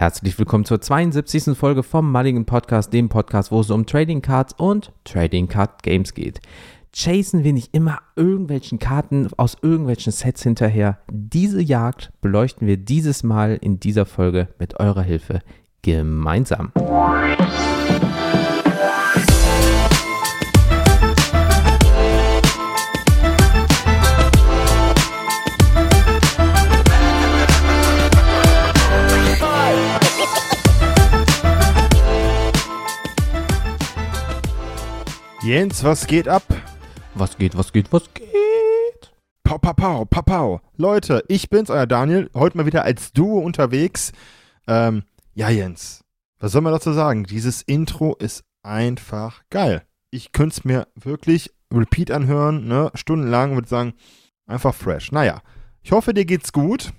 Herzlich 0.00 0.38
willkommen 0.38 0.64
zur 0.64 0.80
72. 0.80 1.54
Folge 1.54 1.82
vom 1.82 2.10
Mulligan 2.10 2.46
Podcast, 2.46 2.90
dem 2.90 3.10
Podcast, 3.10 3.52
wo 3.52 3.60
es 3.60 3.68
um 3.68 3.84
Trading 3.84 4.22
Cards 4.22 4.54
und 4.56 4.92
Trading 5.04 5.46
Card 5.46 5.82
Games 5.82 6.14
geht. 6.14 6.40
Chasen 6.90 7.44
wir 7.44 7.52
nicht 7.52 7.74
immer 7.74 7.98
irgendwelchen 8.16 8.78
Karten 8.78 9.28
aus 9.36 9.58
irgendwelchen 9.60 10.10
Sets 10.10 10.42
hinterher. 10.42 11.00
Diese 11.10 11.60
Jagd 11.60 12.12
beleuchten 12.22 12.66
wir 12.66 12.78
dieses 12.78 13.22
Mal 13.22 13.58
in 13.60 13.78
dieser 13.78 14.06
Folge 14.06 14.48
mit 14.58 14.80
eurer 14.80 15.02
Hilfe 15.02 15.40
gemeinsam. 15.82 16.72
Jens, 35.50 35.82
was 35.82 36.06
geht 36.06 36.28
ab? 36.28 36.44
Was 37.16 37.36
geht, 37.36 37.58
was 37.58 37.72
geht, 37.72 37.92
was 37.92 38.14
geht? 38.14 39.12
Pau, 39.42 39.58
pau, 39.58 39.72
pau, 39.72 40.04
pau, 40.04 40.22
pau. 40.22 40.60
Leute, 40.76 41.24
ich 41.26 41.50
bin's, 41.50 41.70
euer 41.70 41.88
Daniel. 41.88 42.30
Heute 42.34 42.56
mal 42.56 42.66
wieder 42.66 42.84
als 42.84 43.12
Duo 43.12 43.40
unterwegs. 43.40 44.12
Ähm, 44.68 45.02
ja, 45.34 45.50
Jens, 45.50 46.04
was 46.38 46.52
soll 46.52 46.60
man 46.60 46.72
dazu 46.72 46.92
sagen? 46.92 47.24
Dieses 47.24 47.62
Intro 47.62 48.14
ist 48.14 48.44
einfach 48.62 49.42
geil. 49.50 49.82
Ich 50.12 50.30
könnte 50.30 50.52
es 50.56 50.64
mir 50.64 50.86
wirklich 50.94 51.50
repeat 51.74 52.12
anhören, 52.12 52.68
ne? 52.68 52.92
Stundenlang, 52.94 53.56
würde 53.56 53.68
sagen, 53.68 53.94
einfach 54.46 54.72
fresh. 54.72 55.10
Naja, 55.10 55.42
ich 55.82 55.90
hoffe, 55.90 56.14
dir 56.14 56.26
geht's 56.26 56.52
gut. 56.52 56.92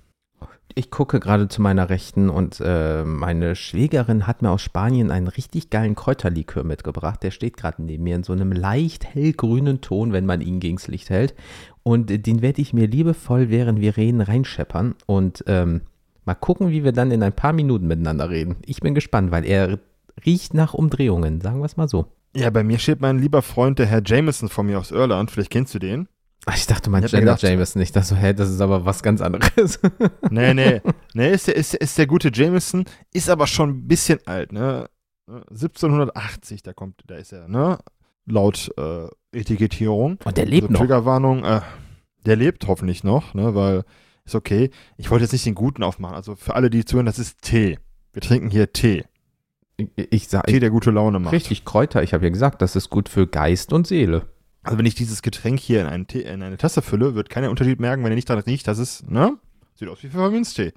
Ich 0.76 0.90
gucke 0.90 1.20
gerade 1.20 1.48
zu 1.48 1.62
meiner 1.62 1.90
Rechten 1.90 2.30
und 2.30 2.62
äh, 2.64 3.04
meine 3.04 3.56
Schwägerin 3.56 4.26
hat 4.28 4.42
mir 4.42 4.52
aus 4.52 4.62
Spanien 4.62 5.12
einen 5.12 5.28
richtig 5.28 5.70
geilen 5.70 5.96
Kräuterlikör 5.96 6.64
mitgebracht. 6.64 7.22
Der 7.24 7.32
steht 7.32 7.58
gerade 7.58 7.84
neben 7.84 8.04
mir 8.04 8.16
in 8.16 8.24
so 8.24 8.34
einem 8.34 8.52
leicht 8.52 9.06
hellgrünen 9.06 9.82
Ton, 9.82 10.14
wenn 10.14 10.26
man 10.26 10.42
ihn 10.42 10.60
gegens 10.60 10.88
Licht 10.88 11.10
hält. 11.10 11.36
Und 11.84 12.10
äh, 12.10 12.20
den 12.20 12.42
werde 12.42 12.62
ich 12.62 12.74
mir 12.74 12.88
liebevoll, 12.88 13.50
während 13.50 13.82
wir 13.82 13.98
reden, 13.98 14.22
reinscheppern 14.22 14.96
und 15.06 15.44
ähm, 15.48 15.82
mal 16.26 16.36
gucken, 16.36 16.70
wie 16.70 16.84
wir 16.84 16.94
dann 16.94 17.12
in 17.12 17.24
ein 17.24 17.34
paar 17.34 17.54
Minuten 17.54 17.88
miteinander 17.88 18.30
reden. 18.30 18.58
Ich 18.66 18.80
bin 18.80 18.96
gespannt, 18.96 19.32
weil 19.32 19.46
er 19.46 19.80
riecht 20.26 20.54
nach 20.54 20.74
Umdrehungen, 20.74 21.42
sagen 21.42 21.60
wir 21.60 21.66
es 21.66 21.78
mal 21.78 21.90
so. 21.90 22.06
Ja, 22.36 22.50
bei 22.50 22.64
mir 22.64 22.80
steht 22.80 23.02
mein 23.02 23.20
lieber 23.20 23.42
Freund, 23.42 23.78
der 23.80 23.88
Herr 23.88 24.02
Jameson 24.06 24.48
von 24.48 24.66
mir 24.66 24.80
aus 24.80 24.92
Irland. 24.92 25.32
Vielleicht 25.32 25.52
kennst 25.52 25.76
du 25.76 25.80
den. 25.80 26.08
Ich 26.56 26.66
dachte, 26.66 26.90
mein 26.90 27.04
Ich 27.04 27.12
gedacht- 27.12 27.42
Jameson. 27.44 27.82
Ich 27.82 27.92
dachte 27.92 28.08
so, 28.08 28.16
hä, 28.16 28.34
das 28.34 28.50
ist 28.50 28.62
aber 28.62 28.84
was 28.86 29.04
ganz 29.04 29.22
anderes. 29.22 29.80
Nee, 30.32 30.54
nee. 30.54 30.82
nee, 31.14 31.32
ist 31.32 31.48
der, 31.48 31.56
ist, 31.56 31.76
ist 31.76 31.98
der 31.98 32.08
gute 32.08 32.32
Jameson, 32.34 32.86
ist 33.14 33.30
aber 33.30 33.46
schon 33.48 33.70
ein 33.70 33.88
bisschen 33.88 34.20
alt, 34.26 34.52
ne? 34.52 34.90
1780, 35.28 36.64
da 36.64 36.74
kommt, 36.74 37.02
da 37.08 37.16
ist 37.16 37.32
er, 37.32 37.48
ne? 37.48 37.78
Laut 38.26 38.72
äh, 38.78 39.08
Etikettierung. 39.38 40.18
Und 40.24 40.38
der 40.38 40.46
lebt 40.46 40.64
also, 40.64 40.74
noch. 40.74 40.80
Triggerwarnung, 40.80 41.44
äh, 41.44 41.62
der 42.26 42.36
lebt 42.36 42.68
hoffentlich 42.68 43.04
noch, 43.04 43.34
ne? 43.34 43.54
Weil, 43.56 43.84
ist 44.26 44.36
okay. 44.36 44.70
Ich 44.98 45.10
wollte 45.12 45.24
jetzt 45.24 45.32
nicht 45.34 45.46
den 45.46 45.56
guten 45.56 45.84
aufmachen. 45.84 46.16
Also 46.16 46.36
für 46.36 46.56
alle, 46.56 46.70
die 46.70 46.86
zuhören, 46.86 47.06
das 47.06 47.20
ist 47.20 47.42
Tee. 47.42 47.78
Wir 48.14 48.22
trinken 48.22 48.50
hier 48.50 48.72
Tee. 48.74 49.06
Ich, 49.78 49.88
ich 49.96 50.28
sag, 50.28 50.48
Tee, 50.48 50.60
der 50.60 50.70
gute 50.70 50.92
Laune 50.92 51.20
macht. 51.20 51.34
richtig 51.34 51.66
Kräuter. 51.66 52.04
Ich 52.04 52.14
habe 52.14 52.24
ja 52.26 52.30
gesagt, 52.30 52.62
das 52.62 52.76
ist 52.76 52.90
gut 52.90 53.10
für 53.10 53.26
Geist 53.28 53.74
und 53.74 53.88
Seele. 53.88 54.28
Also 54.64 54.78
wenn 54.78 54.86
ich 54.86 54.96
dieses 54.96 55.22
Getränk 55.22 55.60
hier 55.60 55.82
in, 55.82 55.88
einen 55.88 56.06
in 56.06 56.44
eine 56.44 56.58
Tasse 56.58 56.82
fülle, 56.82 57.16
wird 57.16 57.30
keiner 57.30 57.50
Unterschied 57.50 57.80
merken, 57.80 58.04
wenn 58.04 58.12
er 58.12 58.16
nicht 58.16 58.30
daran 58.30 58.44
riecht, 58.44 58.68
dass 58.68 58.78
es, 58.78 59.04
ne? 59.08 59.38
Sieht 59.74 59.90
aus 59.90 60.04
wie 60.04 60.10
Pfefferminztee. 60.10 60.74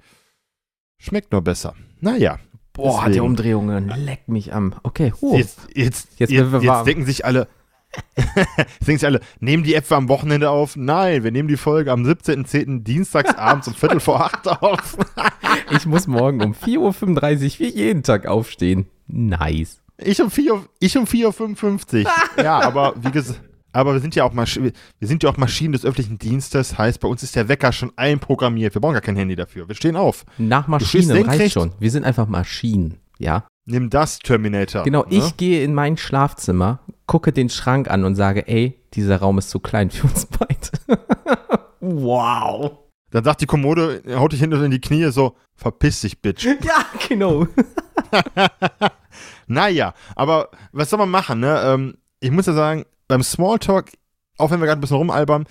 Schmeckt 0.97 1.31
nur 1.31 1.41
besser. 1.41 1.75
Naja. 1.99 2.39
Boah, 2.73 2.97
Deswegen. 2.99 3.13
die 3.13 3.19
Umdrehungen. 3.19 3.87
Leck 3.89 4.27
mich 4.27 4.53
am. 4.53 4.75
Okay, 4.83 5.13
huh. 5.21 5.37
Jetzt, 5.37 5.67
jetzt, 5.73 6.09
Jetzt 6.17 6.31
jetzt, 6.31 6.63
jetzt, 6.63 6.85
denken 6.85 7.05
sich 7.05 7.23
alle, 7.23 7.47
jetzt 8.17 8.35
denken 8.87 8.99
sich 8.99 9.05
alle, 9.05 9.21
nehmen 9.39 9.63
die 9.63 9.75
Äpfel 9.75 9.97
am 9.97 10.09
Wochenende 10.09 10.49
auf? 10.49 10.75
Nein, 10.75 11.23
wir 11.23 11.31
nehmen 11.31 11.47
die 11.47 11.57
Folge 11.57 11.91
am 11.91 12.03
17.10. 12.03 12.83
dienstags 12.83 13.33
abends 13.37 13.67
um 13.67 13.75
Viertel 13.75 13.99
vor 13.99 14.25
acht 14.25 14.47
auf. 14.47 14.97
Ich 15.71 15.85
muss 15.85 16.05
morgen 16.05 16.43
um 16.43 16.51
4.35 16.53 16.79
Uhr 16.79 17.59
wie 17.59 17.69
jeden 17.69 18.03
Tag 18.03 18.27
aufstehen. 18.27 18.87
Nice. 19.07 19.81
Ich 19.97 20.21
um 20.21 20.29
4 20.29 20.53
Uhr, 20.53 20.65
ich 20.79 20.97
um 20.97 21.05
4.55 21.05 22.05
Uhr. 22.05 22.43
Ja, 22.43 22.59
aber 22.59 22.93
wie 23.01 23.11
gesagt, 23.11 23.41
aber 23.75 23.93
wir 23.93 23.99
sind 23.99 24.15
ja 24.15 24.23
auch 24.23 24.31
Masch 24.31 24.57
wir 24.57 24.71
sind 25.07 25.23
ja 25.23 25.29
auch 25.29 25.37
Maschinen 25.37 25.73
des 25.73 25.85
öffentlichen 25.85 26.17
Dienstes, 26.17 26.77
heißt 26.77 27.01
bei 27.01 27.07
uns 27.07 27.23
ist 27.23 27.35
der 27.35 27.49
Wecker 27.49 27.73
schon 27.73 27.91
einprogrammiert. 27.97 28.73
Wir 28.73 28.81
brauchen 28.81 28.93
gar 28.93 29.01
kein 29.01 29.17
Handy 29.17 29.35
dafür. 29.35 29.67
Wir 29.67 29.75
stehen 29.75 29.97
auf. 29.97 30.25
Nach 30.37 30.67
Maschinen 30.67 31.25
reicht 31.25 31.53
schon. 31.53 31.73
Wir 31.79 31.91
sind 31.91 32.05
einfach 32.05 32.27
Maschinen. 32.27 32.99
Ja. 33.19 33.45
Nimm 33.65 33.89
das, 33.89 34.19
Terminator. 34.19 34.83
Genau, 34.83 35.01
ne? 35.01 35.07
ich 35.09 35.37
gehe 35.37 35.63
in 35.63 35.73
mein 35.73 35.97
Schlafzimmer, 35.97 36.79
gucke 37.05 37.33
den 37.33 37.49
Schrank 37.49 37.89
an 37.89 38.05
und 38.05 38.15
sage, 38.15 38.47
ey, 38.47 38.79
dieser 38.93 39.17
Raum 39.17 39.39
ist 39.39 39.49
zu 39.49 39.59
klein 39.59 39.89
für 39.89 40.07
uns 40.07 40.25
beide. 40.25 40.99
wow. 41.81 42.71
Dann 43.11 43.23
sagt 43.23 43.41
die 43.41 43.45
Kommode, 43.45 44.03
haut 44.15 44.31
dich 44.31 44.39
hinten 44.39 44.63
in 44.63 44.71
die 44.71 44.81
Knie 44.81 45.11
so, 45.11 45.35
verpiss 45.55 46.01
dich, 46.01 46.21
Bitch. 46.21 46.45
Ja, 46.63 46.85
genau. 47.07 47.47
Naja, 49.47 49.93
aber 50.15 50.49
was 50.71 50.89
soll 50.89 50.99
man 50.99 51.09
machen, 51.09 51.39
ne? 51.39 51.61
Ähm, 51.63 51.97
ich 52.19 52.31
muss 52.31 52.47
ja 52.47 52.53
sagen, 52.53 52.85
beim 53.07 53.23
Smalltalk, 53.23 53.91
auch 54.37 54.51
wenn 54.51 54.59
wir 54.59 54.67
gerade 54.67 54.79
ein 54.79 54.81
bisschen 54.81 54.97
rumalbern, 54.97 55.45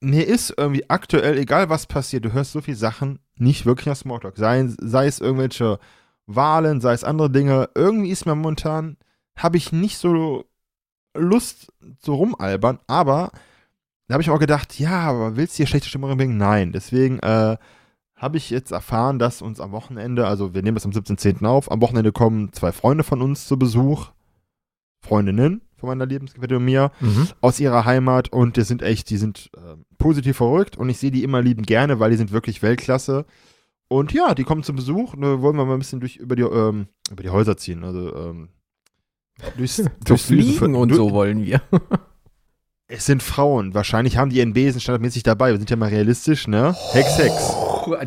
mir 0.00 0.26
ist 0.26 0.54
irgendwie 0.56 0.88
aktuell, 0.88 1.38
egal 1.38 1.68
was 1.68 1.86
passiert, 1.86 2.24
du 2.24 2.32
hörst 2.32 2.52
so 2.52 2.60
viele 2.60 2.76
Sachen 2.76 3.18
nicht 3.36 3.66
wirklich 3.66 3.86
nach 3.86 3.96
Smalltalk. 3.96 4.36
Sei, 4.36 4.68
sei 4.80 5.06
es 5.06 5.20
irgendwelche 5.20 5.78
Wahlen, 6.26 6.80
sei 6.80 6.92
es 6.92 7.04
andere 7.04 7.30
Dinge. 7.30 7.70
Irgendwie 7.74 8.10
ist 8.10 8.26
mir 8.26 8.34
momentan, 8.34 8.96
habe 9.36 9.56
ich 9.56 9.72
nicht 9.72 9.98
so 9.98 10.44
Lust 11.14 11.72
zu 11.98 12.14
rumalbern, 12.14 12.78
aber 12.86 13.32
da 14.06 14.14
habe 14.14 14.22
ich 14.22 14.30
auch 14.30 14.38
gedacht, 14.38 14.78
ja, 14.78 15.00
aber 15.00 15.36
willst 15.36 15.54
du 15.54 15.56
hier 15.58 15.66
schlechte 15.66 15.88
Stimmung 15.88 16.16
bringen? 16.16 16.36
Nein. 16.36 16.72
Deswegen 16.72 17.18
äh, 17.18 17.56
habe 18.16 18.36
ich 18.36 18.50
jetzt 18.50 18.70
erfahren, 18.70 19.18
dass 19.18 19.42
uns 19.42 19.60
am 19.60 19.72
Wochenende, 19.72 20.26
also 20.26 20.54
wir 20.54 20.62
nehmen 20.62 20.76
das 20.76 20.86
am 20.86 20.92
17.10. 20.92 21.44
auf, 21.44 21.70
am 21.70 21.80
Wochenende 21.80 22.12
kommen 22.12 22.52
zwei 22.52 22.72
Freunde 22.72 23.04
von 23.04 23.20
uns 23.20 23.46
zu 23.46 23.58
Besuch, 23.58 24.10
Freundinnen 25.00 25.62
von 25.78 25.88
meiner 25.88 26.06
Lebensgefährtin 26.06 26.56
und 26.58 26.64
mir, 26.64 26.90
Mhm. 27.00 27.28
aus 27.40 27.60
ihrer 27.60 27.84
Heimat 27.84 28.32
und 28.32 28.56
die 28.56 28.62
sind 28.62 28.82
echt, 28.82 29.10
die 29.10 29.16
sind 29.16 29.50
äh, 29.56 29.76
positiv 29.98 30.36
verrückt 30.38 30.76
und 30.76 30.88
ich 30.88 30.98
sehe 30.98 31.10
die 31.10 31.22
immer 31.24 31.40
liebend 31.42 31.66
gerne, 31.66 31.98
weil 32.00 32.10
die 32.10 32.16
sind 32.16 32.32
wirklich 32.32 32.62
Weltklasse. 32.62 33.24
Und 33.88 34.12
ja, 34.12 34.34
die 34.34 34.44
kommen 34.44 34.62
zu 34.62 34.74
Besuch, 34.74 35.14
ne, 35.16 35.40
wollen 35.40 35.56
wir 35.56 35.64
mal 35.64 35.72
ein 35.74 35.78
bisschen 35.78 36.00
durch 36.00 36.16
über 36.16 36.36
die, 36.36 36.42
ähm, 36.42 36.88
über 37.10 37.22
die 37.22 37.30
Häuser 37.30 37.56
ziehen, 37.56 37.84
also 37.84 38.14
ähm, 38.14 38.48
durchs, 39.56 39.82
durchs 40.04 40.24
fliegen 40.26 40.74
und 40.74 40.94
so 40.94 41.10
wollen 41.12 41.44
wir. 41.44 41.62
Es 42.90 43.04
sind 43.04 43.22
Frauen, 43.22 43.74
wahrscheinlich 43.74 44.16
haben 44.16 44.30
die 44.30 44.38
ihren 44.38 44.54
Besen 44.54 44.80
standardmäßig 44.80 45.22
dabei, 45.22 45.50
wir 45.50 45.58
sind 45.58 45.68
ja 45.68 45.76
mal 45.76 45.90
realistisch, 45.90 46.48
ne? 46.48 46.74
Hex, 46.92 47.18
Hex. 47.18 47.52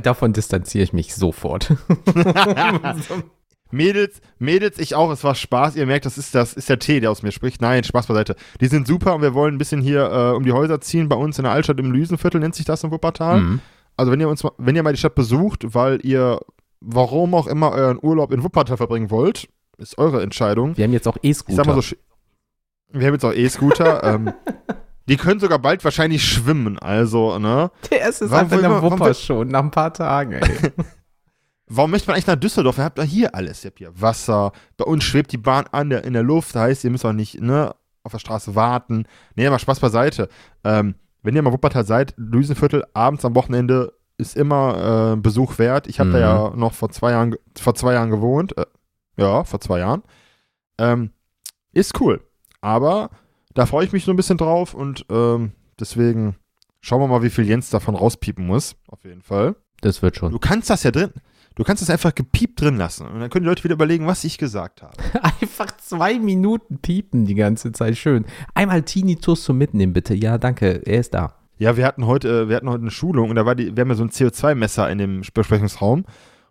Davon 0.01 0.33
distanziere 0.33 0.83
ich 0.83 0.91
mich 0.91 1.13
sofort. 1.13 1.71
Mädels, 3.71 4.21
Mädels, 4.39 4.79
ich 4.79 4.95
auch, 4.95 5.11
es 5.11 5.23
war 5.23 5.35
Spaß. 5.35 5.75
Ihr 5.75 5.85
merkt, 5.85 6.05
das 6.05 6.17
ist 6.17 6.35
das 6.35 6.53
ist 6.53 6.69
der 6.69 6.79
Tee, 6.79 6.99
der 6.99 7.11
aus 7.11 7.23
mir 7.23 7.31
spricht. 7.31 7.61
Nein, 7.61 7.83
Spaß 7.83 8.07
beiseite. 8.07 8.35
Die 8.59 8.67
sind 8.67 8.87
super 8.87 9.15
und 9.15 9.21
wir 9.21 9.33
wollen 9.33 9.55
ein 9.55 9.57
bisschen 9.57 9.81
hier 9.81 10.11
äh, 10.11 10.35
um 10.35 10.43
die 10.43 10.51
Häuser 10.51 10.81
ziehen. 10.81 11.09
Bei 11.09 11.15
uns 11.15 11.37
in 11.37 11.43
der 11.43 11.53
Altstadt 11.53 11.79
im 11.79 11.91
Lüsenviertel 11.91 12.39
nennt 12.39 12.55
sich 12.55 12.65
das 12.65 12.83
in 12.83 12.91
Wuppertal. 12.91 13.41
Mhm. 13.41 13.59
Also 13.97 14.11
wenn 14.11 14.19
ihr 14.19 14.29
uns 14.29 14.43
mal, 14.43 14.51
wenn 14.57 14.75
ihr 14.75 14.83
mal 14.83 14.93
die 14.93 14.99
Stadt 14.99 15.15
besucht, 15.15 15.73
weil 15.73 15.99
ihr 16.05 16.39
warum 16.81 17.33
auch 17.35 17.47
immer 17.47 17.71
euren 17.71 17.99
Urlaub 18.01 18.31
in 18.31 18.43
Wuppertal 18.43 18.77
verbringen 18.77 19.11
wollt, 19.11 19.47
ist 19.77 19.97
eure 19.97 20.21
Entscheidung. 20.21 20.75
Wir 20.77 20.85
haben 20.85 20.93
jetzt 20.93 21.07
auch 21.07 21.17
Ich 21.21 21.37
sag 21.37 21.65
mal 21.65 21.77
E-Scooter. 21.77 21.81
so, 21.81 21.95
wir 22.99 23.07
haben 23.07 23.13
jetzt 23.13 23.25
auch 23.25 23.33
E-Scooter. 23.33 24.03
ähm, 24.15 24.33
die 25.07 25.17
können 25.17 25.39
sogar 25.39 25.59
bald 25.59 25.83
wahrscheinlich 25.83 26.23
schwimmen. 26.23 26.79
Also, 26.79 27.39
ne? 27.39 27.71
Der 27.89 28.01
erste 28.01 28.25
ist 28.25 28.33
einfach 28.33 28.57
in 28.57 28.63
der 28.63 28.81
Wupper 28.81 29.13
schon, 29.13 29.47
nach 29.47 29.63
ein 29.63 29.71
paar 29.71 29.93
Tagen, 29.93 30.33
ey. 30.33 30.41
Warum 31.73 31.91
möchte 31.91 32.07
man 32.07 32.15
eigentlich 32.15 32.27
nach 32.27 32.35
Düsseldorf? 32.35 32.77
Ihr 32.77 32.83
habt 32.83 32.97
da 32.97 33.03
hier 33.03 33.33
alles. 33.33 33.63
Ihr 33.63 33.69
habt 33.69 33.79
hier 33.79 34.01
Wasser. 34.01 34.51
Bei 34.77 34.83
uns 34.85 35.03
schwebt 35.03 35.31
die 35.31 35.37
Bahn 35.37 35.65
an 35.71 35.89
der, 35.89 36.03
in 36.03 36.13
der 36.13 36.23
Luft. 36.23 36.53
Heißt, 36.55 36.83
ihr 36.83 36.89
müsst 36.89 37.05
auch 37.05 37.13
nicht 37.13 37.39
ne, 37.41 37.73
auf 38.03 38.11
der 38.11 38.19
Straße 38.19 38.55
warten. 38.55 39.05
Nee, 39.35 39.49
mal 39.49 39.59
Spaß 39.59 39.79
beiseite. 39.79 40.27
Ähm, 40.63 40.95
wenn 41.23 41.35
ihr 41.35 41.41
mal 41.41 41.53
Wuppertal 41.53 41.85
seid, 41.85 42.13
Lüsenviertel, 42.17 42.83
abends 42.93 43.23
am 43.23 43.35
Wochenende 43.35 43.93
ist 44.17 44.35
immer 44.35 45.13
äh, 45.13 45.15
Besuch 45.15 45.57
wert. 45.59 45.87
Ich 45.87 45.99
habe 45.99 46.09
Mhm. 46.09 46.13
da 46.13 46.19
ja 46.19 46.49
noch 46.55 46.73
vor 46.73 46.89
zwei 46.91 47.11
Jahren, 47.11 47.35
vor 47.59 47.73
zwei 47.75 47.93
Jahren 47.93 48.09
gewohnt. 48.09 48.57
Äh, 48.57 48.65
ja, 49.17 49.43
vor 49.43 49.59
zwei 49.61 49.79
Jahren. 49.79 50.03
Ähm, 50.77 51.11
ist 51.73 51.99
cool. 52.01 52.21
Aber 52.59 53.09
da 53.53 53.65
freue 53.65 53.85
ich 53.85 53.91
mich 53.93 54.03
so 54.05 54.11
ein 54.11 54.17
bisschen 54.17 54.37
drauf 54.37 54.73
und 54.73 55.05
ähm, 55.09 55.51
deswegen 55.79 56.35
schauen 56.81 57.01
wir 57.01 57.07
mal, 57.07 57.23
wie 57.23 57.29
viel 57.29 57.47
Jens 57.47 57.69
davon 57.69 57.95
rauspiepen 57.95 58.45
muss. 58.45 58.75
Auf 58.87 59.03
jeden 59.05 59.21
Fall. 59.21 59.55
Das 59.81 60.01
wird 60.01 60.17
schon. 60.17 60.31
Du 60.31 60.39
kannst 60.39 60.69
das 60.69 60.83
ja 60.83 60.91
drin. 60.91 61.11
Du 61.61 61.65
kannst 61.65 61.83
das 61.83 61.91
einfach 61.91 62.15
gepiept 62.15 62.59
drin 62.59 62.77
lassen. 62.77 63.05
Und 63.05 63.19
dann 63.19 63.29
können 63.29 63.43
die 63.43 63.49
Leute 63.49 63.63
wieder 63.63 63.75
überlegen, 63.75 64.07
was 64.07 64.23
ich 64.23 64.39
gesagt 64.39 64.81
habe. 64.81 64.95
Einfach 65.41 65.67
zwei 65.77 66.17
Minuten 66.17 66.79
piepen 66.79 67.25
die 67.25 67.35
ganze 67.35 67.71
Zeit. 67.71 67.97
Schön. 67.97 68.25
Einmal 68.55 68.81
Tinnitus 68.81 69.43
zum 69.43 69.59
Mitnehmen, 69.59 69.93
bitte. 69.93 70.15
Ja, 70.15 70.39
danke. 70.39 70.81
Er 70.87 70.99
ist 70.99 71.13
da. 71.13 71.35
Ja, 71.59 71.77
wir 71.77 71.85
hatten 71.85 72.07
heute, 72.07 72.29
äh, 72.29 72.49
wir 72.49 72.55
hatten 72.55 72.67
heute 72.67 72.81
eine 72.81 72.89
Schulung 72.89 73.29
und 73.29 73.35
da 73.35 73.45
war 73.45 73.53
die, 73.53 73.75
wir 73.75 73.81
haben 73.81 73.89
ja 73.89 73.95
so 73.95 74.03
ein 74.03 74.09
CO2-Messer 74.09 74.89
in 74.89 74.97
dem 74.97 75.21
Besprechungsraum. 75.35 76.05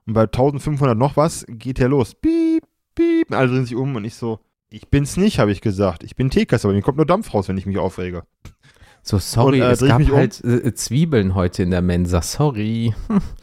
Und 0.07 0.15
bei 0.15 0.23
1500 0.23 0.97
noch 0.97 1.17
was 1.17 1.45
geht 1.49 1.79
der 1.79 1.89
los. 1.89 2.15
Piep, 2.15 2.63
piep. 2.95 3.35
Alle 3.35 3.49
drehen 3.49 3.65
sich 3.67 3.75
um 3.75 3.97
und 3.97 4.05
ich 4.05 4.15
so, 4.15 4.39
ich 4.71 4.91
bin's 4.91 5.17
nicht, 5.17 5.41
habe 5.41 5.51
ich 5.51 5.61
gesagt. 5.61 6.05
Ich 6.05 6.15
bin 6.15 6.31
Teekasser, 6.31 6.69
aber 6.69 6.77
mir 6.77 6.83
kommt 6.83 6.99
nur 6.99 7.07
Dampf 7.07 7.35
raus, 7.35 7.49
wenn 7.49 7.59
ich 7.59 7.67
mich 7.67 7.79
aufrege. 7.79 8.23
So, 9.03 9.19
sorry, 9.19 9.61
Und, 9.61 9.67
äh, 9.67 9.73
es 9.73 9.81
gab 9.81 9.99
mich 9.99 10.13
um? 10.13 10.19
halt 10.19 10.45
äh, 10.45 10.73
Zwiebeln 10.73 11.35
heute 11.35 11.65
in 11.65 11.73
der 11.73 11.83
Mensa. 11.83 12.23
Sorry. 12.23 12.95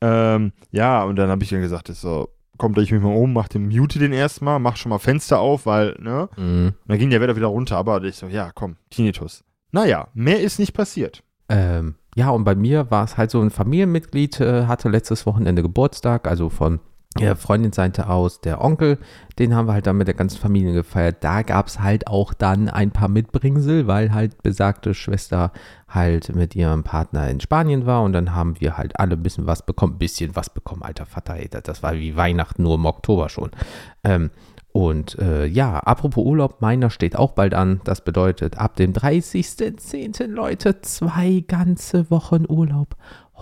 Ähm, 0.00 0.52
ja, 0.70 1.02
und 1.04 1.16
dann 1.16 1.30
habe 1.30 1.42
ich 1.42 1.50
dann 1.50 1.60
gesagt, 1.60 1.88
ich 1.88 1.98
so, 1.98 2.28
komm, 2.56 2.74
dreh 2.74 2.82
ich 2.82 2.92
mich 2.92 3.02
mal 3.02 3.16
um, 3.16 3.32
mach 3.32 3.48
den, 3.48 3.68
mute 3.68 3.98
den 3.98 4.12
erstmal, 4.12 4.58
mach 4.58 4.76
schon 4.76 4.90
mal 4.90 4.98
Fenster 4.98 5.40
auf, 5.40 5.66
weil, 5.66 5.96
ne? 6.00 6.28
Mhm. 6.36 6.66
Und 6.66 6.88
dann 6.88 6.98
ging 6.98 7.10
der 7.10 7.20
Wetter 7.20 7.36
wieder 7.36 7.46
runter, 7.46 7.76
aber 7.76 8.02
ich 8.02 8.16
so, 8.16 8.26
ja, 8.26 8.50
komm, 8.54 8.76
Tinnitus. 8.90 9.44
Naja, 9.72 10.08
mehr 10.14 10.40
ist 10.40 10.58
nicht 10.58 10.72
passiert. 10.72 11.22
Ähm, 11.48 11.96
ja, 12.14 12.30
und 12.30 12.44
bei 12.44 12.54
mir 12.54 12.90
war 12.90 13.04
es 13.04 13.16
halt 13.16 13.30
so 13.30 13.40
ein 13.40 13.50
Familienmitglied, 13.50 14.40
äh, 14.40 14.66
hatte 14.66 14.88
letztes 14.88 15.24
Wochenende 15.24 15.62
Geburtstag, 15.62 16.26
also 16.26 16.48
von 16.48 16.80
der 17.20 17.36
Freundinseite 17.36 18.08
aus 18.08 18.40
der 18.40 18.62
Onkel, 18.64 18.98
den 19.38 19.54
haben 19.54 19.66
wir 19.68 19.72
halt 19.74 19.86
dann 19.86 19.96
mit 19.96 20.06
der 20.08 20.14
ganzen 20.14 20.38
Familie 20.38 20.72
gefeiert. 20.72 21.18
Da 21.22 21.42
gab 21.42 21.66
es 21.68 21.80
halt 21.80 22.06
auch 22.08 22.34
dann 22.34 22.68
ein 22.68 22.90
paar 22.90 23.08
Mitbringsel, 23.08 23.86
weil 23.86 24.12
halt 24.12 24.42
besagte 24.42 24.94
Schwester 24.94 25.52
halt 25.88 26.34
mit 26.34 26.54
ihrem 26.56 26.84
Partner 26.84 27.28
in 27.28 27.40
Spanien 27.40 27.86
war 27.86 28.02
und 28.02 28.12
dann 28.12 28.34
haben 28.34 28.60
wir 28.60 28.76
halt 28.76 28.98
alle 28.98 29.14
ein 29.14 29.22
bisschen 29.22 29.46
was 29.46 29.64
bekommen, 29.64 29.94
ein 29.94 29.98
bisschen 29.98 30.36
was 30.36 30.50
bekommen, 30.50 30.82
alter 30.82 31.06
Vater, 31.06 31.36
ey, 31.36 31.48
das- 31.48 31.82
war 31.82 31.94
wie 31.94 32.16
Weihnachten 32.16 32.62
nur 32.62 32.74
im 32.74 32.86
Oktober 32.86 33.28
schon. 33.28 33.50
Ähm, 34.04 34.30
und 34.72 35.18
äh, 35.18 35.46
ja, 35.46 35.78
apropos 35.78 36.24
Urlaub, 36.24 36.60
meiner 36.60 36.90
steht 36.90 37.16
auch 37.16 37.32
bald 37.32 37.54
an. 37.54 37.80
Das 37.84 38.04
bedeutet, 38.04 38.58
ab 38.58 38.76
dem 38.76 38.92
30.10. 38.92 40.26
Leute, 40.28 40.80
zwei 40.82 41.42
ganze 41.46 42.10
Wochen 42.10 42.44
Urlaub. 42.48 42.94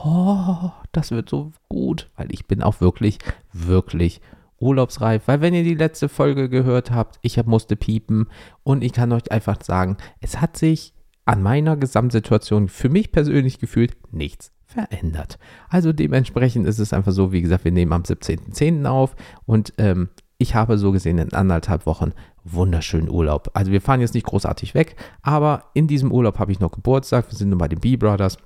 Oh, 0.05 0.71
das 0.93 1.11
wird 1.11 1.31
so 1.31 1.53
gut, 1.69 2.11
weil 2.17 2.31
ich 2.31 2.47
bin 2.47 2.63
auch 2.63 2.81
wirklich, 2.81 3.19
wirklich 3.53 4.21
urlaubsreif. 4.59 5.27
Weil 5.27 5.41
wenn 5.41 5.55
ihr 5.55 5.65
die 5.65 5.75
letzte 5.75 6.09
Folge 6.09 6.49
gehört 6.49 6.91
habt, 6.91 7.19
ich 7.23 7.43
musste 7.47 7.77
piepen 7.77 8.29
und 8.63 8.85
ich 8.85 8.93
kann 8.93 9.13
euch 9.13 9.31
einfach 9.33 9.63
sagen, 9.63 9.97
es 10.21 10.41
hat 10.41 10.57
sich 10.57 10.93
an 11.25 11.43
meiner 11.43 11.77
Gesamtsituation 11.77 12.69
für 12.69 12.89
mich 12.89 13.11
persönlich 13.11 13.59
gefühlt 13.59 13.97
nichts 14.13 14.53
verändert. 14.67 15.39
Also 15.69 15.93
dementsprechend 15.93 16.67
ist 16.67 16.79
es 16.79 16.93
einfach 16.93 17.13
so, 17.13 17.33
wie 17.33 17.43
gesagt, 17.43 17.65
wir 17.65 17.73
nehmen 17.73 17.93
am 17.93 18.03
17.10. 18.03 18.87
auf 18.87 19.17
und 19.45 19.73
ähm, 19.79 20.11
ich 20.39 20.55
habe 20.55 20.77
so 20.77 20.93
gesehen 20.93 21.19
in 21.19 21.33
anderthalb 21.33 21.87
Wochen 21.87 22.13
wunderschönen 22.45 23.09
Urlaub. 23.09 23.51
Also 23.55 23.73
wir 23.73 23.81
fahren 23.81 24.01
jetzt 24.01 24.15
nicht 24.15 24.27
großartig 24.27 24.75
weg, 24.75 24.97
aber 25.23 25.65
in 25.75 25.87
diesem 25.87 26.13
Urlaub 26.13 26.39
habe 26.39 26.53
ich 26.53 26.61
noch 26.61 26.73
Geburtstag. 26.73 27.31
Wir 27.31 27.39
sind 27.39 27.49
nur 27.49 27.59
bei 27.59 27.69
den 27.69 27.81
B-Brothers. 27.81 28.37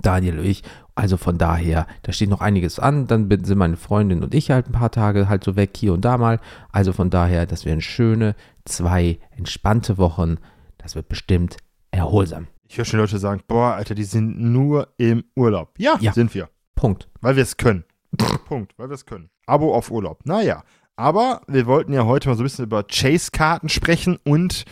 Daniel 0.00 0.38
und 0.38 0.46
ich. 0.46 0.62
Also 0.94 1.16
von 1.16 1.36
daher, 1.38 1.86
da 2.02 2.12
steht 2.12 2.30
noch 2.30 2.40
einiges 2.40 2.78
an. 2.78 3.06
Dann 3.06 3.28
sind 3.44 3.58
meine 3.58 3.76
Freundin 3.76 4.22
und 4.22 4.34
ich 4.34 4.50
halt 4.50 4.68
ein 4.68 4.72
paar 4.72 4.90
Tage 4.90 5.28
halt 5.28 5.44
so 5.44 5.56
weg, 5.56 5.70
hier 5.76 5.92
und 5.92 6.04
da 6.04 6.16
mal. 6.18 6.40
Also 6.70 6.92
von 6.92 7.10
daher, 7.10 7.44
das 7.46 7.64
wären 7.64 7.80
schöne 7.80 8.34
zwei 8.64 9.18
entspannte 9.36 9.98
Wochen. 9.98 10.36
Das 10.78 10.94
wird 10.94 11.08
bestimmt 11.08 11.56
erholsam. 11.90 12.46
Ich 12.68 12.78
höre 12.78 12.84
schon 12.86 13.00
Leute 13.00 13.18
sagen, 13.18 13.42
boah, 13.46 13.74
Alter, 13.74 13.94
die 13.94 14.04
sind 14.04 14.40
nur 14.40 14.88
im 14.96 15.24
Urlaub. 15.36 15.74
Ja, 15.78 15.96
Ja. 16.00 16.12
sind 16.12 16.34
wir. 16.34 16.48
Punkt. 16.74 17.08
Weil 17.20 17.36
wir 17.36 17.42
es 17.42 17.56
können. 17.58 17.84
Punkt, 18.46 18.72
weil 18.78 18.88
wir 18.88 18.94
es 18.94 19.04
können. 19.06 19.28
Abo 19.46 19.74
auf 19.74 19.90
Urlaub. 19.90 20.20
Naja, 20.24 20.62
aber 20.96 21.42
wir 21.48 21.66
wollten 21.66 21.92
ja 21.92 22.04
heute 22.06 22.28
mal 22.28 22.34
so 22.34 22.42
ein 22.42 22.44
bisschen 22.44 22.64
über 22.66 22.82
Chase-Karten 22.84 23.68
sprechen 23.68 24.18
und 24.24 24.64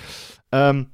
ähm, 0.52 0.86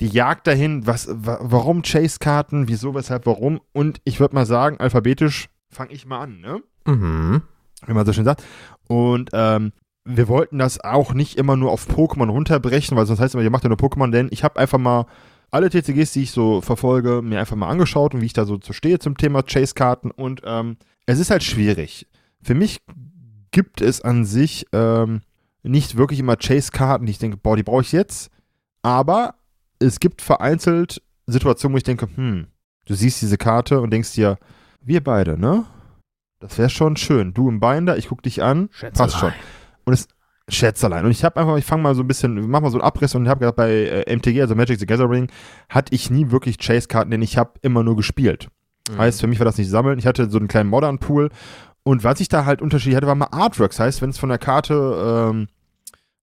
die 0.00 0.08
Jagd 0.08 0.46
dahin, 0.46 0.86
was, 0.86 1.08
wa 1.10 1.38
warum 1.42 1.82
Chase-Karten, 1.82 2.68
wieso, 2.68 2.94
weshalb, 2.94 3.26
warum. 3.26 3.60
Und 3.72 4.00
ich 4.04 4.20
würde 4.20 4.34
mal 4.34 4.46
sagen, 4.46 4.78
alphabetisch 4.78 5.48
fange 5.70 5.92
ich 5.92 6.06
mal 6.06 6.20
an, 6.20 6.40
ne? 6.40 6.62
Mhm. 6.86 7.42
Wie 7.86 7.92
man 7.92 8.06
so 8.06 8.12
schön 8.12 8.24
sagt. 8.24 8.42
Und 8.88 9.30
ähm, 9.32 9.72
wir 10.04 10.28
wollten 10.28 10.58
das 10.58 10.80
auch 10.80 11.14
nicht 11.14 11.38
immer 11.38 11.56
nur 11.56 11.70
auf 11.70 11.88
Pokémon 11.88 12.28
runterbrechen, 12.28 12.96
weil 12.96 13.06
sonst 13.06 13.20
heißt 13.20 13.30
es 13.30 13.34
immer, 13.34 13.44
ihr 13.44 13.50
macht 13.50 13.64
ja 13.64 13.68
nur 13.68 13.78
Pokémon, 13.78 14.10
denn 14.10 14.28
ich 14.30 14.42
habe 14.44 14.58
einfach 14.58 14.78
mal 14.78 15.06
alle 15.50 15.70
TCGs, 15.70 16.12
die 16.12 16.22
ich 16.22 16.30
so 16.30 16.60
verfolge, 16.60 17.22
mir 17.22 17.38
einfach 17.38 17.56
mal 17.56 17.68
angeschaut 17.68 18.14
und 18.14 18.20
wie 18.22 18.26
ich 18.26 18.32
da 18.32 18.46
so 18.46 18.56
zu 18.56 18.72
stehe 18.72 18.98
zum 18.98 19.16
Thema 19.16 19.42
Chase-Karten. 19.42 20.10
Und 20.10 20.42
ähm, 20.44 20.76
es 21.06 21.18
ist 21.18 21.30
halt 21.30 21.44
schwierig. 21.44 22.08
Für 22.42 22.54
mich 22.54 22.80
gibt 23.50 23.80
es 23.82 24.00
an 24.00 24.24
sich 24.24 24.66
ähm, 24.72 25.20
nicht 25.62 25.96
wirklich 25.96 26.18
immer 26.18 26.36
Chase-Karten, 26.36 27.06
die 27.06 27.12
ich 27.12 27.18
denke, 27.18 27.36
boah, 27.36 27.56
die 27.56 27.62
brauche 27.62 27.82
ich 27.82 27.92
jetzt. 27.92 28.30
Aber 28.82 29.34
es 29.82 30.00
gibt 30.00 30.22
vereinzelt 30.22 31.02
Situationen, 31.26 31.74
wo 31.74 31.78
ich 31.78 31.84
denke, 31.84 32.08
hm, 32.14 32.46
du 32.86 32.94
siehst 32.94 33.22
diese 33.22 33.38
Karte 33.38 33.80
und 33.80 33.90
denkst 33.90 34.12
dir, 34.12 34.38
wir 34.80 35.02
beide, 35.02 35.38
ne? 35.38 35.64
Das 36.40 36.58
wäre 36.58 36.70
schon 36.70 36.96
schön. 36.96 37.34
Du 37.34 37.48
im 37.48 37.60
Binder, 37.60 37.96
ich 37.96 38.08
guck 38.08 38.22
dich 38.22 38.42
an, 38.42 38.68
passt 38.94 39.18
schon. 39.18 39.32
Und 39.84 39.92
es 39.92 40.08
Schätzelein. 40.48 41.04
Und 41.04 41.10
ich 41.12 41.24
habe 41.24 41.40
einfach, 41.40 41.56
ich 41.56 41.64
fange 41.64 41.82
mal 41.82 41.94
so 41.94 42.02
ein 42.02 42.08
bisschen, 42.08 42.50
mach 42.50 42.60
mal 42.60 42.70
so 42.70 42.78
einen 42.78 42.84
Abriss 42.84 43.14
und 43.14 43.28
habe 43.28 43.40
gedacht, 43.40 43.56
bei 43.56 43.70
äh, 43.70 44.16
MTG, 44.16 44.40
also 44.40 44.54
Magic 44.54 44.78
the 44.78 44.86
Gathering, 44.86 45.28
hatte 45.68 45.94
ich 45.94 46.10
nie 46.10 46.30
wirklich 46.30 46.58
Chase-Karten, 46.58 47.10
denn 47.10 47.22
ich 47.22 47.38
habe 47.38 47.52
immer 47.62 47.82
nur 47.82 47.96
gespielt. 47.96 48.48
Mhm. 48.90 48.98
Heißt, 48.98 49.20
für 49.20 49.26
mich 49.26 49.38
war 49.38 49.44
das 49.44 49.58
nicht 49.58 49.70
sammeln. 49.70 49.98
Ich 49.98 50.06
hatte 50.06 50.28
so 50.28 50.38
einen 50.38 50.48
kleinen 50.48 50.68
Modern-Pool. 50.68 51.30
Und 51.84 52.04
was 52.04 52.20
ich 52.20 52.28
da 52.28 52.44
halt 52.44 52.60
unterschiedlich 52.60 52.96
hatte, 52.96 53.06
war 53.06 53.14
mal 53.14 53.28
Artworks. 53.30 53.78
Heißt, 53.78 54.02
wenn 54.02 54.10
es 54.10 54.18
von 54.18 54.28
der 54.28 54.38
Karte 54.38 55.30
ähm, 55.30 55.48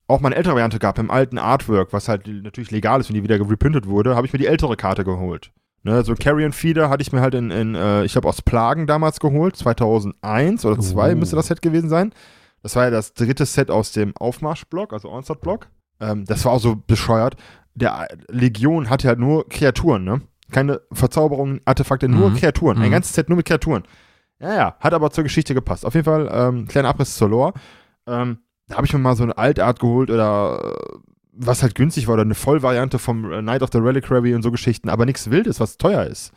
auch 0.09 0.19
mal 0.21 0.27
eine 0.29 0.35
ältere 0.35 0.53
Variante 0.53 0.79
gab, 0.79 0.97
im 0.99 1.11
alten 1.11 1.37
Artwork, 1.37 1.93
was 1.93 2.07
halt 2.09 2.27
natürlich 2.27 2.71
legal 2.71 2.99
ist, 2.99 3.09
wenn 3.09 3.15
die 3.15 3.23
wieder 3.23 3.39
reprintet 3.39 3.87
wurde, 3.87 4.15
habe 4.15 4.27
ich 4.27 4.33
mir 4.33 4.39
die 4.39 4.47
ältere 4.47 4.75
Karte 4.75 5.03
geholt. 5.03 5.51
Ne, 5.83 6.03
so 6.03 6.13
Carrion 6.15 6.51
Feeder 6.51 6.89
hatte 6.89 7.01
ich 7.01 7.13
mir 7.13 7.21
halt 7.21 7.33
in, 7.35 7.51
in 7.51 7.73
äh, 7.75 8.03
ich 8.03 8.17
habe 8.17 8.27
aus 8.27 8.41
Plagen 8.41 8.85
damals 8.85 9.19
geholt, 9.21 9.55
2001 9.55 10.65
oder 10.65 10.79
2 10.79 11.13
Oh. 11.13 11.15
müsste 11.15 11.35
das 11.37 11.47
Set 11.47 11.61
gewesen 11.61 11.89
sein. 11.89 12.11
Das 12.63 12.75
war 12.75 12.83
ja 12.85 12.89
das 12.89 13.13
dritte 13.13 13.45
Set 13.45 13.71
aus 13.71 13.93
dem 13.93 14.13
Aufmarsch-Block, 14.17 14.91
also 14.91 15.09
Onslaught-Block. 15.09 15.67
Ähm, 16.01 16.25
das 16.25 16.43
war 16.43 16.51
auch 16.51 16.59
so 16.59 16.75
bescheuert. 16.75 17.35
Der 17.75 18.07
äh, 18.11 18.17
Legion 18.29 18.89
hatte 18.89 19.07
halt 19.07 19.19
nur 19.19 19.47
Kreaturen, 19.47 20.03
ne? 20.03 20.21
Keine 20.51 20.81
Verzauberungen, 20.91 21.61
Artefakte, 21.63 22.09
nur 22.09 22.31
Mhm. 22.31 22.35
Kreaturen. 22.35 22.77
Ein 22.79 22.87
Mhm. 22.87 22.91
ganzes 22.91 23.13
Set 23.15 23.29
nur 23.29 23.37
mit 23.37 23.45
Kreaturen. 23.47 23.83
Ja, 24.41 24.53
ja, 24.53 24.75
hat 24.79 24.93
aber 24.93 25.11
zur 25.11 25.23
Geschichte 25.23 25.53
gepasst. 25.53 25.85
Auf 25.85 25.93
jeden 25.93 26.05
Fall, 26.05 26.29
ähm, 26.31 26.67
kleiner 26.67 26.89
Abriss 26.89 27.15
zur 27.15 27.29
Lore. 27.29 27.53
Ähm, 28.07 28.39
da 28.69 28.77
habe 28.77 28.87
ich 28.87 28.93
mir 28.93 28.99
mal 28.99 29.15
so 29.15 29.23
eine 29.23 29.37
Altart 29.37 29.79
geholt 29.79 30.09
oder 30.09 30.61
äh, 30.63 30.97
was 31.33 31.63
halt 31.63 31.75
günstig 31.75 32.07
war 32.07 32.13
oder 32.13 32.23
eine 32.23 32.35
Vollvariante 32.35 32.99
vom 32.99 33.43
Night 33.43 33.61
of 33.61 33.69
the 33.73 33.79
Reliquary 33.79 34.33
und 34.35 34.41
so 34.41 34.51
Geschichten, 34.51 34.89
aber 34.89 35.05
nichts 35.05 35.29
Wildes, 35.29 35.59
was 35.59 35.77
teuer 35.77 36.05
ist. 36.05 36.31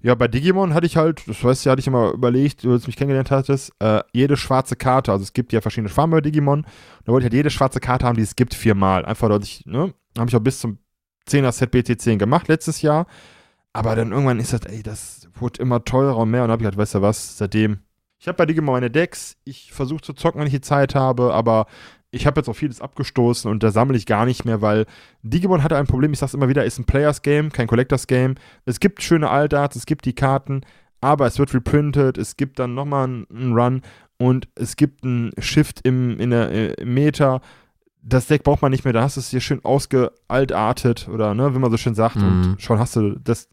Ja, 0.00 0.14
bei 0.14 0.28
Digimon 0.28 0.74
hatte 0.74 0.86
ich 0.86 0.96
halt, 0.96 1.26
das 1.26 1.42
weißt 1.42 1.66
du, 1.66 1.70
hatte 1.70 1.80
ich 1.80 1.88
immer 1.88 2.12
überlegt, 2.12 2.62
du 2.62 2.72
als 2.72 2.86
mich 2.86 2.96
kennengelernt 2.96 3.32
hattest, 3.32 3.72
äh, 3.80 4.00
jede 4.12 4.36
schwarze 4.36 4.76
Karte, 4.76 5.10
also 5.10 5.24
es 5.24 5.32
gibt 5.32 5.52
ja 5.52 5.60
verschiedene 5.60 5.88
Farben 5.88 6.12
bei 6.12 6.20
Digimon, 6.20 6.64
da 7.04 7.12
wollte 7.12 7.24
ich 7.24 7.30
halt 7.30 7.34
jede 7.34 7.50
schwarze 7.50 7.80
Karte 7.80 8.06
haben, 8.06 8.16
die 8.16 8.22
es 8.22 8.36
gibt, 8.36 8.54
viermal. 8.54 9.04
Einfach, 9.04 9.28
dass 9.28 9.42
ich, 9.44 9.66
ne, 9.66 9.92
habe 10.16 10.28
ich 10.28 10.36
auch 10.36 10.40
bis 10.40 10.60
zum 10.60 10.78
10er 11.28 11.50
Set 11.50 11.74
BT10 11.74 12.16
gemacht 12.16 12.46
letztes 12.46 12.80
Jahr, 12.80 13.06
aber 13.72 13.96
dann 13.96 14.12
irgendwann 14.12 14.38
ist 14.38 14.52
das, 14.52 14.60
ey, 14.66 14.84
das 14.84 15.28
wurde 15.34 15.60
immer 15.60 15.84
teurer 15.84 16.16
und 16.16 16.30
mehr 16.30 16.44
und 16.44 16.50
habe 16.50 16.62
ich 16.62 16.66
halt, 16.66 16.76
weißt 16.76 16.94
du 16.94 17.02
was, 17.02 17.36
seitdem, 17.36 17.80
ich 18.18 18.26
habe 18.28 18.36
bei 18.36 18.46
Digimon 18.46 18.72
meine 18.74 18.90
Decks, 18.90 19.36
ich 19.44 19.72
versuche 19.72 20.00
zu 20.00 20.12
zocken, 20.12 20.40
wenn 20.40 20.46
ich 20.48 20.52
die 20.52 20.60
Zeit 20.60 20.94
habe, 20.94 21.32
aber 21.34 21.66
ich 22.10 22.26
habe 22.26 22.40
jetzt 22.40 22.48
auch 22.48 22.54
vieles 22.54 22.80
abgestoßen 22.80 23.50
und 23.50 23.62
da 23.62 23.70
sammle 23.70 23.96
ich 23.96 24.06
gar 24.06 24.24
nicht 24.24 24.44
mehr, 24.44 24.62
weil 24.62 24.86
Digimon 25.22 25.62
hatte 25.62 25.76
ein 25.76 25.86
Problem, 25.86 26.12
ich 26.12 26.18
sag's 26.18 26.34
immer 26.34 26.48
wieder, 26.48 26.64
ist 26.64 26.78
ein 26.78 26.84
Players 26.86 27.22
Game, 27.22 27.52
kein 27.52 27.66
Collectors 27.66 28.06
Game. 28.06 28.36
Es 28.64 28.80
gibt 28.80 29.02
schöne 29.02 29.28
Altarts, 29.28 29.76
es 29.76 29.84
gibt 29.86 30.04
die 30.06 30.14
Karten, 30.14 30.62
aber 31.00 31.26
es 31.26 31.38
wird 31.38 31.52
reprintet, 31.54 32.16
es 32.18 32.36
gibt 32.36 32.58
dann 32.58 32.74
nochmal 32.74 33.04
einen 33.04 33.52
Run 33.52 33.82
und 34.18 34.48
es 34.54 34.76
gibt 34.76 35.04
einen 35.04 35.30
Shift 35.38 35.80
im, 35.86 36.18
in 36.18 36.30
der, 36.30 36.50
äh, 36.50 36.72
im 36.82 36.94
Meta. 36.94 37.40
Das 38.02 38.26
Deck 38.26 38.42
braucht 38.42 38.62
man 38.62 38.70
nicht 38.72 38.84
mehr, 38.84 38.94
da 38.94 39.02
hast 39.02 39.16
du 39.16 39.20
es 39.20 39.28
hier 39.28 39.40
schön 39.40 39.62
ausgealtartet 39.64 41.08
oder, 41.08 41.34
ne, 41.34 41.54
wie 41.54 41.58
man 41.58 41.70
so 41.70 41.76
schön 41.76 41.94
sagt 41.94 42.16
Mhm. 42.16 42.22
und 42.52 42.62
schon 42.62 42.78
hast 42.78 42.96
du 42.96 43.18
das, 43.18 43.48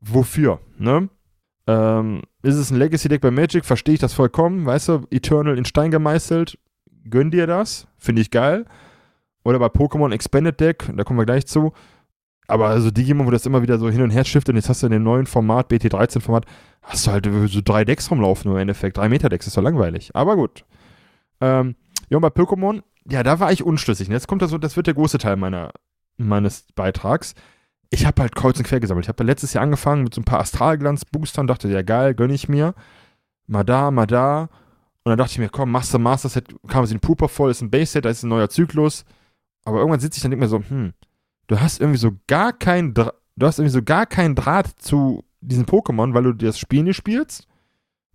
wofür, 0.00 0.60
ne? 0.78 1.08
Ähm, 1.66 2.22
ist 2.42 2.56
es 2.56 2.70
ein 2.70 2.78
Legacy-Deck 2.78 3.20
bei 3.20 3.30
Magic, 3.30 3.64
verstehe 3.64 3.94
ich 3.94 4.00
das 4.00 4.14
vollkommen, 4.14 4.66
weißt 4.66 4.88
du, 4.88 5.06
Eternal 5.10 5.56
in 5.56 5.64
Stein 5.64 5.90
gemeißelt, 5.92 6.58
gönn 7.08 7.30
dir 7.30 7.46
das, 7.46 7.86
finde 7.98 8.22
ich 8.22 8.30
geil. 8.30 8.64
Oder 9.44 9.58
bei 9.58 9.66
Pokémon 9.66 10.12
Expanded 10.12 10.58
Deck, 10.60 10.90
da 10.96 11.04
kommen 11.04 11.18
wir 11.18 11.26
gleich 11.26 11.46
zu. 11.46 11.72
Aber 12.48 12.66
also 12.68 12.90
Digimon, 12.90 13.26
wo 13.26 13.30
das 13.30 13.46
immer 13.46 13.62
wieder 13.62 13.78
so 13.78 13.88
hin 13.88 14.02
und 14.02 14.10
her 14.10 14.24
shiftet 14.24 14.50
und 14.52 14.56
jetzt 14.56 14.68
hast 14.68 14.82
du 14.82 14.86
in 14.86 14.92
dem 14.92 15.02
neuen 15.04 15.26
Format, 15.26 15.70
BT13-Format, 15.70 16.44
hast 16.82 17.06
du 17.06 17.10
halt 17.12 17.28
so 17.46 17.60
drei 17.64 17.84
Decks 17.84 18.10
rumlaufen 18.10 18.50
im 18.50 18.56
Endeffekt. 18.58 18.96
Drei 18.96 19.08
Meter-Decks, 19.08 19.46
ist 19.46 19.56
doch 19.56 19.62
langweilig. 19.62 20.10
Aber 20.14 20.36
gut. 20.36 20.64
Ähm, 21.40 21.76
ja, 22.10 22.18
und 22.18 22.22
bei 22.22 22.28
Pokémon, 22.28 22.82
ja, 23.08 23.22
da 23.22 23.40
war 23.40 23.52
ich 23.52 23.62
unschlüssig. 23.64 24.08
Und 24.08 24.12
jetzt 24.14 24.26
kommt 24.28 24.42
das, 24.42 24.50
so- 24.50 24.58
das 24.58 24.76
wird 24.76 24.86
der 24.88 24.94
große 24.94 25.18
Teil 25.18 25.36
meiner, 25.36 25.70
meines 26.18 26.66
Beitrags. 26.74 27.34
Ich 27.94 28.06
habe 28.06 28.22
halt 28.22 28.34
kreuz 28.34 28.56
und 28.58 28.64
quer 28.64 28.80
gesammelt. 28.80 29.04
Ich 29.04 29.08
habe 29.10 29.22
letztes 29.22 29.52
Jahr 29.52 29.62
angefangen 29.64 30.04
mit 30.04 30.14
so 30.14 30.20
ein 30.20 30.24
paar 30.24 30.40
Astralglanz-Boostern, 30.40 31.46
dachte, 31.46 31.68
ja 31.68 31.82
geil, 31.82 32.14
gönne 32.14 32.32
ich 32.32 32.48
mir. 32.48 32.74
Mal 33.46 33.64
da, 33.64 33.90
mal 33.90 34.06
da. 34.06 34.48
Und 35.04 35.10
dann 35.10 35.18
dachte 35.18 35.32
ich 35.32 35.38
mir, 35.38 35.50
komm, 35.50 35.70
machst 35.70 35.92
du 35.92 35.98
ein 35.98 36.02
Master-Set, 36.02 36.54
kam 36.68 36.84
es 36.84 36.90
in 36.92 37.00
Pooper 37.00 37.28
voll, 37.28 37.50
ist 37.50 37.60
ein 37.60 37.70
Base-Set, 37.70 38.04
da 38.04 38.08
ist 38.08 38.22
ein 38.22 38.28
neuer 38.30 38.48
Zyklus. 38.48 39.04
Aber 39.64 39.78
irgendwann 39.78 40.00
sitze 40.00 40.16
ich 40.18 40.22
dann 40.22 40.38
mir 40.38 40.48
so, 40.48 40.62
hm, 40.66 40.92
du 41.48 41.60
hast 41.60 41.80
irgendwie 41.80 41.98
so 41.98 42.12
gar 42.26 42.52
kein, 42.52 42.94
Dra 42.94 43.12
du 43.36 43.46
hast 43.46 43.58
irgendwie 43.58 43.72
so 43.74 43.82
gar 43.82 44.06
keinen 44.06 44.34
Draht 44.36 44.68
zu 44.78 45.24
diesen 45.40 45.66
Pokémon, 45.66 46.14
weil 46.14 46.22
du 46.22 46.32
das 46.32 46.58
Spiel 46.58 46.84
nicht 46.84 46.96
spielst. 46.96 47.46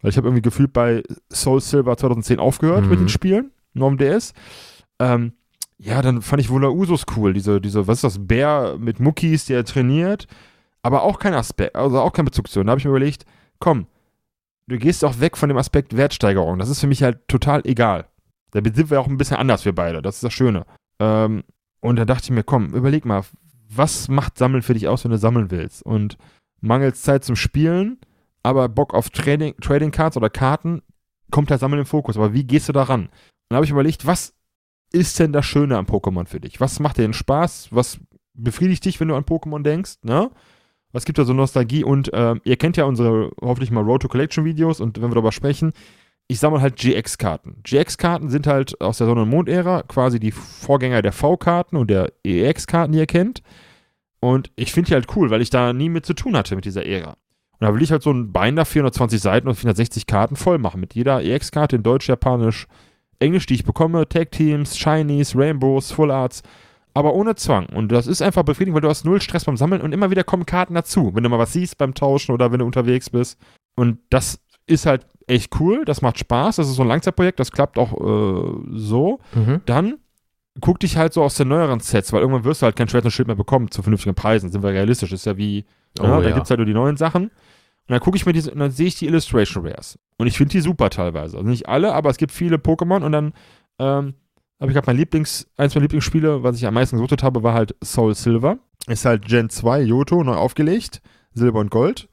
Weil 0.01 0.09
ich 0.09 0.17
habe 0.17 0.27
irgendwie 0.27 0.41
gefühlt 0.41 0.73
bei 0.73 1.03
Soul 1.31 1.59
Silver 1.61 1.97
2010 1.97 2.39
aufgehört 2.39 2.83
Mhm. 2.85 2.89
mit 2.89 2.99
den 2.99 3.09
Spielen, 3.09 3.51
Norm 3.73 3.97
DS. 3.97 4.33
Ähm, 4.99 5.33
ja, 5.79 6.01
dann 6.01 6.21
fand 6.21 6.41
ich 6.41 6.49
Wola 6.49 6.69
Usos 6.69 7.05
cool. 7.15 7.33
Diese, 7.33 7.61
diese, 7.61 7.87
was 7.87 7.97
ist 7.97 8.03
das, 8.03 8.27
Bär 8.27 8.77
mit 8.79 8.99
Muckis, 8.99 9.45
der 9.45 9.63
trainiert. 9.63 10.27
Aber 10.81 11.03
auch 11.03 11.19
kein 11.19 11.33
Aspekt, 11.33 11.75
also 11.75 11.99
auch 11.99 12.13
kein 12.13 12.25
Bezug 12.25 12.49
zu. 12.49 12.59
Und 12.59 12.67
da 12.67 12.71
habe 12.71 12.79
ich 12.79 12.85
mir 12.85 12.91
überlegt, 12.91 13.25
komm, 13.59 13.87
du 14.67 14.77
gehst 14.77 15.03
auch 15.03 15.19
weg 15.19 15.37
von 15.37 15.49
dem 15.49 15.57
Aspekt 15.57 15.95
Wertsteigerung. 15.95 16.59
Das 16.59 16.69
ist 16.69 16.79
für 16.79 16.87
mich 16.87 17.03
halt 17.03 17.27
total 17.27 17.61
egal. 17.65 18.07
Da 18.51 18.61
sind 18.63 18.89
wir 18.89 18.99
auch 18.99 19.07
ein 19.07 19.17
bisschen 19.17 19.37
anders, 19.37 19.65
wir 19.65 19.75
beide. 19.75 20.01
Das 20.01 20.15
ist 20.15 20.23
das 20.23 20.33
Schöne. 20.33 20.65
Ähm, 20.99 21.43
und 21.79 21.97
dann 21.97 22.07
dachte 22.07 22.25
ich 22.25 22.31
mir, 22.31 22.43
komm, 22.43 22.73
überleg 22.73 23.05
mal, 23.05 23.23
was 23.69 24.07
macht 24.07 24.37
Sammeln 24.37 24.63
für 24.63 24.73
dich 24.73 24.87
aus, 24.87 25.03
wenn 25.03 25.11
du 25.11 25.17
sammeln 25.17 25.51
willst? 25.51 25.83
Und 25.83 26.17
mangels 26.61 27.01
Zeit 27.01 27.23
zum 27.23 27.35
Spielen, 27.35 27.99
aber 28.43 28.69
Bock 28.69 28.93
auf 28.93 29.09
Trading, 29.09 29.55
Trading 29.61 29.91
Cards 29.91 30.17
oder 30.17 30.29
Karten, 30.29 30.81
kommt 31.31 31.51
das 31.51 31.59
Sammeln 31.59 31.81
im 31.81 31.85
Fokus. 31.85 32.17
Aber 32.17 32.33
wie 32.33 32.45
gehst 32.45 32.69
du 32.69 32.73
da 32.73 32.83
ran? 32.83 33.01
Und 33.01 33.11
dann 33.49 33.57
habe 33.57 33.65
ich 33.65 33.71
überlegt, 33.71 34.07
was 34.07 34.33
ist 34.91 35.19
denn 35.19 35.33
das 35.33 35.45
Schöne 35.45 35.77
am 35.77 35.85
Pokémon 35.85 36.27
für 36.27 36.39
dich? 36.39 36.59
Was 36.59 36.79
macht 36.79 36.97
dir 36.97 37.03
denn 37.03 37.13
Spaß? 37.13 37.69
Was 37.71 37.99
befriedigt 38.33 38.85
dich, 38.85 38.99
wenn 38.99 39.07
du 39.07 39.15
an 39.15 39.23
Pokémon 39.23 39.61
denkst? 39.61 39.95
Ne? 40.03 40.31
Was 40.91 41.05
gibt 41.05 41.17
da 41.17 41.25
so 41.25 41.33
Nostalgie? 41.33 41.83
Und 41.83 42.09
ähm, 42.13 42.41
ihr 42.43 42.57
kennt 42.57 42.77
ja 42.77 42.85
unsere 42.85 43.31
hoffentlich 43.41 43.71
mal 43.71 43.83
Road 43.83 44.01
to 44.01 44.07
Collection 44.07 44.45
Videos 44.45 44.79
und 44.79 44.97
wenn 44.97 45.09
wir 45.09 45.15
darüber 45.15 45.31
sprechen, 45.31 45.73
ich 46.27 46.39
sammle 46.39 46.61
halt 46.61 46.75
GX-Karten. 46.75 47.61
GX-Karten 47.63 48.29
sind 48.29 48.47
halt 48.47 48.79
aus 48.81 48.97
der 48.97 49.07
Sonne- 49.07 49.21
und 49.21 49.29
Mond-Ära 49.29 49.83
quasi 49.83 50.19
die 50.19 50.31
Vorgänger 50.31 51.01
der 51.01 51.13
V-Karten 51.13 51.77
und 51.77 51.89
der 51.89 52.11
EX-Karten, 52.23 52.91
die 52.91 52.99
ihr 52.99 53.05
kennt. 53.05 53.41
Und 54.19 54.51
ich 54.55 54.73
finde 54.73 54.89
die 54.89 54.93
halt 54.95 55.15
cool, 55.15 55.29
weil 55.29 55.41
ich 55.41 55.49
da 55.49 55.71
nie 55.71 55.89
mit 55.89 56.05
zu 56.05 56.13
tun 56.13 56.35
hatte 56.35 56.55
mit 56.55 56.65
dieser 56.65 56.85
Ära. 56.85 57.11
Und 57.59 57.67
da 57.67 57.73
will 57.73 57.81
ich 57.81 57.91
halt 57.91 58.03
so 58.03 58.11
ein 58.11 58.33
Binder, 58.33 58.65
420 58.65 59.21
Seiten 59.21 59.47
und 59.47 59.55
460 59.55 60.05
Karten 60.05 60.35
voll 60.35 60.57
machen. 60.57 60.81
Mit 60.81 60.95
jeder 60.95 61.23
EX-Karte 61.23 61.77
in 61.77 61.83
Deutsch, 61.83 62.09
Japanisch, 62.09 62.67
Englisch, 63.19 63.45
die 63.45 63.55
ich 63.55 63.63
bekomme. 63.63 64.07
Tag-Teams, 64.07 64.77
Shinies, 64.77 65.35
Rainbows, 65.35 65.91
Full 65.91 66.11
Arts. 66.11 66.43
Aber 66.93 67.13
ohne 67.13 67.35
Zwang. 67.35 67.67
Und 67.67 67.91
das 67.91 68.07
ist 68.07 68.21
einfach 68.21 68.43
befriedigend, 68.43 68.75
weil 68.75 68.81
du 68.81 68.89
hast 68.89 69.05
null 69.05 69.21
Stress 69.21 69.45
beim 69.45 69.57
Sammeln 69.57 69.81
und 69.81 69.91
immer 69.93 70.09
wieder 70.09 70.23
kommen 70.23 70.45
Karten 70.45 70.73
dazu. 70.73 71.11
Wenn 71.13 71.23
du 71.23 71.29
mal 71.29 71.37
was 71.39 71.53
siehst 71.53 71.77
beim 71.77 71.93
Tauschen 71.93 72.31
oder 72.33 72.51
wenn 72.51 72.59
du 72.59 72.65
unterwegs 72.65 73.09
bist. 73.11 73.39
Und 73.75 73.99
das 74.09 74.39
ist 74.65 74.85
halt 74.87 75.05
echt 75.27 75.59
cool. 75.59 75.85
Das 75.85 76.01
macht 76.01 76.17
Spaß. 76.17 76.55
Das 76.55 76.67
ist 76.67 76.75
so 76.75 76.81
ein 76.81 76.87
Langzeitprojekt. 76.87 77.39
Das 77.39 77.51
klappt 77.51 77.77
auch 77.77 77.93
äh, 77.93 78.51
so 78.71 79.19
Mhm. 79.35 79.61
dann 79.65 79.97
guck 80.59 80.79
dich 80.79 80.97
halt 80.97 81.13
so 81.13 81.21
aus 81.21 81.35
den 81.35 81.49
neueren 81.49 81.79
Sets, 81.81 82.11
weil 82.13 82.21
irgendwann 82.21 82.43
wirst 82.43 82.63
du 82.63 82.65
halt 82.65 82.75
kein 82.75 82.89
Schwert 82.89 83.05
und 83.05 83.11
Schild 83.11 83.27
mehr 83.27 83.35
bekommen 83.35 83.69
zu 83.69 83.83
vernünftigen 83.83 84.15
Preisen. 84.15 84.49
Sind 84.51 84.63
wir 84.63 84.71
realistisch, 84.71 85.11
ist 85.11 85.27
ja 85.27 85.37
wie, 85.37 85.65
Oh, 85.99 86.03
ja, 86.03 86.19
da 86.19 86.29
ja. 86.29 86.33
gibt's 86.33 86.49
halt 86.49 86.57
nur 86.57 86.65
die 86.65 86.73
neuen 86.73 86.97
Sachen. 86.97 87.29
Und 87.87 87.93
dann 87.93 87.99
gucke 88.01 88.17
ich 88.17 88.25
mir 88.25 88.33
diese, 88.33 88.51
und 88.51 88.59
dann 88.59 88.71
sehe 88.71 88.87
ich 88.87 88.95
die 88.95 89.05
Illustration 89.05 89.65
Rares. 89.65 89.97
Und 90.17 90.27
ich 90.27 90.37
finde 90.37 90.51
die 90.51 90.61
super 90.61 90.89
teilweise. 90.89 91.37
Also 91.37 91.49
nicht 91.49 91.69
alle, 91.69 91.93
aber 91.93 92.09
es 92.09 92.17
gibt 92.17 92.33
viele 92.33 92.57
Pokémon 92.57 93.03
und 93.03 93.11
dann 93.13 93.33
ähm, 93.79 94.15
habe 94.59 94.71
ich 94.71 94.73
gerade 94.73 94.87
mein 94.87 94.97
Lieblings, 94.97 95.47
eins 95.55 95.73
meiner 95.75 95.83
Lieblingsspiele, 95.83 96.43
was 96.43 96.57
ich 96.57 96.65
am 96.65 96.73
meisten 96.73 96.97
gesuchtet 96.97 97.23
habe, 97.23 97.43
war 97.43 97.53
halt 97.53 97.75
Soul 97.83 98.15
Silver. 98.15 98.57
Ist 98.87 99.05
halt 99.05 99.25
Gen 99.25 99.49
2 99.49 99.81
Yoto 99.81 100.23
neu 100.23 100.35
aufgelegt, 100.35 101.01
Silber 101.33 101.59
und 101.59 101.71
Gold. 101.71 102.09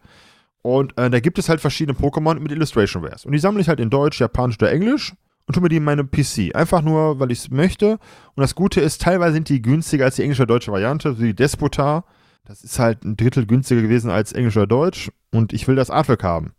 Und 0.62 0.96
äh, 0.96 1.10
da 1.10 1.20
gibt 1.20 1.38
es 1.38 1.48
halt 1.48 1.60
verschiedene 1.60 1.98
Pokémon 1.98 2.38
mit 2.38 2.52
Illustration 2.52 3.04
Rares. 3.04 3.24
Und 3.24 3.32
die 3.32 3.38
sammle 3.38 3.60
ich 3.60 3.68
halt 3.68 3.80
in 3.80 3.90
Deutsch, 3.90 4.20
Japanisch 4.20 4.56
oder 4.56 4.72
Englisch 4.72 5.12
und 5.46 5.54
tue 5.54 5.62
mir 5.62 5.68
die 5.68 5.76
in 5.76 5.84
meine 5.84 6.04
PC. 6.04 6.54
Einfach 6.54 6.82
nur, 6.82 7.18
weil 7.20 7.30
ich 7.30 7.40
es 7.40 7.50
möchte. 7.50 7.98
Und 8.34 8.40
das 8.40 8.54
Gute 8.54 8.80
ist, 8.80 9.02
teilweise 9.02 9.34
sind 9.34 9.48
die 9.48 9.60
günstiger 9.60 10.04
als 10.04 10.16
die 10.16 10.22
englische 10.22 10.42
oder 10.42 10.54
deutsche 10.54 10.72
Variante, 10.72 11.18
wie 11.18 11.34
Despotar. 11.34 12.04
Das 12.44 12.62
ist 12.62 12.78
halt 12.78 13.04
ein 13.04 13.16
Drittel 13.16 13.46
günstiger 13.46 13.82
gewesen 13.82 14.10
als 14.10 14.32
Englisch 14.32 14.56
oder 14.56 14.66
Deutsch. 14.66 15.10
Und 15.30 15.52
ich 15.52 15.66
will 15.66 15.76
das 15.76 15.90
Artwork 15.90 16.22
haben. 16.22 16.52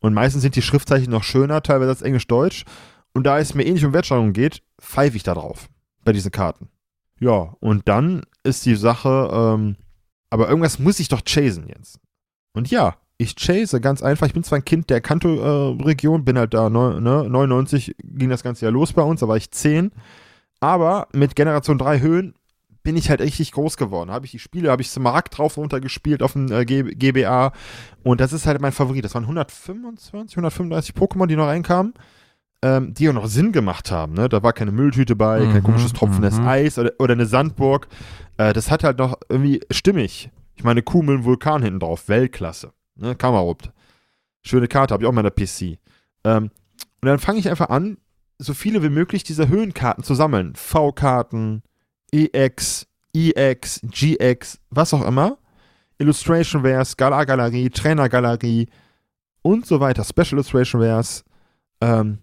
Und 0.00 0.14
meistens 0.14 0.42
sind 0.42 0.56
die 0.56 0.62
Schriftzeichen 0.62 1.10
noch 1.10 1.22
schöner, 1.22 1.62
teilweise 1.62 1.90
als 1.90 2.02
Englisch-Deutsch. 2.02 2.64
Und 3.14 3.24
da 3.24 3.38
es 3.38 3.54
mir 3.54 3.64
ähnlich 3.64 3.84
um 3.84 3.92
Wertsteigerung 3.92 4.32
geht, 4.32 4.62
pfeife 4.80 5.16
ich 5.16 5.22
da 5.22 5.34
drauf. 5.34 5.68
Bei 6.04 6.12
diesen 6.12 6.32
Karten. 6.32 6.68
Ja, 7.20 7.54
und 7.60 7.86
dann 7.88 8.22
ist 8.42 8.66
die 8.66 8.74
Sache, 8.74 9.30
ähm, 9.32 9.76
aber 10.30 10.48
irgendwas 10.48 10.80
muss 10.80 10.98
ich 10.98 11.08
doch 11.08 11.22
chasen 11.22 11.68
jetzt. 11.68 12.00
Und 12.52 12.70
ja, 12.70 12.96
ich 13.18 13.36
chase 13.36 13.80
ganz 13.80 14.02
einfach. 14.02 14.26
Ich 14.26 14.32
bin 14.32 14.42
zwar 14.42 14.58
ein 14.58 14.64
Kind 14.64 14.90
der 14.90 15.00
Kanto-Region, 15.00 16.24
bin 16.24 16.36
halt 16.36 16.54
da, 16.54 16.68
ne, 16.68 17.00
99 17.00 17.94
ging 18.02 18.30
das 18.30 18.42
Ganze 18.42 18.64
ja 18.64 18.70
los 18.70 18.92
bei 18.92 19.02
uns, 19.02 19.20
da 19.20 19.28
war 19.28 19.36
ich 19.36 19.52
10. 19.52 19.92
Aber 20.58 21.06
mit 21.12 21.36
Generation 21.36 21.78
3 21.78 22.00
Höhen 22.00 22.34
bin 22.82 22.96
ich 22.96 23.10
halt 23.10 23.20
richtig 23.20 23.52
groß 23.52 23.76
geworden. 23.76 24.10
Habe 24.10 24.26
ich 24.26 24.32
die 24.32 24.38
Spiele, 24.38 24.70
habe 24.70 24.82
ich 24.82 24.90
Smaragd 24.90 25.38
drauf 25.38 25.56
runtergespielt 25.56 26.22
auf 26.22 26.32
dem 26.32 26.50
äh, 26.50 26.64
GBA. 26.64 27.52
Und 28.02 28.20
das 28.20 28.32
ist 28.32 28.46
halt 28.46 28.60
mein 28.60 28.72
Favorit. 28.72 29.04
Das 29.04 29.14
waren 29.14 29.24
125, 29.24 30.36
135 30.36 30.94
Pokémon, 30.94 31.26
die 31.26 31.36
noch 31.36 31.46
reinkamen, 31.46 31.94
ähm, 32.62 32.92
die 32.94 33.08
auch 33.08 33.14
noch 33.14 33.26
Sinn 33.26 33.52
gemacht 33.52 33.90
haben. 33.90 34.14
Ne? 34.14 34.28
Da 34.28 34.42
war 34.42 34.52
keine 34.52 34.72
Mülltüte 34.72 35.16
bei, 35.16 35.40
kein 35.40 35.54
Mhm, 35.54 35.62
komisches 35.62 35.92
tropfendes 35.92 36.38
mhm. 36.38 36.46
Eis 36.46 36.78
oder, 36.78 36.92
oder 36.98 37.12
eine 37.12 37.26
Sandburg. 37.26 37.88
Äh, 38.36 38.52
das 38.52 38.70
hat 38.70 38.84
halt 38.84 38.98
noch 38.98 39.18
irgendwie 39.28 39.60
stimmig. 39.70 40.30
Ich 40.56 40.64
meine, 40.64 40.82
Kuhmüll, 40.82 41.24
Vulkan 41.24 41.62
hinten 41.62 41.80
drauf, 41.80 42.08
Weltklasse. 42.08 42.72
Ne? 42.96 43.14
Kamerupt. 43.14 43.70
Schöne 44.44 44.66
Karte, 44.66 44.92
habe 44.92 45.04
ich 45.04 45.08
auch 45.08 45.12
mal 45.12 45.24
in 45.24 45.30
der 45.34 45.44
PC. 45.44 45.78
Ähm, 46.24 46.50
und 47.00 47.08
dann 47.08 47.18
fange 47.18 47.38
ich 47.38 47.48
einfach 47.48 47.70
an, 47.70 47.98
so 48.38 48.54
viele 48.54 48.82
wie 48.82 48.88
möglich 48.88 49.22
dieser 49.22 49.48
Höhenkarten 49.48 50.02
zu 50.02 50.14
sammeln. 50.14 50.54
V-Karten, 50.56 51.62
EX, 52.12 52.86
EX, 53.14 53.80
GX, 53.82 54.58
was 54.70 54.94
auch 54.94 55.06
immer. 55.06 55.38
Illustration 55.98 56.62
Wares, 56.62 56.96
Gala-Galerie, 56.96 57.70
Trainer-Galerie 57.70 58.68
und 59.42 59.66
so 59.66 59.80
weiter. 59.80 60.04
Special 60.04 60.32
Illustration 60.32 60.80
Wares. 60.80 61.24
Ähm, 61.80 62.18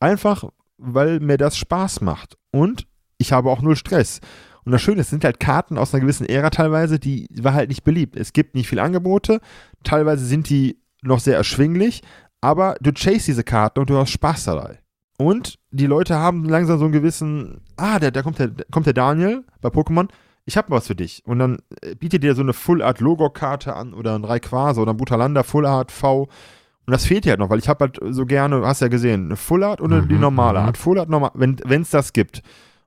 einfach, 0.00 0.44
weil 0.78 1.20
mir 1.20 1.36
das 1.36 1.56
Spaß 1.56 2.00
macht. 2.00 2.36
Und 2.50 2.86
ich 3.18 3.32
habe 3.32 3.50
auch 3.50 3.62
null 3.62 3.76
Stress. 3.76 4.20
Und 4.64 4.72
das 4.72 4.82
Schöne 4.82 5.00
ist, 5.00 5.06
es 5.06 5.10
sind 5.10 5.24
halt 5.24 5.40
Karten 5.40 5.78
aus 5.78 5.94
einer 5.94 6.00
gewissen 6.00 6.26
Ära 6.26 6.50
teilweise, 6.50 6.98
die 6.98 7.28
war 7.40 7.54
halt 7.54 7.68
nicht 7.68 7.84
beliebt. 7.84 8.16
Es 8.16 8.32
gibt 8.32 8.54
nicht 8.54 8.68
viele 8.68 8.82
Angebote. 8.82 9.40
Teilweise 9.84 10.24
sind 10.24 10.50
die 10.50 10.80
noch 11.02 11.20
sehr 11.20 11.36
erschwinglich. 11.36 12.02
Aber 12.40 12.76
du 12.80 12.92
chase 12.92 13.26
diese 13.26 13.44
Karten 13.44 13.80
und 13.80 13.90
du 13.90 13.96
hast 13.96 14.10
Spaß 14.10 14.44
dabei. 14.44 14.80
Und 15.18 15.58
die 15.70 15.86
Leute 15.86 16.16
haben 16.16 16.44
langsam 16.44 16.78
so 16.78 16.84
einen 16.84 16.92
gewissen, 16.92 17.60
ah, 17.76 17.98
da, 17.98 18.10
da 18.10 18.22
kommt, 18.22 18.38
der, 18.38 18.48
da 18.48 18.64
kommt 18.70 18.86
der 18.86 18.92
Daniel 18.92 19.44
bei 19.60 19.70
Pokémon, 19.70 20.08
ich 20.44 20.56
habe 20.56 20.70
was 20.70 20.86
für 20.86 20.94
dich. 20.94 21.22
Und 21.26 21.38
dann 21.38 21.58
äh, 21.82 21.94
bietet 21.94 22.22
dir 22.22 22.34
so 22.34 22.42
eine 22.42 22.52
Full 22.52 22.82
Art 22.82 23.00
Logo-Karte 23.00 23.74
an 23.74 23.94
oder 23.94 24.14
ein 24.14 24.24
Rayquaza 24.24 24.80
oder 24.80 24.92
ein 24.92 24.96
Butalanda 24.96 25.42
Full 25.42 25.66
Art 25.66 25.90
V. 25.90 26.22
Und 26.22 26.92
das 26.92 27.04
fehlt 27.04 27.24
dir 27.24 27.30
halt 27.30 27.40
noch, 27.40 27.50
weil 27.50 27.58
ich 27.58 27.68
habe 27.68 27.86
halt 27.86 27.98
so 28.14 28.26
gerne, 28.26 28.64
hast 28.64 28.80
ja 28.80 28.88
gesehen, 28.88 29.26
eine 29.26 29.36
Full 29.36 29.64
Art 29.64 29.80
oder 29.80 30.02
die 30.02 30.14
Mhm, 30.14 30.20
normale 30.20 30.60
mhm. 30.60 30.66
Art. 30.66 30.76
Full 30.78 30.98
Art, 31.00 31.08
normal, 31.08 31.32
wenn 31.34 31.82
es 31.82 31.90
das 31.90 32.12
gibt. 32.12 32.42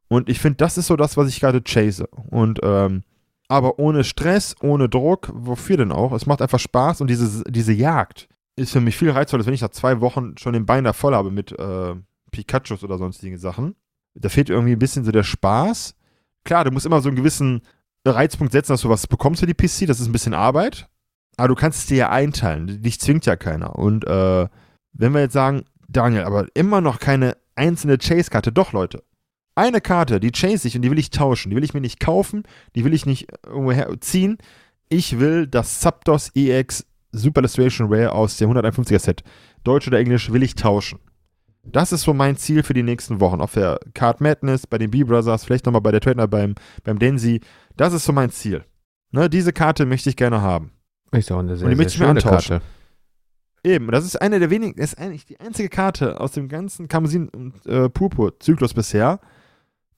Und 0.07 0.29
ich 0.29 0.39
finde, 0.39 0.57
das 0.57 0.77
ist 0.77 0.87
so 0.87 0.95
das, 0.95 1.17
was 1.17 1.27
ich 1.27 1.39
gerade 1.39 1.61
chase. 1.61 2.07
Und, 2.29 2.59
ähm, 2.63 3.03
aber 3.49 3.79
ohne 3.79 4.03
Stress, 4.03 4.55
ohne 4.61 4.87
Druck, 4.87 5.29
wofür 5.33 5.77
denn 5.77 5.91
auch? 5.91 6.13
Es 6.13 6.25
macht 6.27 6.41
einfach 6.41 6.59
Spaß 6.59 7.01
und 7.01 7.09
diese, 7.09 7.43
diese 7.45 7.73
Jagd 7.73 8.29
ist 8.55 8.71
für 8.71 8.81
mich 8.81 8.95
viel 8.95 9.09
reizvoller, 9.11 9.41
als 9.41 9.47
wenn 9.47 9.53
ich 9.53 9.61
nach 9.61 9.69
zwei 9.69 10.01
Wochen 10.01 10.37
schon 10.37 10.53
den 10.53 10.65
Bein 10.65 10.83
da 10.83 10.93
voll 10.93 11.15
habe 11.15 11.31
mit 11.31 11.57
äh, 11.57 11.95
Pikachus 12.29 12.83
oder 12.83 12.97
sonstigen 12.97 13.37
Sachen. 13.37 13.75
Da 14.15 14.29
fehlt 14.29 14.49
irgendwie 14.49 14.73
ein 14.73 14.79
bisschen 14.79 15.05
so 15.05 15.11
der 15.11 15.23
Spaß. 15.23 15.95
Klar, 16.43 16.65
du 16.65 16.71
musst 16.71 16.85
immer 16.85 17.01
so 17.01 17.09
einen 17.09 17.15
gewissen 17.15 17.61
Reizpunkt 18.05 18.53
setzen, 18.53 18.73
dass 18.73 18.81
du 18.81 18.89
was 18.89 19.07
bekommst 19.07 19.41
für 19.41 19.47
die 19.47 19.53
PC. 19.53 19.87
Das 19.87 19.99
ist 19.99 20.07
ein 20.07 20.11
bisschen 20.11 20.33
Arbeit. 20.33 20.87
Aber 21.37 21.49
du 21.49 21.55
kannst 21.55 21.79
es 21.79 21.85
dir 21.85 21.97
ja 21.97 22.09
einteilen. 22.09 22.81
Dich 22.81 22.99
zwingt 22.99 23.25
ja 23.25 23.35
keiner. 23.35 23.77
Und 23.77 24.05
äh, 24.05 24.47
wenn 24.93 25.13
wir 25.13 25.21
jetzt 25.21 25.33
sagen, 25.33 25.63
Daniel, 25.87 26.23
aber 26.23 26.47
immer 26.53 26.81
noch 26.81 26.99
keine 26.99 27.37
einzelne 27.55 27.97
Chase-Karte. 27.97 28.51
Doch, 28.51 28.73
Leute. 28.73 29.03
Eine 29.55 29.81
Karte, 29.81 30.19
die 30.19 30.31
chase 30.31 30.67
ich 30.67 30.75
und 30.75 30.83
die 30.83 30.91
will 30.91 30.99
ich 30.99 31.09
tauschen. 31.09 31.49
Die 31.49 31.55
will 31.55 31.63
ich 31.63 31.73
mir 31.73 31.81
nicht 31.81 31.99
kaufen. 31.99 32.43
Die 32.75 32.85
will 32.85 32.93
ich 32.93 33.05
nicht 33.05 33.27
irgendwo 33.45 33.71
herziehen. 33.71 34.37
Ich 34.87 35.19
will 35.19 35.47
das 35.47 35.79
Zapdos 35.79 36.31
EX 36.33 36.85
Super 37.11 37.41
Illustration 37.41 37.91
Rare 37.91 38.11
aus 38.11 38.37
dem 38.37 38.51
151er 38.51 38.99
Set. 38.99 39.23
Deutsch 39.63 39.87
oder 39.87 39.99
Englisch 39.99 40.31
will 40.31 40.43
ich 40.43 40.55
tauschen. 40.55 40.99
Das 41.63 41.91
ist 41.91 42.03
so 42.03 42.13
mein 42.13 42.37
Ziel 42.37 42.63
für 42.63 42.73
die 42.73 42.83
nächsten 42.83 43.19
Wochen. 43.19 43.41
Auf 43.41 43.53
der 43.53 43.79
Card 43.93 44.21
Madness, 44.21 44.65
bei 44.65 44.77
den 44.77 44.91
B-Brothers, 44.91 45.45
vielleicht 45.45 45.65
nochmal 45.65 45.81
bei 45.81 45.91
der 45.91 46.01
Trainer 46.01 46.27
beim, 46.27 46.55
beim 46.83 46.99
Densi. 46.99 47.41
Das 47.75 47.93
ist 47.93 48.05
so 48.05 48.13
mein 48.13 48.31
Ziel. 48.31 48.63
Ne, 49.11 49.29
diese 49.29 49.53
Karte 49.53 49.85
möchte 49.85 50.09
ich 50.09 50.15
gerne 50.15 50.41
haben. 50.41 50.71
Ist 51.11 51.31
auch 51.31 51.39
eine 51.39 51.57
sehr, 51.57 51.65
Und 51.65 51.71
die 51.71 51.75
möchte 51.75 51.93
ich 51.93 51.99
mir 51.99 52.07
antauschen. 52.07 52.59
Karte. 52.59 52.65
Eben, 53.63 53.91
das 53.91 54.05
ist 54.05 54.21
eine 54.21 54.39
der 54.39 54.49
wenigen, 54.49 54.75
das 54.77 54.93
ist 54.93 54.99
eigentlich 54.99 55.25
die 55.25 55.39
einzige 55.39 55.69
Karte 55.69 56.19
aus 56.21 56.31
dem 56.31 56.47
ganzen 56.47 56.87
Karmesin 56.87 57.27
und 57.29 57.65
äh, 57.65 57.89
Purpur-Zyklus 57.89 58.73
bisher, 58.73 59.19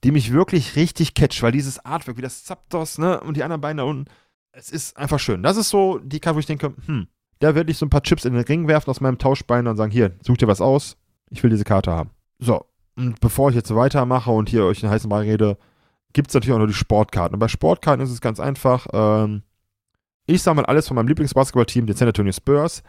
die 0.02 0.10
mich 0.10 0.32
wirklich 0.32 0.74
richtig 0.74 1.14
catcht, 1.14 1.42
weil 1.42 1.52
dieses 1.52 1.84
Artwork, 1.84 2.16
wie 2.16 2.22
das 2.22 2.44
Zapdos, 2.44 2.98
ne, 2.98 3.20
und 3.20 3.36
die 3.36 3.44
anderen 3.44 3.60
beiden 3.60 3.76
da 3.76 3.84
unten, 3.84 4.06
es 4.50 4.70
ist 4.70 4.96
einfach 4.96 5.20
schön. 5.20 5.42
Das 5.42 5.56
ist 5.56 5.68
so 5.68 5.98
die 5.98 6.18
Karte, 6.18 6.36
wo 6.36 6.40
ich 6.40 6.46
denke, 6.46 6.74
hm, 6.86 7.06
da 7.38 7.54
werde 7.54 7.70
ich 7.70 7.78
so 7.78 7.86
ein 7.86 7.90
paar 7.90 8.02
Chips 8.02 8.24
in 8.24 8.34
den 8.34 8.42
Ring 8.44 8.66
werfen 8.66 8.90
aus 8.90 9.00
meinem 9.00 9.18
Tauschbein 9.18 9.66
und 9.66 9.76
sagen, 9.76 9.92
hier, 9.92 10.16
such 10.22 10.38
dir 10.38 10.48
was 10.48 10.60
aus, 10.60 10.96
ich 11.32 11.42
will 11.42 11.50
diese 11.50 11.64
Karte 11.64 11.90
haben. 11.90 12.10
So, 12.38 12.66
und 12.96 13.20
bevor 13.20 13.50
ich 13.50 13.56
jetzt 13.56 13.74
weitermache 13.74 14.30
und 14.30 14.48
hier 14.48 14.64
euch 14.64 14.82
einen 14.82 14.92
heißen 14.92 15.08
Ball 15.08 15.22
rede, 15.22 15.56
gibt 16.12 16.28
es 16.28 16.34
natürlich 16.34 16.54
auch 16.54 16.60
noch 16.60 16.66
die 16.66 16.74
Sportkarten. 16.74 17.34
Und 17.34 17.40
bei 17.40 17.48
Sportkarten 17.48 18.04
ist 18.04 18.12
es 18.12 18.20
ganz 18.20 18.38
einfach, 18.38 18.86
ähm, 18.92 19.42
ich 20.26 20.42
sammle 20.42 20.68
alles 20.68 20.88
von 20.88 20.94
meinem 20.94 21.08
Lieblingsbasketballteam, 21.08 21.86
den 21.86 21.96
San 21.96 22.08
Antonio 22.08 22.32
Spurs. 22.32 22.82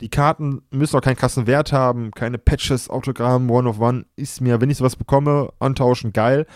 Die 0.00 0.10
Karten 0.10 0.62
müssen 0.70 0.96
auch 0.96 1.00
keinen 1.00 1.16
krassen 1.16 1.46
Wert 1.46 1.72
haben, 1.72 2.10
keine 2.10 2.38
Patches, 2.38 2.90
Autogramm, 2.90 3.50
One 3.50 3.68
of 3.68 3.80
One. 3.80 4.04
Ist 4.16 4.40
mir, 4.40 4.60
wenn 4.60 4.68
ich 4.68 4.76
sowas 4.76 4.96
bekomme, 4.96 5.52
antauschen, 5.58 6.12
geil. 6.12 6.46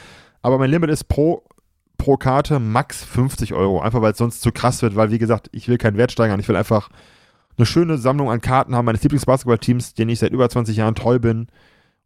Aber 0.43 0.59
mein 0.59 0.71
Limit 0.71 0.91
ist 0.91 1.05
pro, 1.05 1.45
pro 1.97 2.17
Karte 2.17 2.59
max 2.59 3.03
50 3.05 3.55
Euro. 3.55 3.81
Einfach 3.81 4.03
weil 4.03 4.13
es 4.13 4.19
sonst 4.19 4.43
zu 4.43 4.53
krass 4.53 4.83
wird, 4.83 4.97
weil 4.97 5.11
wie 5.11 5.19
gesagt, 5.19 5.49
ich 5.53 5.69
will 5.69 5.79
keinen 5.79 5.97
Wert 5.97 6.13
steigern. 6.13 6.41
Ich 6.41 6.49
will 6.49 6.57
einfach 6.57 6.91
eine 7.61 7.67
schöne 7.67 7.99
Sammlung 7.99 8.31
an 8.31 8.41
Karten 8.41 8.75
haben 8.75 8.87
meines 8.87 9.03
Lieblingsbasketballteams, 9.03 9.95
denen 9.95 10.11
ich 10.11 10.19
seit 10.19 10.33
über 10.33 10.49
20 10.49 10.77
Jahren 10.77 10.95
treu 10.95 11.19
bin. 11.19 11.49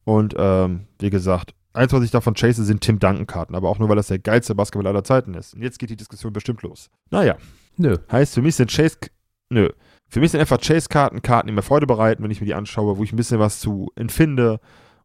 Und 0.05 0.35
ähm, 0.37 0.87
wie 0.99 1.11
gesagt, 1.11 1.55
eins, 1.73 1.93
was 1.93 2.05
ich 2.05 2.11
davon 2.11 2.35
chase, 2.35 2.65
sind 2.65 2.81
Tim 2.81 2.99
Duncan-Karten. 2.99 3.55
Aber 3.55 3.69
auch 3.69 3.79
nur, 3.79 3.89
weil 3.89 3.97
das 3.97 4.09
der 4.09 4.19
geilste 4.19 4.55
Basketball 4.55 4.87
aller 4.89 5.05
Zeiten 5.05 5.35
ist. 5.35 5.55
Und 5.55 5.63
jetzt 5.63 5.79
geht 5.79 5.91
die 5.91 5.97
Diskussion 5.97 6.33
bestimmt 6.33 6.63
los. 6.63 6.91
Naja. 7.11 7.37
Nö. 7.77 7.99
Heißt, 8.11 8.35
für 8.35 8.43
mich 8.43 8.57
sind 8.57 8.71
Chase. 8.71 8.97
Nö. 9.49 9.71
Für 10.09 10.21
mich 10.21 10.31
sind 10.31 10.41
einfach 10.41 10.61
Chase-Karten 10.61 11.23
Karten, 11.23 11.49
die 11.49 11.55
mir 11.55 11.63
Freude 11.63 11.87
bereiten, 11.87 12.23
wenn 12.23 12.31
ich 12.31 12.41
mir 12.41 12.47
die 12.47 12.55
anschaue, 12.55 12.99
wo 12.99 13.05
ich 13.05 13.13
ein 13.13 13.17
bisschen 13.17 13.39
was 13.39 13.61
zu 13.61 13.91
empfinde. 13.97 14.61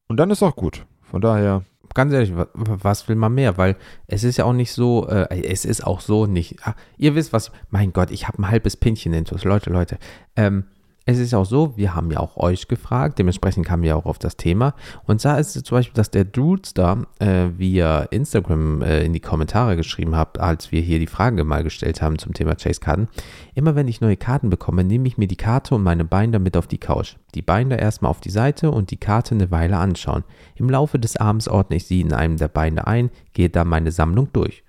Und 0.08 0.18
dann 0.18 0.32
ist 0.32 0.44
auch 0.44 0.56
gut. 0.56 0.86
Von 1.10 1.22
daher. 1.22 1.64
Ganz 1.96 2.14
ehrlich, 2.14 2.32
was 2.54 3.08
will 3.10 3.16
man 3.16 3.34
mehr? 3.34 3.58
Weil 3.58 3.76
es 4.06 4.24
ist 4.24 4.38
ja 4.38 4.46
auch 4.46 4.54
nicht 4.54 4.72
so, 4.72 5.08
äh, 5.08 5.42
es 5.42 5.66
ist 5.66 5.86
auch 5.86 6.02
so 6.02 6.28
nicht. 6.28 6.58
Ach, 6.64 6.76
ihr 6.98 7.16
wisst 7.16 7.34
was, 7.34 7.52
mein 7.72 7.94
Gott, 7.94 8.12
ich 8.12 8.28
habe 8.28 8.40
ein 8.40 8.50
halbes 8.50 8.78
Pinchen 8.78 9.12
intus. 9.14 9.44
Leute, 9.44 9.72
Leute. 9.72 9.98
Ähm, 10.36 10.66
es 11.10 11.18
ist 11.18 11.34
auch 11.34 11.46
so, 11.46 11.76
wir 11.76 11.96
haben 11.96 12.12
ja 12.12 12.20
auch 12.20 12.38
euch 12.38 12.68
gefragt, 12.68 13.18
dementsprechend 13.18 13.66
kamen 13.66 13.82
wir 13.84 13.98
auch 13.98 14.06
auf 14.06 14.20
das 14.20 14.38
Thema. 14.38 14.76
Und 15.08 15.26
da 15.26 15.38
ist 15.38 15.56
es 15.56 15.64
zum 15.64 15.78
Beispiel, 15.78 15.96
dass 15.96 16.12
der 16.12 16.26
Drudestar 16.26 17.08
äh, 17.18 17.48
via 17.58 18.02
Instagram 18.04 18.82
äh, 18.84 19.04
in 19.04 19.14
die 19.14 19.20
Kommentare 19.20 19.76
geschrieben 19.76 20.16
hat, 20.16 20.40
als 20.40 20.72
wir 20.72 20.82
hier 20.82 21.00
die 21.00 21.08
Frage 21.08 21.44
mal 21.44 21.64
gestellt 21.64 22.02
haben 22.02 22.20
zum 22.20 22.34
Thema 22.34 22.56
Chase-Karten. 22.56 23.08
Immer 23.56 23.76
wenn 23.76 23.88
ich 23.88 24.02
neue 24.02 24.18
Karten 24.18 24.50
bekomme, 24.50 24.84
nehme 24.84 25.08
ich 25.08 25.18
mir 25.18 25.28
die 25.28 25.36
Karte 25.36 25.76
und 25.76 25.84
meine 25.84 26.06
Binder 26.06 26.38
mit 26.38 26.56
auf 26.56 26.68
die 26.68 26.78
Couch. 26.78 27.16
Die 27.34 27.42
Binder 27.42 27.80
erstmal 27.80 28.12
auf 28.12 28.22
die 28.22 28.30
Seite 28.30 28.70
und 28.70 28.92
die 28.92 28.98
Karte 28.98 29.34
eine 29.34 29.50
Weile 29.50 29.78
anschauen. 29.78 30.24
Im 30.56 30.70
Laufe 30.70 31.00
des 31.00 31.18
Abends 31.18 31.48
ordne 31.48 31.78
ich 31.78 31.86
sie 31.86 32.02
in 32.02 32.14
einem 32.14 32.38
der 32.38 32.50
Binder 32.50 32.88
ein, 32.88 33.10
gehe 33.34 33.50
dann 33.50 33.68
meine 33.68 33.92
Sammlung 33.92 34.30
durch. 34.32 34.64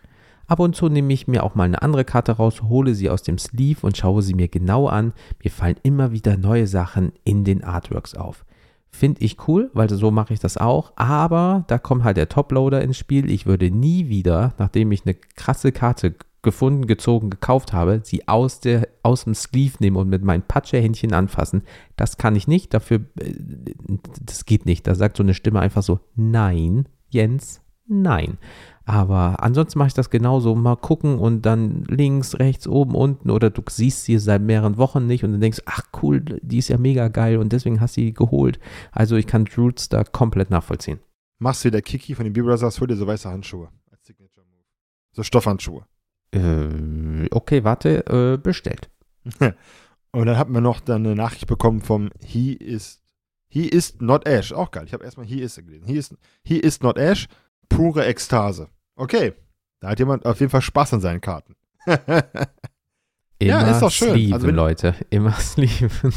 Ab 0.51 0.59
und 0.59 0.75
zu 0.75 0.89
nehme 0.89 1.13
ich 1.13 1.29
mir 1.29 1.45
auch 1.45 1.55
mal 1.55 1.63
eine 1.63 1.81
andere 1.81 2.05
Karte 2.05 2.33
raus, 2.33 2.63
hole 2.65 2.97
sie 2.97 3.09
aus 3.09 3.23
dem 3.23 3.39
Sleeve 3.39 3.87
und 3.87 3.97
schaue 3.97 4.21
sie 4.21 4.35
mir 4.35 4.49
genau 4.49 4.89
an. 4.89 5.13
Mir 5.45 5.51
fallen 5.53 5.77
immer 5.85 6.11
wieder 6.11 6.37
neue 6.37 6.67
Sachen 6.67 7.13
in 7.23 7.45
den 7.45 7.63
Artworks 7.63 8.17
auf. 8.17 8.45
Finde 8.91 9.23
ich 9.23 9.47
cool, 9.47 9.71
weil 9.75 9.89
so 9.89 10.11
mache 10.11 10.35
ich 10.35 10.41
das 10.41 10.57
auch. 10.57 10.93
Aber 10.97 11.63
da 11.69 11.79
kommt 11.79 12.03
halt 12.03 12.17
der 12.17 12.29
Toploader 12.29 12.83
ins 12.83 12.99
Spiel. 12.99 13.31
Ich 13.31 13.47
würde 13.47 13.71
nie 13.71 14.09
wieder, 14.09 14.55
nachdem 14.59 14.91
ich 14.91 15.07
eine 15.07 15.15
krasse 15.15 15.71
Karte 15.71 16.17
gefunden, 16.43 16.89
gezogen, 16.89 17.31
gekauft 17.31 17.73
habe, 17.73 18.01
sie 18.03 18.27
aus, 18.27 18.59
der, 18.59 18.89
aus 19.05 19.23
dem 19.23 19.37
Sleeve 19.37 19.77
nehmen 19.79 19.99
und 19.99 20.09
mit 20.09 20.25
meinen 20.25 20.43
Patschehändchen 20.43 21.13
anfassen. 21.13 21.63
Das 21.95 22.19
kann 22.19 22.35
ich 22.35 22.49
nicht. 22.49 22.75
Dafür, 22.75 23.03
äh, 23.21 23.35
das 24.27 24.47
geht 24.47 24.67
nicht. 24.67 24.89
Da 24.89 24.97
sagt 24.97 25.17
so 25.17 25.23
eine 25.23 25.35
Stimme 25.35 25.61
einfach 25.61 25.85
so, 25.85 26.01
nein, 26.17 26.89
Jens, 27.09 27.61
nein. 27.87 28.39
Aber 28.91 29.41
ansonsten 29.41 29.79
mache 29.79 29.87
ich 29.87 29.95
das 29.95 30.11
genauso. 30.11 30.57
Mal 30.57 30.75
gucken 30.75 31.21
und 31.21 31.43
dann 31.43 31.85
links, 31.85 32.41
rechts, 32.41 32.67
oben, 32.67 32.97
unten 32.97 33.31
oder 33.31 33.49
du 33.49 33.63
siehst 33.69 34.03
sie 34.03 34.19
seit 34.19 34.43
mehreren 34.43 34.79
Wochen 34.79 35.07
nicht 35.07 35.23
und 35.23 35.31
dann 35.31 35.41
denkst, 35.41 35.61
ach 35.65 35.85
cool, 36.03 36.21
die 36.21 36.59
ist 36.59 36.67
ja 36.67 36.77
mega 36.77 37.07
geil 37.07 37.37
und 37.37 37.53
deswegen 37.53 37.81
hast 37.81 37.97
du 37.97 38.01
sie 38.01 38.13
geholt. 38.13 38.59
Also 38.91 39.15
ich 39.15 39.29
kann 39.29 39.47
Roots 39.57 39.91
da 39.91 40.03
komplett 40.03 40.51
nachvollziehen. 40.51 40.99
Machst 41.39 41.63
du 41.63 41.69
wie 41.69 41.71
der 41.71 41.83
Kiki 41.83 42.17
von 42.17 42.25
den 42.25 42.33
B-Brothers, 42.33 42.81
hol 42.81 42.89
dir 42.89 42.97
so 42.97 43.07
weiße 43.07 43.31
Handschuhe 43.31 43.69
als 43.93 44.05
Signature 44.05 44.45
Move. 44.45 44.65
So 45.13 45.23
Stoffhandschuhe. 45.23 45.85
Äh, 46.33 47.29
okay, 47.31 47.63
warte, 47.63 48.05
äh, 48.09 48.39
bestellt. 48.39 48.91
und 49.39 50.27
dann 50.27 50.37
hatten 50.37 50.53
wir 50.53 50.61
noch 50.61 50.81
dann 50.81 51.07
eine 51.07 51.15
Nachricht 51.15 51.47
bekommen 51.47 51.81
vom 51.81 52.11
He 52.19 52.55
is 52.55 53.01
He 53.47 53.69
is 53.69 54.01
not 54.01 54.27
Ash. 54.27 54.53
Auch 54.53 54.73
geil. 54.73 54.83
Ich 54.87 54.93
habe 54.93 55.05
erstmal 55.05 55.27
He 55.27 55.41
is 55.41 55.55
gelesen. 55.55 55.87
He 55.87 55.97
is, 55.97 56.13
he 56.43 56.59
is 56.59 56.81
not 56.81 56.99
Ash. 56.99 57.29
Pure 57.69 58.05
Ekstase. 58.05 58.67
Okay, 59.01 59.33
da 59.81 59.89
hat 59.89 59.99
jemand 59.99 60.27
auf 60.27 60.41
jeden 60.41 60.51
Fall 60.51 60.61
Spaß 60.61 60.93
an 60.93 61.01
seinen 61.01 61.23
Karten. 61.23 61.57
Immer 61.87 62.03
ja, 63.39 63.71
ist 63.71 63.81
doch 63.81 63.91
schön. 63.91 64.11
Sleeven, 64.11 64.35
also 64.35 64.51
Leute, 64.51 64.95
immer 65.09 65.33
sleeven. 65.41 66.13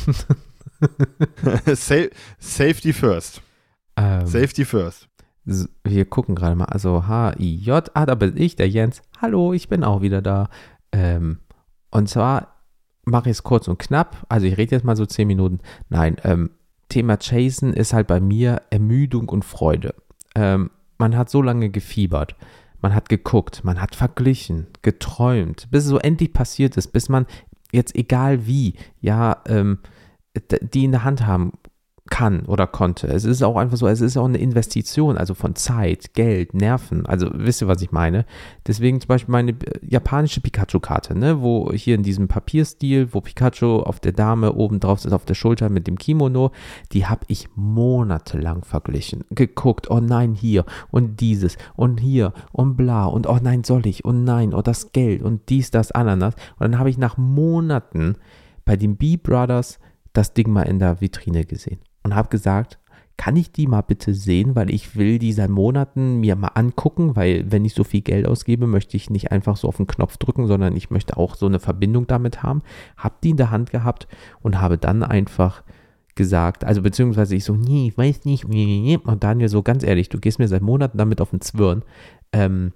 Safety 2.40 2.92
first. 2.92 3.42
Ähm, 3.96 4.28
Safety 4.28 4.66
first. 4.66 5.08
Wir 5.86 6.04
gucken 6.04 6.36
gerade 6.36 6.58
mal. 6.58 6.66
Also 6.66 7.08
H-I-J. 7.08 7.92
Ah, 7.94 8.06
da 8.06 8.16
bin 8.16 8.36
ich, 8.36 8.58
der 8.58 8.68
Jens. 8.68 9.02
Hallo, 9.22 9.54
ich 9.54 9.70
bin 9.70 9.86
auch 9.86 10.02
wieder 10.02 10.22
da. 10.22 10.50
Ähm, 10.92 11.40
und 11.92 12.10
zwar 12.10 12.66
mache 13.06 13.30
ich 13.30 13.38
es 13.38 13.44
kurz 13.44 13.70
und 13.70 13.80
knapp. 13.80 14.26
Also 14.28 14.46
ich 14.46 14.58
rede 14.58 14.76
jetzt 14.76 14.84
mal 14.84 14.98
so 14.98 15.06
zehn 15.06 15.28
Minuten. 15.28 15.60
Nein, 15.88 16.18
ähm, 16.26 16.50
Thema 16.90 17.16
Chasen 17.16 17.72
ist 17.72 17.94
halt 17.94 18.08
bei 18.08 18.20
mir 18.20 18.62
Ermüdung 18.70 19.30
und 19.30 19.46
Freude. 19.46 19.96
Ähm, 20.36 20.72
man 20.98 21.16
hat 21.16 21.30
so 21.30 21.42
lange 21.42 21.70
gefiebert. 21.70 22.36
Man 22.84 22.94
hat 22.94 23.10
geguckt, 23.10 23.64
man 23.64 23.82
hat 23.82 23.96
verglichen, 23.96 24.68
geträumt, 24.82 25.68
bis 25.72 25.86
es 25.86 25.90
so 25.90 25.98
endlich 25.98 26.34
passiert 26.34 26.78
ist, 26.78 26.90
bis 26.90 27.10
man 27.10 27.26
jetzt 27.72 27.96
egal 27.96 28.46
wie, 28.46 28.76
ja, 29.00 29.42
ähm, 29.48 29.80
die 30.62 30.84
in 30.84 30.92
der 30.92 31.04
Hand 31.04 31.26
haben 31.26 31.54
kann 32.10 32.46
oder 32.46 32.68
konnte. 32.68 33.08
Es 33.08 33.24
ist 33.24 33.42
auch 33.44 33.56
einfach 33.56 33.78
so, 33.78 33.88
es 33.88 34.02
ist 34.02 34.18
auch 34.18 34.26
eine 34.26 34.38
Investition, 34.38 35.18
also 35.18 35.34
von 35.34 35.56
Zeit, 35.56 36.14
Geld, 36.14 36.54
Nerven. 36.54 37.06
Also 37.06 37.30
wisst 37.34 37.62
ihr, 37.62 37.68
was 37.68 37.82
ich 37.82 37.92
meine? 37.92 38.26
Deswegen 38.68 39.00
zum 39.00 39.08
Beispiel 39.08 39.32
meine 39.32 39.52
äh, 39.52 39.80
japanische 39.82 40.42
Pikachu-Karte, 40.42 41.18
ne, 41.18 41.42
wo 41.42 41.72
hier 41.72 41.96
in 41.96 42.04
diesem 42.04 42.28
Papierstil, 42.28 43.14
wo 43.14 43.22
Pikachu 43.22 43.80
auf 43.80 44.02
der 44.02 44.12
Dame 44.12 44.54
oben 44.54 44.82
drauf 44.82 45.06
ist, 45.06 45.14
auf 45.14 45.24
der 45.24 45.34
Schulter 45.34 45.70
mit 45.70 45.88
dem 45.88 45.98
Kimono, 45.98 46.52
die 46.92 47.06
habe 47.06 47.24
ich 47.28 47.48
monatelang 47.56 48.64
verglichen. 48.66 49.24
Geguckt, 49.30 49.90
oh 49.90 50.02
nein, 50.02 50.34
hier 50.34 50.66
und 50.92 51.22
dieses 51.22 51.58
und 51.76 52.02
hier 52.02 52.34
und 52.52 52.76
bla 52.76 53.06
und 53.06 53.28
oh 53.28 53.40
nein, 53.42 53.64
soll 53.64 53.88
ich 53.88 54.04
und 54.04 54.26
nein, 54.26 54.54
oh 54.54 54.62
das 54.62 54.92
Geld 54.92 55.22
und 55.22 55.48
dies, 55.48 55.72
das, 55.72 55.92
Ananas. 55.94 56.36
Und 56.60 56.72
dann 56.72 56.80
habe 56.80 56.90
ich 56.90 56.98
nach 56.98 57.18
Monaten 57.18 58.18
bei 58.66 58.76
den 58.76 58.98
B-Brothers 58.98 59.80
das 60.12 60.34
Ding 60.34 60.52
mal 60.52 60.64
in 60.64 60.80
der 60.80 61.00
Vitrine 61.00 61.46
gesehen 61.46 61.80
und 62.04 62.16
habe 62.16 62.30
gesagt, 62.30 62.80
kann 63.18 63.36
ich 63.36 63.52
die 63.52 63.68
mal 63.68 63.82
bitte 63.82 64.14
sehen, 64.14 64.56
weil 64.56 64.72
ich 64.72 64.96
will 64.96 65.20
die 65.20 65.34
seit 65.34 65.50
Monaten 65.50 66.20
mir 66.20 66.36
mal 66.36 66.52
angucken, 66.56 67.16
weil 67.16 67.52
wenn 67.52 67.64
ich 67.64 67.74
so 67.74 67.84
viel 67.84 68.02
Geld 68.02 68.28
ausgebe, 68.28 68.66
möchte 68.66 68.98
ich 68.98 69.10
nicht 69.10 69.32
einfach 69.32 69.56
so 69.56 69.68
auf 69.68 69.78
den 69.78 69.88
Knopf 69.88 70.18
drücken, 70.18 70.48
sondern 70.48 70.76
ich 70.76 70.90
möchte 70.90 71.18
auch 71.18 71.36
so 71.36 71.46
eine 71.46 71.60
Verbindung 71.60 72.08
damit 72.08 72.42
haben. 72.42 72.64
Hab 72.98 73.22
die 73.22 73.30
in 73.30 73.38
der 73.38 73.52
Hand 73.52 73.70
gehabt 73.70 74.08
und 74.42 74.60
habe 74.60 74.78
dann 74.78 75.04
einfach 75.04 75.64
gesagt, 76.16 76.64
also 76.64 76.82
beziehungsweise 76.82 77.36
ich 77.36 77.44
so, 77.44 77.56
nee, 77.56 77.88
ich 77.88 77.98
weiß 77.98 78.26
nicht, 78.26 78.46
und 78.46 79.24
Daniel 79.24 79.50
so, 79.50 79.62
ganz 79.62 79.84
ehrlich, 79.84 80.10
du 80.10 80.20
gehst 80.20 80.40
mir 80.40 80.48
seit 80.48 80.62
Monaten 80.62 80.98
damit 80.98 81.22
auf 81.22 81.32
den 81.32 81.42
Zwirn, 81.42 81.84
ähm, 82.32 82.74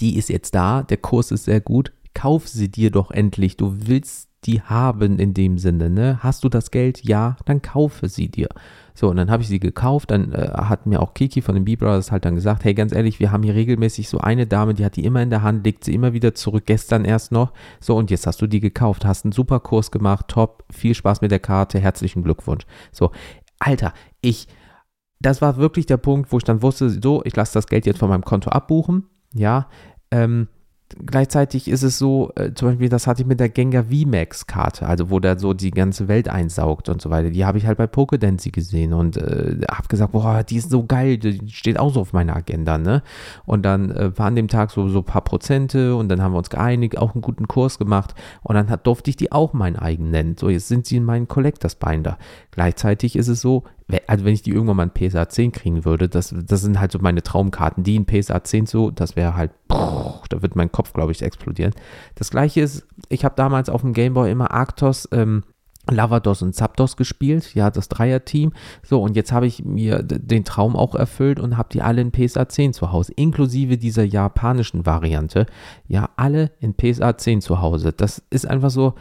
die 0.00 0.16
ist 0.16 0.28
jetzt 0.28 0.54
da, 0.54 0.82
der 0.82 0.98
Kurs 0.98 1.30
ist 1.30 1.44
sehr 1.44 1.60
gut, 1.60 1.92
kauf 2.14 2.48
sie 2.48 2.70
dir 2.70 2.90
doch 2.90 3.10
endlich, 3.10 3.56
du 3.56 3.74
willst 3.86 4.29
die 4.44 4.62
haben 4.62 5.18
in 5.18 5.34
dem 5.34 5.58
Sinne, 5.58 5.90
ne? 5.90 6.18
Hast 6.22 6.44
du 6.44 6.48
das 6.48 6.70
Geld? 6.70 7.04
Ja, 7.04 7.36
dann 7.44 7.60
kaufe 7.60 8.08
sie 8.08 8.28
dir. 8.28 8.48
So, 8.94 9.08
und 9.08 9.16
dann 9.16 9.30
habe 9.30 9.42
ich 9.42 9.48
sie 9.48 9.60
gekauft, 9.60 10.10
dann 10.10 10.32
äh, 10.32 10.50
hat 10.54 10.86
mir 10.86 11.00
auch 11.00 11.14
Kiki 11.14 11.42
von 11.42 11.54
den 11.54 11.64
B-Brothers 11.64 12.10
halt 12.10 12.24
dann 12.24 12.34
gesagt, 12.34 12.64
hey, 12.64 12.74
ganz 12.74 12.92
ehrlich, 12.92 13.20
wir 13.20 13.32
haben 13.32 13.42
hier 13.42 13.54
regelmäßig 13.54 14.08
so 14.08 14.18
eine 14.18 14.46
Dame, 14.46 14.74
die 14.74 14.84
hat 14.84 14.96
die 14.96 15.04
immer 15.04 15.22
in 15.22 15.30
der 15.30 15.42
Hand, 15.42 15.64
legt 15.64 15.84
sie 15.84 15.94
immer 15.94 16.12
wieder 16.12 16.34
zurück, 16.34 16.64
gestern 16.66 17.04
erst 17.04 17.32
noch. 17.32 17.52
So, 17.80 17.96
und 17.96 18.10
jetzt 18.10 18.26
hast 18.26 18.42
du 18.42 18.46
die 18.46 18.60
gekauft, 18.60 19.04
hast 19.04 19.24
einen 19.24 19.32
super 19.32 19.60
Kurs 19.60 19.90
gemacht, 19.90 20.28
top, 20.28 20.64
viel 20.70 20.94
Spaß 20.94 21.20
mit 21.20 21.30
der 21.30 21.38
Karte, 21.38 21.78
herzlichen 21.78 22.22
Glückwunsch. 22.22 22.64
So, 22.92 23.10
Alter, 23.58 23.92
ich, 24.20 24.48
das 25.20 25.40
war 25.40 25.56
wirklich 25.56 25.86
der 25.86 25.98
Punkt, 25.98 26.32
wo 26.32 26.38
ich 26.38 26.44
dann 26.44 26.62
wusste, 26.62 26.90
so, 26.90 27.22
ich 27.24 27.36
lasse 27.36 27.54
das 27.54 27.66
Geld 27.66 27.86
jetzt 27.86 27.98
von 27.98 28.08
meinem 28.08 28.24
Konto 28.24 28.50
abbuchen, 28.50 29.06
ja, 29.34 29.68
ähm, 30.10 30.48
gleichzeitig 31.04 31.68
ist 31.68 31.82
es 31.82 31.98
so, 31.98 32.32
äh, 32.36 32.52
zum 32.54 32.68
Beispiel, 32.68 32.88
das 32.88 33.06
hatte 33.06 33.22
ich 33.22 33.28
mit 33.28 33.40
der 33.40 33.48
Gengar 33.48 33.84
VMAX-Karte, 33.84 34.86
also 34.86 35.10
wo 35.10 35.20
der 35.20 35.38
so 35.38 35.52
die 35.54 35.70
ganze 35.70 36.08
Welt 36.08 36.28
einsaugt 36.28 36.88
und 36.88 37.00
so 37.00 37.10
weiter. 37.10 37.30
Die 37.30 37.44
habe 37.44 37.58
ich 37.58 37.66
halt 37.66 37.78
bei 37.78 37.86
Pokedancy 37.86 38.50
gesehen 38.50 38.92
und 38.92 39.16
äh, 39.16 39.60
habe 39.70 39.88
gesagt, 39.88 40.12
boah, 40.12 40.42
die 40.42 40.56
ist 40.56 40.70
so 40.70 40.84
geil, 40.84 41.18
die 41.18 41.48
steht 41.50 41.78
auch 41.78 41.92
so 41.92 42.00
auf 42.00 42.12
meiner 42.12 42.36
Agenda, 42.36 42.78
ne? 42.78 43.02
Und 43.46 43.64
dann 43.64 43.90
äh, 43.90 44.16
war 44.18 44.26
an 44.26 44.36
dem 44.36 44.48
Tag 44.48 44.70
so, 44.70 44.88
so 44.88 44.98
ein 44.98 45.04
paar 45.04 45.24
Prozente 45.24 45.94
und 45.96 46.08
dann 46.08 46.22
haben 46.22 46.32
wir 46.32 46.38
uns 46.38 46.50
geeinigt, 46.50 46.98
auch 46.98 47.14
einen 47.14 47.22
guten 47.22 47.48
Kurs 47.48 47.78
gemacht 47.78 48.14
und 48.42 48.54
dann 48.54 48.70
hat, 48.70 48.86
durfte 48.86 49.10
ich 49.10 49.16
die 49.16 49.32
auch 49.32 49.52
mein 49.52 49.76
eigen 49.76 50.10
nennen. 50.10 50.36
So, 50.38 50.48
jetzt 50.48 50.68
sind 50.68 50.86
sie 50.86 50.96
in 50.96 51.04
meinen 51.04 51.28
Collectors 51.28 51.76
Binder. 51.76 52.18
Gleichzeitig 52.50 53.16
ist 53.16 53.28
es 53.28 53.40
so, 53.40 53.64
also 54.06 54.24
wenn 54.24 54.34
ich 54.34 54.42
die 54.42 54.50
irgendwann 54.50 54.76
mal 54.76 54.90
in 54.94 55.08
PSA 55.08 55.28
10 55.28 55.52
kriegen 55.52 55.84
würde, 55.84 56.08
das, 56.08 56.34
das 56.46 56.62
sind 56.62 56.80
halt 56.80 56.92
so 56.92 56.98
meine 57.00 57.22
Traumkarten. 57.22 57.84
Die 57.84 57.96
in 57.96 58.06
PSA 58.06 58.42
10 58.42 58.66
so, 58.66 58.90
das 58.90 59.16
wäre 59.16 59.36
halt, 59.36 59.52
da 59.68 60.42
wird 60.42 60.56
mein 60.56 60.72
Kopf, 60.72 60.92
glaube 60.92 61.12
ich, 61.12 61.22
explodieren. 61.22 61.74
Das 62.14 62.30
gleiche 62.30 62.60
ist, 62.60 62.86
ich 63.08 63.24
habe 63.24 63.34
damals 63.36 63.68
auf 63.68 63.80
dem 63.82 63.92
Gameboy 63.92 64.30
immer 64.30 64.50
Arctos, 64.50 65.08
ähm, 65.12 65.44
Lavados 65.88 66.42
und 66.42 66.54
Zapdos 66.54 66.96
gespielt, 66.96 67.54
ja, 67.54 67.70
das 67.70 67.88
Dreier-Team. 67.88 68.52
So, 68.82 69.02
und 69.02 69.16
jetzt 69.16 69.32
habe 69.32 69.46
ich 69.46 69.64
mir 69.64 70.02
den 70.02 70.44
Traum 70.44 70.76
auch 70.76 70.94
erfüllt 70.94 71.40
und 71.40 71.56
habe 71.56 71.70
die 71.72 71.82
alle 71.82 72.02
in 72.02 72.12
PSA 72.12 72.48
10 72.48 72.74
zu 72.74 72.92
Hause, 72.92 73.12
inklusive 73.16 73.78
dieser 73.78 74.04
japanischen 74.04 74.86
Variante. 74.86 75.46
Ja, 75.88 76.10
alle 76.16 76.52
in 76.60 76.74
PSA 76.74 77.16
10 77.16 77.40
zu 77.40 77.60
Hause. 77.60 77.92
Das 77.92 78.22
ist 78.30 78.46
einfach 78.46 78.70
so, 78.70 78.94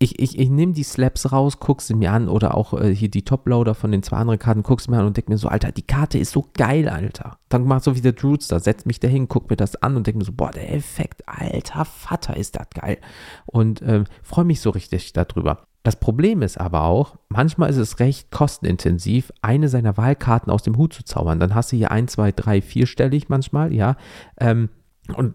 ich, 0.00 0.20
ich, 0.20 0.38
ich 0.38 0.48
nehme 0.48 0.74
die 0.74 0.84
Slaps 0.84 1.32
raus, 1.32 1.58
guck 1.58 1.82
sie 1.82 1.94
mir 1.94 2.12
an 2.12 2.28
oder 2.28 2.54
auch 2.54 2.72
äh, 2.72 2.94
hier 2.94 3.10
die 3.10 3.24
Toploader 3.24 3.74
von 3.74 3.90
den 3.90 4.04
zwei 4.04 4.18
anderen 4.18 4.38
Karten, 4.38 4.62
guck 4.62 4.80
sie 4.80 4.90
mir 4.90 4.98
an 4.98 5.06
und 5.06 5.16
denke 5.16 5.32
mir 5.32 5.38
so, 5.38 5.48
Alter, 5.48 5.72
die 5.72 5.82
Karte 5.82 6.18
ist 6.18 6.30
so 6.30 6.46
geil, 6.54 6.88
Alter. 6.88 7.38
Dann 7.48 7.64
mach 7.64 7.82
so 7.82 7.96
wie 7.96 8.00
der 8.00 8.12
Drudster, 8.12 8.60
setz 8.60 8.84
mich 8.84 9.00
dahin, 9.00 9.26
guck 9.26 9.50
mir 9.50 9.56
das 9.56 9.74
an 9.76 9.96
und 9.96 10.06
denke 10.06 10.18
mir 10.18 10.24
so, 10.24 10.32
boah, 10.32 10.52
der 10.52 10.72
Effekt, 10.72 11.22
alter 11.26 11.84
Vater, 11.84 12.36
ist 12.36 12.54
das 12.54 12.68
geil. 12.70 12.98
Und 13.46 13.82
ähm, 13.82 14.04
freue 14.22 14.44
mich 14.44 14.60
so 14.60 14.70
richtig 14.70 15.12
darüber. 15.14 15.64
Das 15.82 15.96
Problem 15.96 16.42
ist 16.42 16.60
aber 16.60 16.82
auch, 16.82 17.16
manchmal 17.28 17.70
ist 17.70 17.76
es 17.76 17.98
recht 17.98 18.30
kostenintensiv, 18.30 19.32
eine 19.42 19.68
seiner 19.68 19.96
Wahlkarten 19.96 20.52
aus 20.52 20.62
dem 20.62 20.76
Hut 20.76 20.92
zu 20.92 21.02
zaubern. 21.04 21.40
Dann 21.40 21.56
hast 21.56 21.72
du 21.72 21.76
hier 21.76 21.90
ein, 21.90 22.06
zwei, 22.06 22.30
drei, 22.30 22.60
vierstellig 22.62 23.28
manchmal, 23.28 23.72
ja. 23.72 23.96
Ähm, 24.38 24.68
und 25.16 25.34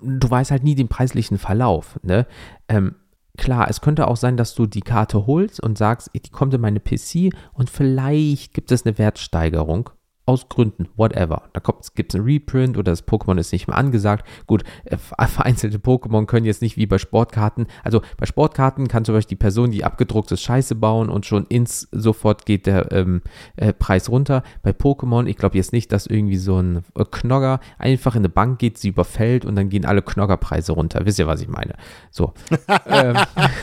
du 0.00 0.30
weißt 0.30 0.50
halt 0.50 0.64
nie 0.64 0.76
den 0.76 0.88
preislichen 0.88 1.36
Verlauf. 1.36 1.98
Ne? 2.02 2.26
Ähm, 2.68 2.94
Klar, 3.38 3.70
es 3.70 3.80
könnte 3.80 4.08
auch 4.08 4.16
sein, 4.16 4.36
dass 4.36 4.54
du 4.54 4.66
die 4.66 4.80
Karte 4.80 5.26
holst 5.26 5.60
und 5.62 5.78
sagst, 5.78 6.10
die 6.12 6.20
kommt 6.30 6.52
in 6.54 6.60
meine 6.60 6.80
PC 6.80 7.32
und 7.52 7.70
vielleicht 7.70 8.52
gibt 8.52 8.72
es 8.72 8.84
eine 8.84 8.98
Wertsteigerung 8.98 9.90
aus 10.28 10.50
Gründen, 10.50 10.88
whatever. 10.96 11.44
Da 11.54 11.62
gibt 11.94 12.12
es 12.12 12.20
ein 12.20 12.24
Reprint 12.24 12.76
oder 12.76 12.92
das 12.92 13.08
Pokémon 13.08 13.38
ist 13.38 13.50
nicht 13.50 13.66
mehr 13.66 13.78
angesagt. 13.78 14.26
Gut, 14.46 14.62
äh, 14.84 14.96
vereinzelte 15.26 15.78
Pokémon 15.78 16.26
können 16.26 16.44
jetzt 16.44 16.60
nicht 16.60 16.76
wie 16.76 16.86
bei 16.86 16.98
Sportkarten. 16.98 17.66
Also 17.82 18.02
bei 18.18 18.26
Sportkarten 18.26 18.88
kann 18.88 19.06
zum 19.06 19.14
Beispiel 19.14 19.36
die 19.36 19.40
Person, 19.40 19.70
die 19.70 19.84
abgedruckt 19.84 20.30
ist, 20.30 20.42
Scheiße 20.42 20.74
bauen 20.74 21.08
und 21.08 21.24
schon 21.24 21.46
ins 21.46 21.88
sofort 21.92 22.44
geht 22.44 22.66
der 22.66 22.92
ähm, 22.92 23.22
äh, 23.56 23.72
Preis 23.72 24.10
runter. 24.10 24.42
Bei 24.62 24.72
Pokémon, 24.72 25.26
ich 25.26 25.38
glaube 25.38 25.56
jetzt 25.56 25.72
nicht, 25.72 25.92
dass 25.92 26.06
irgendwie 26.06 26.36
so 26.36 26.60
ein 26.60 26.84
äh, 26.94 27.04
Knogger 27.10 27.60
einfach 27.78 28.14
in 28.14 28.20
eine 28.20 28.28
Bank 28.28 28.58
geht, 28.58 28.76
sie 28.76 28.88
überfällt 28.88 29.46
und 29.46 29.56
dann 29.56 29.70
gehen 29.70 29.86
alle 29.86 30.02
Knoggerpreise 30.02 30.72
runter. 30.72 31.00
Wisst 31.06 31.18
ihr, 31.18 31.26
was 31.26 31.40
ich 31.40 31.48
meine? 31.48 31.74
So. 32.10 32.34
ähm, 32.86 33.16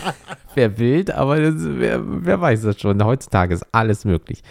Wäre 0.56 0.78
wild, 0.80 1.12
aber 1.12 1.39
das, 1.39 1.54
wer, 1.58 2.01
wer 2.04 2.41
weiß 2.41 2.63
das 2.63 2.80
schon. 2.80 3.04
Heutzutage 3.04 3.54
ist 3.54 3.67
alles 3.71 4.04
möglich. 4.06 4.41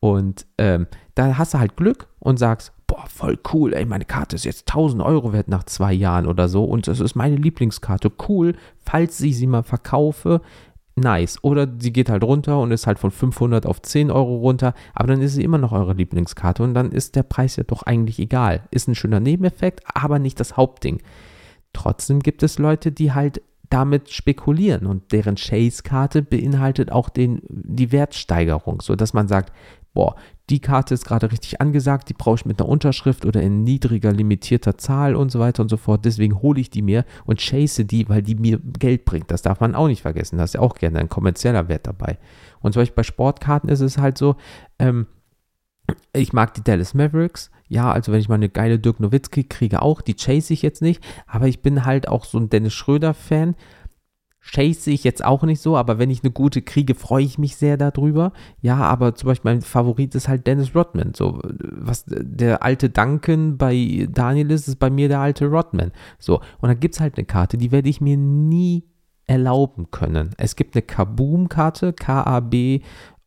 Und 0.00 0.46
ähm, 0.58 0.86
da 1.18 1.36
hast 1.36 1.54
du 1.54 1.58
halt 1.58 1.76
Glück 1.76 2.06
und 2.20 2.38
sagst, 2.38 2.72
boah, 2.86 3.04
voll 3.08 3.38
cool, 3.52 3.74
ey, 3.74 3.84
meine 3.84 4.04
Karte 4.04 4.36
ist 4.36 4.44
jetzt 4.44 4.68
1000 4.68 5.02
Euro 5.02 5.32
wert 5.32 5.48
nach 5.48 5.64
zwei 5.64 5.92
Jahren 5.92 6.26
oder 6.26 6.48
so 6.48 6.64
und 6.64 6.86
es 6.88 7.00
ist 7.00 7.16
meine 7.16 7.36
Lieblingskarte, 7.36 8.12
cool, 8.28 8.54
falls 8.78 9.20
ich 9.20 9.36
sie 9.36 9.46
mal 9.46 9.64
verkaufe, 9.64 10.40
nice. 10.94 11.42
Oder 11.42 11.68
sie 11.78 11.92
geht 11.92 12.08
halt 12.08 12.24
runter 12.24 12.58
und 12.60 12.70
ist 12.70 12.86
halt 12.86 12.98
von 12.98 13.10
500 13.10 13.66
auf 13.66 13.82
10 13.82 14.10
Euro 14.10 14.36
runter, 14.36 14.74
aber 14.94 15.08
dann 15.08 15.20
ist 15.20 15.34
sie 15.34 15.42
immer 15.42 15.58
noch 15.58 15.72
eure 15.72 15.92
Lieblingskarte 15.92 16.62
und 16.62 16.74
dann 16.74 16.92
ist 16.92 17.16
der 17.16 17.24
Preis 17.24 17.56
ja 17.56 17.64
doch 17.64 17.82
eigentlich 17.82 18.18
egal. 18.18 18.62
Ist 18.70 18.88
ein 18.88 18.94
schöner 18.94 19.20
Nebeneffekt, 19.20 19.82
aber 19.92 20.18
nicht 20.18 20.38
das 20.38 20.56
Hauptding. 20.56 21.02
Trotzdem 21.72 22.20
gibt 22.20 22.42
es 22.42 22.58
Leute, 22.58 22.92
die 22.92 23.12
halt 23.12 23.42
damit 23.70 24.10
spekulieren 24.10 24.86
und 24.86 25.12
deren 25.12 25.34
Chase-Karte 25.34 26.22
beinhaltet 26.22 26.90
auch 26.90 27.10
den, 27.10 27.42
die 27.48 27.92
Wertsteigerung, 27.92 28.80
sodass 28.80 29.12
man 29.12 29.28
sagt, 29.28 29.52
boah, 29.92 30.16
die 30.50 30.60
Karte 30.60 30.94
ist 30.94 31.04
gerade 31.04 31.30
richtig 31.30 31.60
angesagt, 31.60 32.08
die 32.08 32.14
brauche 32.14 32.36
ich 32.36 32.46
mit 32.46 32.60
einer 32.60 32.68
Unterschrift 32.68 33.26
oder 33.26 33.42
in 33.42 33.64
niedriger 33.64 34.12
limitierter 34.12 34.78
Zahl 34.78 35.14
und 35.14 35.30
so 35.30 35.40
weiter 35.40 35.62
und 35.62 35.68
so 35.68 35.76
fort. 35.76 36.04
Deswegen 36.04 36.40
hole 36.40 36.60
ich 36.60 36.70
die 36.70 36.82
mir 36.82 37.04
und 37.26 37.40
chase 37.40 37.84
die, 37.84 38.08
weil 38.08 38.22
die 38.22 38.34
mir 38.34 38.58
Geld 38.58 39.04
bringt. 39.04 39.30
Das 39.30 39.42
darf 39.42 39.60
man 39.60 39.74
auch 39.74 39.88
nicht 39.88 40.02
vergessen. 40.02 40.38
Da 40.38 40.44
ist 40.44 40.54
ja 40.54 40.60
auch 40.60 40.74
gerne 40.74 40.98
ein 41.00 41.08
kommerzieller 41.08 41.68
Wert 41.68 41.86
dabei. 41.86 42.18
Und 42.60 42.72
zum 42.72 42.80
Beispiel 42.80 42.96
bei 42.96 43.02
Sportkarten 43.02 43.68
ist 43.68 43.80
es 43.80 43.98
halt 43.98 44.16
so, 44.16 44.36
ähm, 44.78 45.06
ich 46.12 46.32
mag 46.32 46.54
die 46.54 46.62
Dallas 46.62 46.94
Mavericks. 46.94 47.50
Ja, 47.68 47.92
also 47.92 48.12
wenn 48.12 48.20
ich 48.20 48.28
mal 48.28 48.36
eine 48.36 48.48
geile 48.48 48.78
Dirk 48.78 49.00
Nowitzki 49.00 49.44
kriege, 49.44 49.82
auch, 49.82 50.00
die 50.00 50.14
chase 50.14 50.52
ich 50.52 50.62
jetzt 50.62 50.82
nicht. 50.82 51.02
Aber 51.26 51.48
ich 51.48 51.60
bin 51.60 51.84
halt 51.84 52.08
auch 52.08 52.24
so 52.24 52.38
ein 52.38 52.48
Dennis 52.48 52.74
Schröder-Fan 52.74 53.54
chase 54.50 54.90
ich 54.90 55.04
jetzt 55.04 55.24
auch 55.24 55.42
nicht 55.42 55.60
so, 55.60 55.76
aber 55.76 55.98
wenn 55.98 56.10
ich 56.10 56.22
eine 56.22 56.32
gute 56.32 56.62
kriege, 56.62 56.94
freue 56.94 57.24
ich 57.24 57.38
mich 57.38 57.56
sehr 57.56 57.76
darüber. 57.76 58.32
Ja, 58.60 58.76
aber 58.76 59.14
zum 59.14 59.28
Beispiel 59.28 59.52
mein 59.52 59.62
Favorit 59.62 60.14
ist 60.14 60.28
halt 60.28 60.46
Dennis 60.46 60.74
Rodman. 60.74 61.12
So, 61.14 61.40
was 61.42 62.04
der 62.06 62.62
alte 62.62 62.90
Duncan 62.90 63.58
bei 63.58 64.08
Daniel 64.10 64.50
ist, 64.50 64.68
ist 64.68 64.78
bei 64.78 64.90
mir 64.90 65.08
der 65.08 65.20
alte 65.20 65.46
Rodman. 65.46 65.92
So, 66.18 66.40
und 66.60 66.68
da 66.68 66.74
gibt 66.74 66.94
es 66.94 67.00
halt 67.00 67.16
eine 67.16 67.26
Karte, 67.26 67.58
die 67.58 67.72
werde 67.72 67.88
ich 67.88 68.00
mir 68.00 68.16
nie 68.16 68.84
erlauben 69.26 69.90
können. 69.90 70.30
Es 70.38 70.56
gibt 70.56 70.74
eine 70.74 70.82
Kaboom-Karte, 70.82 71.92
K-A-B 71.92 72.80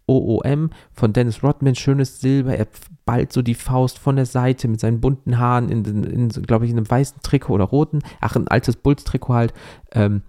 OOM 0.07 0.71
von 0.91 1.13
Dennis 1.13 1.43
Rodman, 1.43 1.75
schönes 1.75 2.19
Silber. 2.19 2.57
Er 2.57 2.67
ballt 3.05 3.31
so 3.31 3.41
die 3.41 3.55
Faust 3.55 3.97
von 3.97 4.15
der 4.15 4.25
Seite 4.25 4.67
mit 4.67 4.79
seinen 4.79 4.99
bunten 4.99 5.37
Haaren 5.37 5.69
in, 5.69 5.85
in, 5.85 6.03
in 6.03 6.29
glaube 6.29 6.65
ich, 6.65 6.71
in 6.71 6.77
einem 6.77 6.89
weißen 6.89 7.21
Trikot 7.21 7.53
oder 7.53 7.65
roten. 7.65 7.99
Ach, 8.19 8.35
ein 8.35 8.47
altes 8.47 8.75
Bulls-Trikot 8.75 9.33
halt. 9.33 9.53
Ähm, 9.93 10.23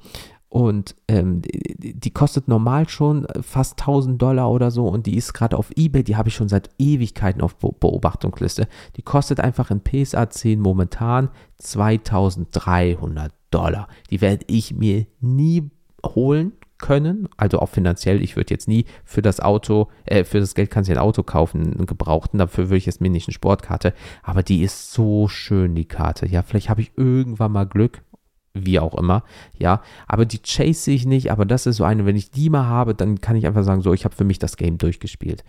und 0.53 0.97
ähm, 1.09 1.41
die, 1.41 2.11
kostet 2.11 2.47
normal 2.47 2.87
schon 2.87 3.27
fast 3.41 3.81
1000 3.81 4.21
Dollar 4.21 4.51
oder 4.51 4.71
so 4.71 4.87
und 4.87 5.07
die 5.07 5.17
ist 5.17 5.33
gerade 5.33 5.57
auf 5.57 5.71
eBay, 5.77 6.05
die 6.05 6.17
habe 6.17 6.29
ich 6.29 6.35
schon 6.35 6.51
seit 6.51 6.69
Ewigkeiten 6.79 7.41
auf 7.41 7.57
Be 7.57 7.71
Beobachtungsliste. 7.73 8.69
Die 8.97 9.03
kostet 9.03 9.41
einfach 9.41 9.71
in 9.71 9.81
PSA 9.81 10.29
10 10.29 10.61
momentan 10.61 11.31
2300 11.57 13.33
Dollar. 13.51 13.89
Die 14.11 14.21
werde 14.21 14.45
ich 14.47 14.75
mir 14.75 15.07
nie 15.23 15.71
holen 16.05 16.53
können, 16.77 17.31
also 17.39 17.61
auch 17.61 17.71
finanziell. 17.71 18.21
Ich 18.21 18.37
würde 18.37 18.53
jetzt 18.53 18.69
nie 18.69 18.85
für 19.07 19.23
das 19.23 19.41
Auto, 19.41 19.89
äh, 20.05 20.25
für 20.25 20.41
das 20.41 20.55
Geld 20.55 20.71
kannst 20.71 20.91
du 20.91 20.93
ein 20.93 20.99
Auto 20.99 21.23
kaufen, 21.23 21.63
einen 21.63 21.87
gebrauchten, 21.87 22.37
dafür 22.37 22.67
würde 22.69 22.77
ich 22.77 22.87
jetzt 22.87 23.01
mir 23.01 23.09
nicht 23.09 23.27
eine 23.27 23.33
Sportkarte. 23.33 23.95
Aber 24.23 24.43
die 24.43 24.63
ist 24.63 24.93
so 24.93 25.29
schön, 25.29 25.75
die 25.75 25.87
Karte. 25.87 26.27
Ja, 26.27 26.43
vielleicht 26.43 26.69
habe 26.69 26.83
ich 26.83 26.93
irgendwann 26.99 27.53
mal 27.53 27.65
Glück 27.65 28.03
wie 28.55 28.79
auch 28.79 28.95
immer, 28.95 29.25
ja, 29.59 29.83
aber 30.07 30.27
die 30.27 30.41
chase 30.41 30.91
ich 30.91 31.07
nicht, 31.07 31.31
aber 31.33 31.45
das 31.45 31.67
ist 31.67 31.77
so 31.77 31.85
eine, 31.85 32.05
wenn 32.07 32.17
ich 32.17 32.31
die 32.31 32.51
mal 32.51 32.67
habe, 32.67 32.95
dann 32.95 33.21
kann 33.21 33.37
ich 33.37 33.47
einfach 33.47 33.65
sagen, 33.65 33.83
so, 33.83 33.93
ich 33.93 34.05
habe 34.05 34.15
für 34.15 34.25
mich 34.25 34.39
das 34.39 34.57
Game 34.57 34.79
durchgespielt. 34.79 35.45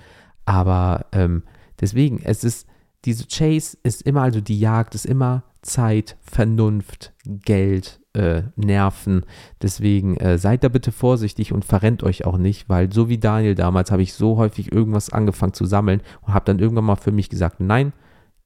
Aber 0.46 1.06
ähm, 1.12 1.44
deswegen, 1.80 2.22
es 2.24 2.44
ist, 2.44 2.68
diese 3.06 3.26
Chase 3.28 3.78
ist 3.84 4.02
immer, 4.04 4.22
also 4.22 4.40
die 4.42 4.60
Jagd 4.60 4.96
ist 4.96 5.06
immer 5.06 5.44
Zeit, 5.62 6.18
Vernunft, 6.22 7.14
Geld, 7.26 8.00
äh, 8.14 8.44
Nerven. 8.56 9.26
Deswegen 9.62 10.18
äh, 10.18 10.38
seid 10.38 10.64
da 10.64 10.70
bitte 10.70 10.92
vorsichtig 10.92 11.52
und 11.52 11.66
verrennt 11.66 12.04
euch 12.04 12.26
auch 12.26 12.38
nicht, 12.38 12.70
weil 12.70 12.92
so 12.92 13.10
wie 13.10 13.18
Daniel 13.18 13.56
damals 13.56 13.92
habe 13.92 14.04
ich 14.04 14.14
so 14.14 14.38
häufig 14.38 14.72
irgendwas 14.72 15.10
angefangen 15.10 15.54
zu 15.54 15.66
sammeln 15.66 16.02
und 16.22 16.34
habe 16.34 16.46
dann 16.46 16.60
irgendwann 16.60 16.86
mal 16.86 16.96
für 16.96 17.12
mich 17.12 17.30
gesagt, 17.30 17.60
nein, 17.60 17.94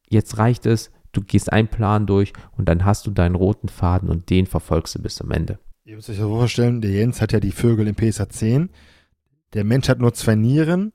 jetzt 0.09 0.37
reicht 0.37 0.65
es, 0.65 0.91
du 1.17 1.23
gehst 1.23 1.51
einen 1.51 1.67
Plan 1.67 2.05
durch 2.05 2.33
und 2.57 2.69
dann 2.69 2.85
hast 2.85 3.07
du 3.07 3.11
deinen 3.11 3.35
roten 3.35 3.69
Faden 3.69 4.09
und 4.09 4.29
den 4.29 4.45
verfolgst 4.45 4.95
du 4.95 5.01
bis 5.01 5.15
zum 5.15 5.31
Ende. 5.31 5.59
Ihr 5.83 5.95
müsst 5.95 6.09
euch 6.09 6.17
so 6.17 6.29
vorstellen, 6.29 6.81
der 6.81 6.91
Jens 6.91 7.21
hat 7.21 7.31
ja 7.31 7.39
die 7.39 7.51
Vögel 7.51 7.87
im 7.87 7.95
PSA 7.95 8.29
10. 8.29 8.69
Der 9.53 9.63
Mensch 9.63 9.89
hat 9.89 9.99
nur 9.99 10.13
zwei 10.13 10.35
Nieren. 10.35 10.93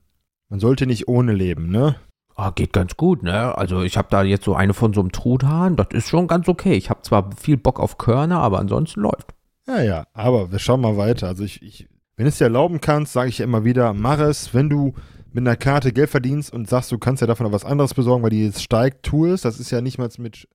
Man 0.49 0.59
sollte 0.59 0.85
nicht 0.85 1.07
ohne 1.07 1.33
leben, 1.33 1.69
ne? 1.69 1.95
Ah, 2.35 2.51
geht 2.51 2.73
ganz 2.73 2.95
gut, 2.95 3.23
ne? 3.23 3.57
Also 3.57 3.81
ich 3.81 3.97
habe 3.97 4.07
da 4.09 4.23
jetzt 4.23 4.45
so 4.45 4.55
eine 4.55 4.73
von 4.73 4.93
so 4.93 5.01
einem 5.01 5.11
Truthahn, 5.11 5.75
das 5.75 5.87
ist 5.91 6.09
schon 6.09 6.27
ganz 6.27 6.47
okay. 6.47 6.73
Ich 6.73 6.89
habe 6.89 7.01
zwar 7.01 7.35
viel 7.35 7.57
Bock 7.57 7.79
auf 7.79 7.97
Körner, 7.97 8.39
aber 8.39 8.59
ansonsten 8.59 9.01
läuft. 9.01 9.33
Ja, 9.67 9.81
ja, 9.81 10.07
aber 10.13 10.51
wir 10.51 10.59
schauen 10.59 10.81
mal 10.81 10.97
weiter. 10.97 11.27
Also 11.27 11.43
ich, 11.43 11.61
ich 11.61 11.87
wenn 12.15 12.27
es 12.27 12.37
dir 12.37 12.45
erlauben 12.45 12.79
kannst, 12.81 13.13
sage 13.13 13.29
ich 13.29 13.39
immer 13.39 13.63
wieder, 13.63 13.93
mach 13.93 14.19
es, 14.19 14.53
wenn 14.53 14.69
du 14.69 14.93
mit 15.33 15.41
einer 15.41 15.55
Karte 15.55 15.91
Geld 15.91 16.09
verdienst 16.09 16.53
und 16.53 16.69
sagst, 16.69 16.91
du 16.91 16.97
kannst 16.97 17.21
ja 17.21 17.27
davon 17.27 17.45
noch 17.45 17.53
was 17.53 17.65
anderes 17.65 17.93
besorgen, 17.93 18.23
weil 18.23 18.29
die 18.29 18.45
jetzt 18.45 18.61
steigt, 18.61 19.03
tu 19.03 19.25
es. 19.25 19.41
Das 19.41 19.59
ist 19.59 19.71
ja 19.71 19.81
nicht 19.81 19.97
mal 19.97 20.09
mit 20.17 20.47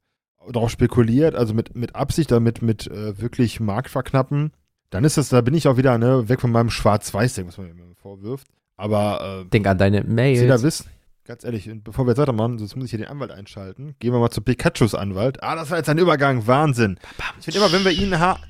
darauf 0.50 0.70
spekuliert, 0.70 1.34
also 1.34 1.52
mit, 1.52 1.74
mit 1.74 1.94
Absicht, 1.94 2.30
damit 2.30 2.62
mit 2.62 2.86
äh, 2.86 3.20
wirklich 3.20 3.60
Markt 3.60 3.90
verknappen. 3.90 4.52
Dann 4.90 5.04
ist 5.04 5.18
das, 5.18 5.28
da 5.28 5.40
bin 5.42 5.54
ich 5.54 5.68
auch 5.68 5.76
wieder 5.76 5.98
ne, 5.98 6.28
weg 6.28 6.40
von 6.40 6.50
meinem 6.50 6.70
Schwarz-Weiß-Ding, 6.70 7.46
was 7.46 7.58
man 7.58 7.74
mir 7.74 7.94
vorwirft. 8.00 8.46
Aber 8.76 9.42
äh, 9.42 9.50
denk 9.50 9.66
an 9.66 9.76
deine 9.76 10.04
Mails. 10.04 10.40
Jeder 10.40 10.62
wissen, 10.62 10.86
ganz 11.24 11.44
ehrlich, 11.44 11.68
bevor 11.84 12.06
wir 12.06 12.12
jetzt 12.12 12.18
weitermachen, 12.18 12.58
sonst 12.58 12.76
muss 12.76 12.86
ich 12.86 12.90
hier 12.92 13.00
den 13.00 13.08
Anwalt 13.08 13.32
einschalten. 13.32 13.96
Gehen 13.98 14.12
wir 14.12 14.20
mal 14.20 14.30
zu 14.30 14.40
Pikachus 14.40 14.94
Anwalt. 14.94 15.42
Ah, 15.42 15.56
das 15.56 15.70
war 15.70 15.76
jetzt 15.76 15.90
ein 15.90 15.98
Übergang, 15.98 16.46
Wahnsinn. 16.46 16.98
Ich 17.38 17.44
finde 17.44 17.58
immer, 17.58 17.72
wenn 17.72 17.84
wir 17.84 17.92
ihn 17.92 18.18
haben 18.18 18.40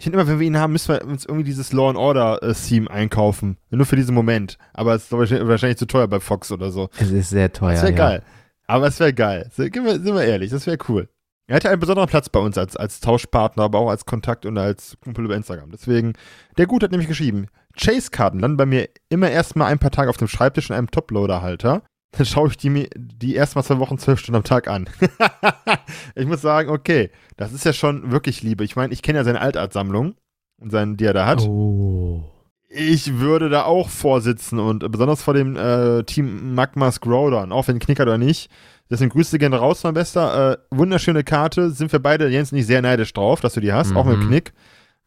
ich 0.00 0.04
finde 0.04 0.18
immer, 0.18 0.26
wenn 0.26 0.40
wir 0.40 0.46
ihn 0.46 0.56
haben, 0.56 0.72
müssen 0.72 0.94
wir 0.94 1.04
uns 1.04 1.26
irgendwie 1.26 1.44
dieses 1.44 1.74
Law 1.74 1.90
and 1.90 1.98
Order 1.98 2.42
äh, 2.42 2.54
Theme 2.54 2.90
einkaufen. 2.90 3.58
Nur 3.68 3.84
für 3.84 3.96
diesen 3.96 4.14
Moment. 4.14 4.56
Aber 4.72 4.94
es 4.94 5.04
ist 5.04 5.12
wahrscheinlich 5.12 5.76
zu 5.76 5.86
teuer 5.86 6.08
bei 6.08 6.20
Fox 6.20 6.50
oder 6.50 6.70
so. 6.70 6.88
Es 6.98 7.10
ist 7.10 7.28
sehr 7.28 7.52
teuer. 7.52 7.72
Das 7.72 7.82
wäre 7.82 7.92
ja. 7.92 7.98
geil. 7.98 8.22
Aber 8.66 8.86
es 8.86 8.98
wäre 8.98 9.12
geil. 9.12 9.50
Sind 9.52 9.74
wir, 9.74 10.00
sind 10.00 10.14
wir 10.14 10.24
ehrlich, 10.24 10.50
das 10.52 10.66
wäre 10.66 10.78
cool. 10.88 11.10
Er 11.48 11.56
hatte 11.56 11.68
einen 11.68 11.80
besonderen 11.80 12.08
Platz 12.08 12.30
bei 12.30 12.40
uns 12.40 12.56
als, 12.56 12.78
als 12.78 13.00
Tauschpartner, 13.00 13.64
aber 13.64 13.78
auch 13.78 13.90
als 13.90 14.06
Kontakt 14.06 14.46
und 14.46 14.56
als 14.56 14.96
Kumpel 15.04 15.26
über 15.26 15.36
Instagram. 15.36 15.70
Deswegen, 15.70 16.14
der 16.56 16.66
Gut 16.66 16.82
hat 16.82 16.92
nämlich 16.92 17.08
geschrieben, 17.08 17.48
Chase-Karten 17.76 18.40
landen 18.40 18.56
bei 18.56 18.64
mir 18.64 18.88
immer 19.10 19.30
erstmal 19.30 19.70
ein 19.70 19.80
paar 19.80 19.90
Tage 19.90 20.08
auf 20.08 20.16
dem 20.16 20.28
Schreibtisch 20.28 20.70
in 20.70 20.76
einem 20.76 20.90
Toploader-Halter 20.90 21.82
dann 22.12 22.26
schaue 22.26 22.48
ich 22.48 22.56
die 22.56 22.88
die 22.96 23.34
erstmal 23.34 23.64
zwei 23.64 23.78
Wochen 23.78 23.98
zwölf 23.98 24.18
Stunden 24.18 24.36
am 24.36 24.44
Tag 24.44 24.68
an. 24.68 24.88
ich 26.14 26.26
muss 26.26 26.40
sagen, 26.40 26.70
okay, 26.70 27.10
das 27.36 27.52
ist 27.52 27.64
ja 27.64 27.72
schon 27.72 28.10
wirklich 28.10 28.42
Liebe. 28.42 28.64
Ich 28.64 28.76
meine, 28.76 28.92
ich 28.92 29.02
kenne 29.02 29.18
ja 29.18 29.24
seine 29.24 29.40
Altartsammlung 29.40 30.14
und 30.60 30.70
seinen, 30.70 30.96
die 30.96 31.04
er 31.04 31.14
da 31.14 31.26
hat. 31.26 31.40
Oh. 31.42 32.24
Ich 32.68 33.18
würde 33.18 33.48
da 33.48 33.64
auch 33.64 33.88
vorsitzen 33.88 34.60
und 34.60 34.90
besonders 34.90 35.22
vor 35.22 35.34
dem 35.34 35.56
äh, 35.56 36.04
Team 36.04 36.54
Magma 36.54 36.92
Scrowdown, 36.92 37.50
auch 37.52 37.66
wenn 37.68 37.80
knickert 37.80 38.06
oder 38.06 38.18
nicht. 38.18 38.50
Deswegen 38.88 39.10
Grüße 39.10 39.38
gerne 39.38 39.56
raus, 39.56 39.82
mein 39.84 39.94
Bester. 39.94 40.52
Äh, 40.52 40.56
wunderschöne 40.70 41.24
Karte, 41.24 41.70
sind 41.70 41.92
wir 41.92 42.00
beide, 42.00 42.28
Jens, 42.28 42.52
nicht 42.52 42.66
sehr 42.66 42.82
neidisch 42.82 43.12
drauf, 43.12 43.40
dass 43.40 43.54
du 43.54 43.60
die 43.60 43.72
hast, 43.72 43.90
mhm. 43.90 43.96
auch 43.96 44.04
mit 44.04 44.18
mhm. 44.18 44.28
Knick. 44.28 44.52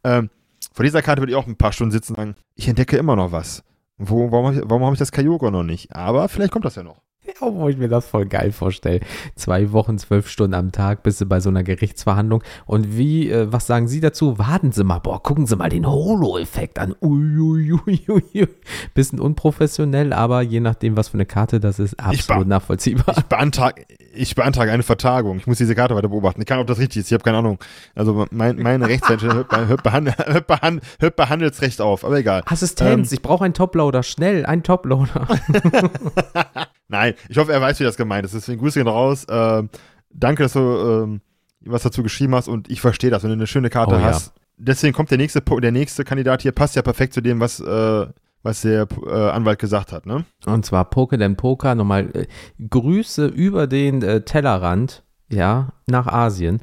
Ähm, 0.03 0.29
vor 0.73 0.83
dieser 0.83 1.01
Karte 1.01 1.21
würde 1.21 1.31
ich 1.31 1.37
auch 1.37 1.47
ein 1.47 1.57
paar 1.57 1.73
Stunden 1.73 1.91
sitzen 1.91 2.13
und 2.13 2.17
sagen, 2.17 2.35
ich 2.55 2.67
entdecke 2.67 2.97
immer 2.97 3.15
noch 3.15 3.31
was. 3.31 3.63
Wo, 4.05 4.31
warum 4.31 4.47
habe 4.47 4.55
ich, 4.55 4.69
hab 4.69 4.93
ich 4.93 4.99
das 4.99 5.11
Kyogre 5.11 5.51
noch 5.51 5.63
nicht? 5.63 5.95
Aber 5.95 6.27
vielleicht 6.27 6.51
kommt 6.51 6.65
das 6.65 6.75
ja 6.75 6.83
noch. 6.83 7.01
Wo 7.39 7.69
ich 7.69 7.77
mir 7.77 7.87
das 7.87 8.07
voll 8.07 8.25
geil 8.25 8.51
vorstelle. 8.51 8.99
Zwei 9.35 9.71
Wochen, 9.71 9.97
zwölf 9.97 10.27
Stunden 10.27 10.53
am 10.53 10.71
Tag 10.71 11.03
bist 11.03 11.21
du 11.21 11.25
bei 11.25 11.39
so 11.39 11.49
einer 11.49 11.63
Gerichtsverhandlung. 11.63 12.43
Und 12.65 12.97
wie, 12.97 13.29
äh, 13.29 13.51
was 13.51 13.67
sagen 13.67 13.87
Sie 13.87 13.99
dazu? 13.99 14.37
Warten 14.39 14.71
Sie 14.71 14.83
mal, 14.83 14.99
boah, 14.99 15.21
gucken 15.21 15.45
Sie 15.45 15.55
mal 15.55 15.69
den 15.69 15.87
Holo-Effekt 15.87 16.79
an. 16.79 16.95
Uiuiuiui. 17.01 18.47
Bisschen 18.93 19.19
unprofessionell, 19.19 20.13
aber 20.13 20.41
je 20.41 20.59
nachdem, 20.59 20.97
was 20.97 21.09
für 21.09 21.15
eine 21.15 21.25
Karte 21.25 21.59
das 21.59 21.79
ist, 21.79 21.99
absolut 21.99 22.47
nachvollziehbar. 22.47 23.15
Ich 23.17 23.23
beantrage, 23.25 23.85
ich 24.13 24.35
beantrage 24.35 24.71
eine 24.71 24.83
Vertagung. 24.83 25.37
Ich 25.37 25.47
muss 25.47 25.57
diese 25.57 25.75
Karte 25.75 25.95
weiter 25.95 26.09
beobachten. 26.09 26.41
Ich 26.41 26.47
kann, 26.47 26.59
ob 26.59 26.67
das 26.67 26.79
richtig 26.79 27.01
ist. 27.01 27.07
Ich 27.07 27.13
habe 27.13 27.23
keine 27.23 27.37
Ahnung. 27.37 27.59
Also 27.95 28.25
mein, 28.31 28.57
meine 28.57 28.87
Rechtsseite 28.89 29.33
hört, 29.33 29.49
bei, 29.49 29.65
hört, 29.67 29.83
behand, 29.83 30.17
hört, 30.17 30.47
behand, 30.47 30.81
hört 30.99 31.15
bei 31.15 31.25
Handelsrecht 31.25 31.81
auf, 31.81 32.05
aber 32.05 32.17
egal. 32.17 32.43
Assistenz, 32.45 33.11
ähm, 33.11 33.15
ich 33.15 33.21
brauche 33.21 33.45
einen 33.45 33.53
Toploader. 33.53 34.03
Schnell, 34.03 34.45
einen 34.45 34.63
Toploader. 34.63 35.27
Nein, 36.93 37.15
ich 37.27 37.39
hoffe, 37.39 37.51
er 37.51 37.59
weiß, 37.59 37.79
wie 37.79 37.85
das 37.85 37.97
gemeint 37.97 38.23
ist. 38.23 38.35
Deswegen 38.35 38.59
Grüße 38.61 38.79
gehen 38.79 38.87
raus. 38.87 39.25
Ähm, 39.27 39.69
danke, 40.11 40.43
dass 40.43 40.53
du 40.53 40.59
ähm, 40.59 41.21
was 41.61 41.81
dazu 41.81 42.03
geschrieben 42.03 42.35
hast 42.35 42.47
und 42.47 42.69
ich 42.69 42.81
verstehe 42.81 43.09
das, 43.09 43.23
wenn 43.23 43.31
du 43.31 43.35
eine 43.35 43.47
schöne 43.47 43.71
Karte 43.71 43.95
oh, 43.95 43.99
hast. 44.01 44.27
Ja. 44.27 44.33
Deswegen 44.57 44.93
kommt 44.93 45.09
der 45.09 45.17
nächste, 45.17 45.41
der 45.41 45.71
nächste 45.71 46.03
Kandidat 46.03 46.43
hier, 46.43 46.51
passt 46.51 46.75
ja 46.75 46.83
perfekt 46.83 47.15
zu 47.15 47.21
dem, 47.21 47.39
was, 47.39 47.59
äh, 47.59 48.05
was 48.43 48.61
der 48.61 48.87
äh, 49.07 49.29
Anwalt 49.29 49.57
gesagt 49.57 49.91
hat, 49.91 50.05
ne? 50.05 50.23
Und 50.45 50.67
zwar 50.67 50.85
Poke 50.85 51.17
den 51.17 51.35
Poker, 51.35 51.73
nochmal 51.73 52.11
äh, 52.13 52.27
Grüße 52.69 53.25
über 53.25 53.65
den 53.65 54.03
äh, 54.03 54.21
Tellerrand, 54.21 55.03
ja, 55.29 55.73
nach 55.87 56.05
Asien. 56.05 56.59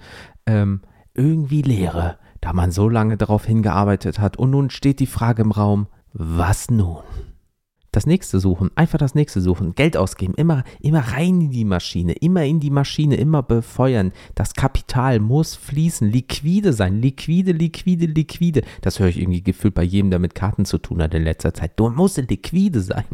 Ähm, 0.46 0.82
irgendwie 1.12 1.62
Leere, 1.62 2.18
da 2.40 2.52
man 2.52 2.70
so 2.70 2.88
lange 2.88 3.16
darauf 3.16 3.46
hingearbeitet 3.46 4.20
hat. 4.20 4.36
Und 4.36 4.50
nun 4.50 4.70
steht 4.70 5.00
die 5.00 5.06
Frage 5.06 5.42
im 5.42 5.50
Raum, 5.50 5.88
was 6.12 6.70
nun? 6.70 7.02
Das 7.92 8.06
nächste 8.06 8.40
suchen, 8.40 8.70
einfach 8.74 8.98
das 8.98 9.14
nächste 9.14 9.40
suchen, 9.40 9.74
Geld 9.74 9.96
ausgeben, 9.96 10.34
immer, 10.36 10.64
immer 10.80 11.00
rein 11.00 11.40
in 11.40 11.50
die 11.50 11.64
Maschine, 11.64 12.12
immer 12.12 12.44
in 12.44 12.60
die 12.60 12.70
Maschine, 12.70 13.16
immer 13.16 13.42
befeuern. 13.42 14.12
Das 14.34 14.54
Kapital 14.54 15.20
muss 15.20 15.56
fließen, 15.56 16.10
liquide 16.10 16.72
sein, 16.72 17.00
liquide, 17.00 17.52
liquide, 17.52 18.06
liquide. 18.06 18.62
Das 18.82 18.98
höre 19.00 19.08
ich 19.08 19.18
irgendwie 19.18 19.42
gefühlt 19.42 19.74
bei 19.74 19.82
jedem, 19.82 20.10
der 20.10 20.18
mit 20.18 20.34
Karten 20.34 20.64
zu 20.64 20.78
tun 20.78 21.02
hat 21.02 21.14
in 21.14 21.24
letzter 21.24 21.54
Zeit. 21.54 21.72
Du 21.76 21.88
musst 21.90 22.16
liquide 22.16 22.80
sein. 22.80 23.04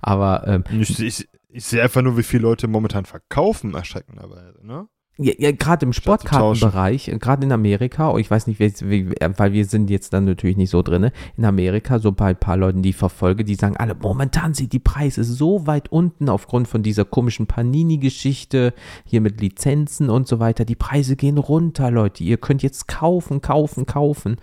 Aber 0.00 0.46
ähm, 0.46 0.64
ich, 0.78 0.98
ich, 1.00 1.28
ich 1.48 1.64
sehe 1.64 1.82
einfach 1.82 2.02
nur, 2.02 2.16
wie 2.16 2.22
viele 2.22 2.42
Leute 2.42 2.68
momentan 2.68 3.04
verkaufen, 3.04 3.74
erschreckenderweise, 3.74 4.66
ne? 4.66 4.88
Ja, 5.20 5.32
ja 5.36 5.50
gerade 5.50 5.84
im 5.84 5.92
Sportkartenbereich, 5.92 7.12
gerade 7.18 7.44
in 7.44 7.50
Amerika, 7.50 8.12
oh, 8.12 8.18
ich 8.18 8.30
weiß 8.30 8.46
nicht, 8.46 8.60
wie, 8.60 9.10
weil 9.10 9.52
wir 9.52 9.64
sind 9.64 9.90
jetzt 9.90 10.12
dann 10.12 10.26
natürlich 10.26 10.56
nicht 10.56 10.70
so 10.70 10.80
drin, 10.82 11.10
in 11.36 11.44
Amerika, 11.44 11.98
so 11.98 12.12
bei 12.12 12.30
ein 12.30 12.36
paar 12.36 12.56
Leuten, 12.56 12.82
die 12.82 12.90
ich 12.90 12.96
verfolge, 12.96 13.44
die 13.44 13.56
sagen 13.56 13.76
alle, 13.76 13.96
momentan 13.96 14.54
sind 14.54 14.72
die 14.72 14.78
Preise 14.78 15.24
so 15.24 15.66
weit 15.66 15.90
unten 15.90 16.28
aufgrund 16.28 16.68
von 16.68 16.84
dieser 16.84 17.04
komischen 17.04 17.48
Panini-Geschichte, 17.48 18.72
hier 19.04 19.20
mit 19.20 19.40
Lizenzen 19.40 20.08
und 20.08 20.28
so 20.28 20.38
weiter. 20.38 20.64
Die 20.64 20.76
Preise 20.76 21.16
gehen 21.16 21.38
runter, 21.38 21.90
Leute. 21.90 22.22
Ihr 22.22 22.36
könnt 22.36 22.62
jetzt 22.62 22.86
kaufen, 22.86 23.40
kaufen, 23.40 23.86
kaufen. 23.86 24.36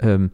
Ähm, 0.00 0.32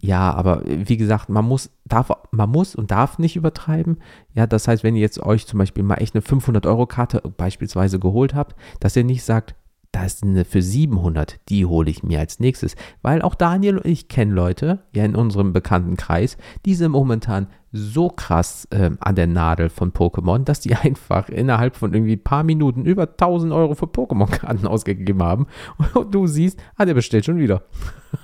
ja, 0.00 0.32
aber 0.32 0.62
wie 0.64 0.96
gesagt, 0.96 1.28
man 1.28 1.44
muss, 1.44 1.70
darf, 1.84 2.10
man 2.30 2.50
muss 2.50 2.76
und 2.76 2.90
darf 2.90 3.18
nicht 3.18 3.34
übertreiben. 3.34 3.98
Ja, 4.32 4.46
das 4.46 4.68
heißt, 4.68 4.84
wenn 4.84 4.94
ihr 4.94 5.02
jetzt 5.02 5.20
euch 5.20 5.46
zum 5.46 5.58
Beispiel 5.58 5.82
mal 5.82 5.96
echt 5.96 6.14
eine 6.14 6.22
500-Euro-Karte 6.22 7.22
beispielsweise 7.36 7.98
geholt 7.98 8.34
habt, 8.34 8.54
dass 8.78 8.94
ihr 8.94 9.02
nicht 9.02 9.24
sagt, 9.24 9.56
da 9.98 10.04
ist 10.04 10.22
eine 10.22 10.44
für 10.44 10.62
700, 10.62 11.40
die 11.48 11.66
hole 11.66 11.90
ich 11.90 12.04
mir 12.04 12.20
als 12.20 12.38
nächstes. 12.38 12.76
Weil 13.02 13.20
auch 13.20 13.34
Daniel 13.34 13.78
und 13.78 13.86
ich 13.86 14.06
kennen 14.06 14.30
Leute, 14.30 14.84
ja 14.94 15.04
in 15.04 15.16
unserem 15.16 15.52
bekannten 15.52 15.96
Kreis, 15.96 16.36
die 16.64 16.76
sind 16.76 16.92
momentan 16.92 17.48
so 17.72 18.08
krass 18.08 18.68
äh, 18.70 18.92
an 19.00 19.16
der 19.16 19.26
Nadel 19.26 19.70
von 19.70 19.92
Pokémon, 19.92 20.44
dass 20.44 20.60
die 20.60 20.74
einfach 20.76 21.28
innerhalb 21.28 21.74
von 21.74 21.94
irgendwie 21.94 22.12
ein 22.12 22.22
paar 22.22 22.44
Minuten 22.44 22.84
über 22.84 23.08
1000 23.08 23.52
Euro 23.52 23.74
für 23.74 23.86
Pokémon-Karten 23.86 24.66
ausgegeben 24.68 25.20
haben. 25.20 25.48
Und 25.94 26.14
du 26.14 26.28
siehst, 26.28 26.62
ah, 26.76 26.84
der 26.84 26.94
bestellt 26.94 27.24
schon 27.24 27.38
wieder. 27.38 27.64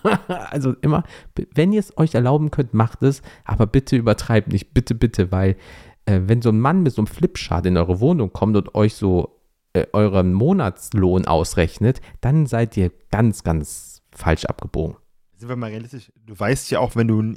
also 0.51 0.75
immer, 0.81 1.03
wenn 1.57 1.73
ihr 1.73 1.81
es 1.81 1.99
euch 1.99 2.15
erlauben 2.15 2.53
könnt, 2.53 2.73
macht 2.73 3.03
es, 3.03 3.21
aber 3.45 3.67
bitte 3.67 3.97
übertreibt 3.97 4.53
nicht, 4.53 4.75
bitte, 4.75 4.95
bitte, 4.95 5.33
weil 5.33 5.57
äh, 6.07 6.21
wenn 6.27 6.41
so 6.41 6.51
ein 6.51 6.61
Mann 6.61 6.85
mit 6.85 6.93
so 6.93 7.03
einem 7.03 7.09
Flipchart 7.09 7.67
in 7.67 7.77
eure 7.77 7.99
Wohnung 7.99 8.33
kommt 8.33 8.57
und 8.57 8.77
euch 8.77 8.95
so 8.95 9.41
äh, 9.75 9.87
euren 9.93 10.33
Monatslohn 10.33 11.27
ausrechnet, 11.27 12.01
dann 12.21 12.47
seid 12.47 12.77
ihr 12.77 12.91
ganz, 13.11 13.43
ganz 13.43 14.03
falsch 14.13 14.45
abgebogen. 14.47 14.97
Sind 15.37 15.49
wir 15.49 15.57
mal 15.57 15.71
realistisch, 15.71 16.13
du 16.25 16.39
weißt 16.39 16.71
ja 16.71 16.79
auch, 16.79 16.97
wenn 16.97 17.09
du, 17.09 17.35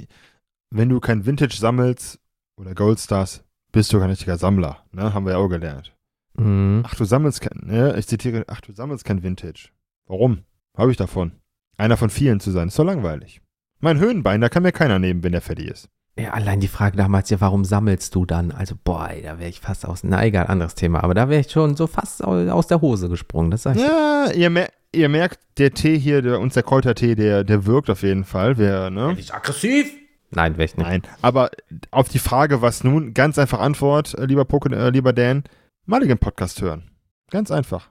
wenn 0.70 0.88
du 0.88 1.00
kein 1.00 1.26
Vintage 1.26 1.56
sammelst 1.56 2.20
oder 2.56 2.74
Goldstars, 2.74 3.44
bist 3.72 3.92
du 3.92 3.98
kein 3.98 4.10
richtiger 4.10 4.38
Sammler, 4.38 4.84
ne? 4.92 5.12
Haben 5.12 5.26
wir 5.26 5.32
ja 5.32 5.38
auch 5.38 5.48
gelernt. 5.48 5.94
Mhm. 6.34 6.82
Ach, 6.86 6.94
du 6.94 7.04
sammelst 7.04 7.40
kein, 7.40 7.66
ne? 7.66 7.96
Ich 7.98 8.06
zitiere, 8.06 8.44
ach, 8.46 8.60
du 8.60 8.72
sammelst 8.72 9.04
kein 9.04 9.22
Vintage. 9.22 9.70
Warum? 10.06 10.44
Habe 10.76 10.90
ich 10.90 10.96
davon? 10.96 11.32
Einer 11.76 11.96
von 11.96 12.10
vielen 12.10 12.40
zu 12.40 12.50
sein, 12.50 12.68
ist 12.68 12.78
doch 12.78 12.84
langweilig. 12.84 13.42
Mein 13.80 13.98
Höhenbein, 13.98 14.40
da 14.40 14.48
kann 14.48 14.62
mir 14.62 14.72
keiner 14.72 14.98
nehmen, 14.98 15.22
wenn 15.22 15.32
der 15.32 15.40
fertig 15.40 15.66
ist. 15.68 15.88
Ja, 16.18 16.30
allein 16.30 16.58
die 16.58 16.68
Frage 16.68 16.96
damals, 16.96 17.30
ja, 17.30 17.40
warum 17.40 17.64
sammelst 17.64 18.12
du 18.14 18.26
dann? 18.26 18.50
Also, 18.50 18.74
boah, 18.82 19.08
ey, 19.08 19.22
da 19.22 19.38
wäre 19.38 19.48
ich 19.48 19.60
fast 19.60 19.86
aus, 19.86 20.02
na 20.02 20.24
egal, 20.24 20.48
anderes 20.48 20.74
Thema, 20.74 21.04
aber 21.04 21.14
da 21.14 21.28
wäre 21.28 21.40
ich 21.40 21.50
schon 21.50 21.76
so 21.76 21.86
fast 21.86 22.24
aus 22.24 22.66
der 22.66 22.80
Hose 22.80 23.08
gesprungen, 23.08 23.52
das 23.52 23.62
sag 23.62 23.76
ich 23.76 23.82
Ja, 23.82 24.30
ihr, 24.34 24.50
mer 24.50 24.68
ihr, 24.92 25.08
merkt, 25.08 25.38
der 25.58 25.72
Tee 25.72 25.96
hier, 25.96 26.20
der, 26.20 26.40
unser 26.40 26.64
Kräutertee, 26.64 27.14
der, 27.14 27.44
der 27.44 27.66
wirkt 27.66 27.88
auf 27.88 28.02
jeden 28.02 28.24
Fall. 28.24 28.58
Wer, 28.58 28.90
ne? 28.90 29.14
Nicht 29.14 29.32
aggressiv? 29.32 29.92
Nein, 30.30 30.54
wäre 30.56 30.64
ich 30.64 30.76
nicht. 30.76 30.86
Nein, 30.86 31.02
aber 31.22 31.50
auf 31.92 32.08
die 32.08 32.18
Frage, 32.18 32.62
was 32.62 32.82
nun, 32.82 33.14
ganz 33.14 33.38
einfach 33.38 33.60
Antwort, 33.60 34.14
äh, 34.18 34.26
lieber 34.26 34.44
Poke, 34.44 34.74
äh, 34.74 34.90
lieber 34.90 35.12
Dan, 35.12 35.44
mal 35.86 36.00
den 36.00 36.18
Podcast 36.18 36.60
hören. 36.60 36.90
Ganz 37.30 37.52
einfach. 37.52 37.90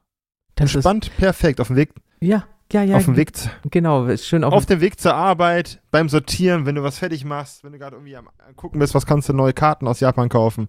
Das 0.55 0.73
Entspannt, 0.73 1.15
perfekt, 1.17 1.61
auf 1.61 1.67
dem 1.67 1.77
Weg. 1.77 1.93
Ja, 2.19 2.45
ja, 2.71 2.83
ja. 2.83 2.97
Auf 2.97 3.05
dem 3.05 3.15
Weg. 3.15 3.31
Genau, 3.69 4.15
schön 4.17 4.43
auf, 4.43 4.53
auf 4.53 4.65
dem 4.65 4.81
Weg 4.81 4.99
zur 4.99 5.15
Arbeit, 5.15 5.81
beim 5.91 6.09
Sortieren, 6.09 6.65
wenn 6.65 6.75
du 6.75 6.83
was 6.83 6.99
fertig 6.99 7.23
machst, 7.25 7.63
wenn 7.63 7.71
du 7.71 7.79
gerade 7.79 7.95
irgendwie 7.95 8.15
am 8.15 8.29
gucken 8.55 8.79
bist, 8.79 8.93
was 8.93 9.05
kannst 9.05 9.29
du 9.29 9.33
neue 9.33 9.53
Karten 9.53 9.87
aus 9.87 9.99
Japan 9.99 10.29
kaufen. 10.29 10.67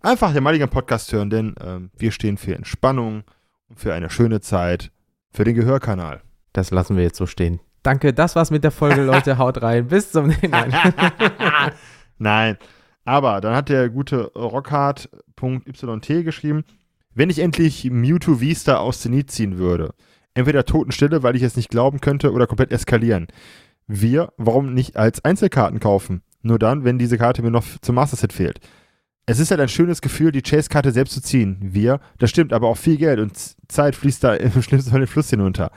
Einfach 0.00 0.32
den 0.32 0.42
maligen 0.42 0.68
Podcast 0.68 1.12
hören, 1.12 1.30
denn 1.30 1.54
ähm, 1.64 1.90
wir 1.96 2.10
stehen 2.10 2.36
für 2.36 2.54
Entspannung 2.54 3.24
und 3.68 3.78
für 3.78 3.94
eine 3.94 4.10
schöne 4.10 4.40
Zeit, 4.40 4.90
für 5.30 5.44
den 5.44 5.54
Gehörkanal. 5.54 6.22
Das 6.52 6.70
lassen 6.70 6.96
wir 6.96 7.04
jetzt 7.04 7.16
so 7.16 7.26
stehen. 7.26 7.60
Danke, 7.82 8.12
das 8.12 8.36
war's 8.36 8.50
mit 8.50 8.64
der 8.64 8.70
Folge, 8.70 9.02
Leute. 9.02 9.38
Haut 9.38 9.62
rein. 9.62 9.88
Bis 9.88 10.12
zum 10.12 10.26
nächsten 10.26 10.50
Mal. 10.50 10.70
Nein. 12.18 12.56
Aber 13.04 13.40
dann 13.40 13.56
hat 13.56 13.68
der 13.68 13.88
gute 13.88 14.32
Rockhard.yt 14.34 16.06
geschrieben, 16.24 16.64
wenn 17.14 17.30
ich 17.30 17.40
endlich 17.40 17.90
Mewtwo 17.90 18.40
Vista 18.40 18.76
aus 18.76 19.00
Zenit 19.00 19.30
ziehen 19.30 19.58
würde, 19.58 19.94
entweder 20.34 20.64
Totenstille, 20.64 21.22
weil 21.22 21.36
ich 21.36 21.42
es 21.42 21.56
nicht 21.56 21.70
glauben 21.70 22.00
könnte, 22.00 22.32
oder 22.32 22.46
komplett 22.46 22.72
eskalieren. 22.72 23.28
Wir, 23.86 24.32
warum 24.36 24.74
nicht 24.74 24.96
als 24.96 25.24
Einzelkarten 25.24 25.80
kaufen? 25.80 26.22
Nur 26.42 26.58
dann, 26.58 26.84
wenn 26.84 26.98
diese 26.98 27.18
Karte 27.18 27.42
mir 27.42 27.50
noch 27.50 27.64
zum 27.82 27.94
Master 27.94 28.16
Set 28.16 28.32
fehlt. 28.32 28.60
Es 29.26 29.38
ist 29.38 29.50
halt 29.50 29.60
ein 29.60 29.68
schönes 29.68 30.00
Gefühl, 30.00 30.32
die 30.32 30.42
Chase-Karte 30.42 30.90
selbst 30.90 31.14
zu 31.14 31.22
ziehen. 31.22 31.58
Wir, 31.60 32.00
das 32.18 32.30
stimmt, 32.30 32.52
aber 32.52 32.68
auch 32.68 32.76
viel 32.76 32.96
Geld 32.96 33.20
und 33.20 33.38
Zeit 33.68 33.94
fließt 33.94 34.24
da 34.24 34.34
im 34.34 34.62
schlimmsten 34.62 34.90
Fall 34.90 35.00
den 35.00 35.06
Fluss 35.06 35.30
hinunter. 35.30 35.70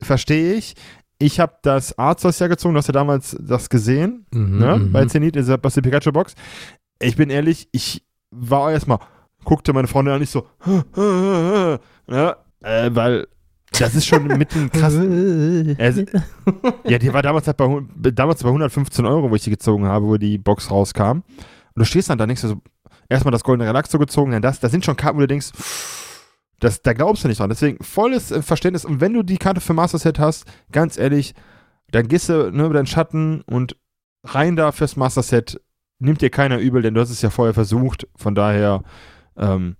Verstehe 0.00 0.54
ich. 0.54 0.74
Ich 1.18 1.40
habe 1.40 1.54
das 1.62 1.98
Arzos 1.98 2.38
ja 2.38 2.46
gezogen, 2.46 2.74
du 2.74 2.78
hast 2.78 2.86
ja 2.86 2.92
damals 2.92 3.36
das 3.40 3.68
gesehen, 3.68 4.26
mhm, 4.32 4.58
ne? 4.58 4.76
Mhm. 4.78 4.92
bei 4.92 5.04
Zenit, 5.06 5.36
aus 5.36 5.74
der 5.74 5.82
Pikachu-Box. 5.82 6.36
Ich 7.00 7.16
bin 7.16 7.28
ehrlich, 7.30 7.68
ich 7.72 8.04
war 8.30 8.70
erstmal, 8.70 9.00
guckte 9.42 9.72
meine 9.72 9.88
Freundin 9.88 10.14
an, 10.14 10.20
nicht 10.20 10.30
so, 10.30 10.46
ne? 10.96 12.36
äh, 12.60 12.90
weil 12.92 13.26
das 13.78 13.94
ist 13.94 14.06
schon 14.06 14.26
mit 14.26 14.54
dem 14.54 14.70
krassen. 14.70 15.76
ja, 16.84 16.98
die 16.98 17.12
war 17.12 17.22
damals 17.22 17.46
halt 17.46 17.56
bei, 17.56 17.82
damals 18.12 18.42
bei 18.42 18.48
115 18.48 19.04
Euro, 19.06 19.30
wo 19.30 19.34
ich 19.34 19.44
die 19.44 19.50
gezogen 19.50 19.86
habe, 19.86 20.06
wo 20.06 20.16
die 20.16 20.38
Box 20.38 20.70
rauskam. 20.70 21.10
Und 21.10 21.24
du 21.74 21.84
stehst 21.84 22.10
dann 22.10 22.18
da 22.18 22.26
denkst 22.26 22.42
du 22.42 22.48
so, 22.48 22.60
erstmal 23.08 23.32
das 23.32 23.44
goldene 23.44 23.68
Relaxo 23.68 23.98
gezogen, 23.98 24.32
dann 24.32 24.42
das, 24.42 24.60
das 24.60 24.70
sind 24.70 24.84
schon 24.84 24.96
Karten, 24.96 25.16
wo 25.16 25.20
du 25.20 25.28
denkst, 25.28 25.50
das, 26.60 26.82
da 26.82 26.92
glaubst 26.92 27.24
du 27.24 27.28
nicht 27.28 27.40
dran. 27.40 27.50
Deswegen 27.50 27.82
volles 27.82 28.30
äh, 28.30 28.42
Verständnis. 28.42 28.84
Und 28.84 29.00
wenn 29.00 29.14
du 29.14 29.22
die 29.22 29.38
Karte 29.38 29.60
für 29.60 29.74
Master 29.74 29.98
Set 29.98 30.18
hast, 30.18 30.44
ganz 30.72 30.98
ehrlich, 30.98 31.34
dann 31.90 32.08
gehst 32.08 32.28
du 32.28 32.50
ne, 32.50 32.64
über 32.64 32.74
deinen 32.74 32.86
Schatten 32.86 33.42
und 33.42 33.76
rein 34.24 34.56
da 34.56 34.72
fürs 34.72 34.96
Master 34.96 35.22
Set. 35.22 35.60
Nimmt 36.00 36.20
dir 36.20 36.30
keiner 36.30 36.58
übel, 36.58 36.82
denn 36.82 36.94
du 36.94 37.00
hast 37.00 37.10
es 37.10 37.22
ja 37.22 37.30
vorher 37.30 37.54
versucht. 37.54 38.06
Von 38.16 38.34
daher, 38.34 38.82
ähm, 39.36 39.76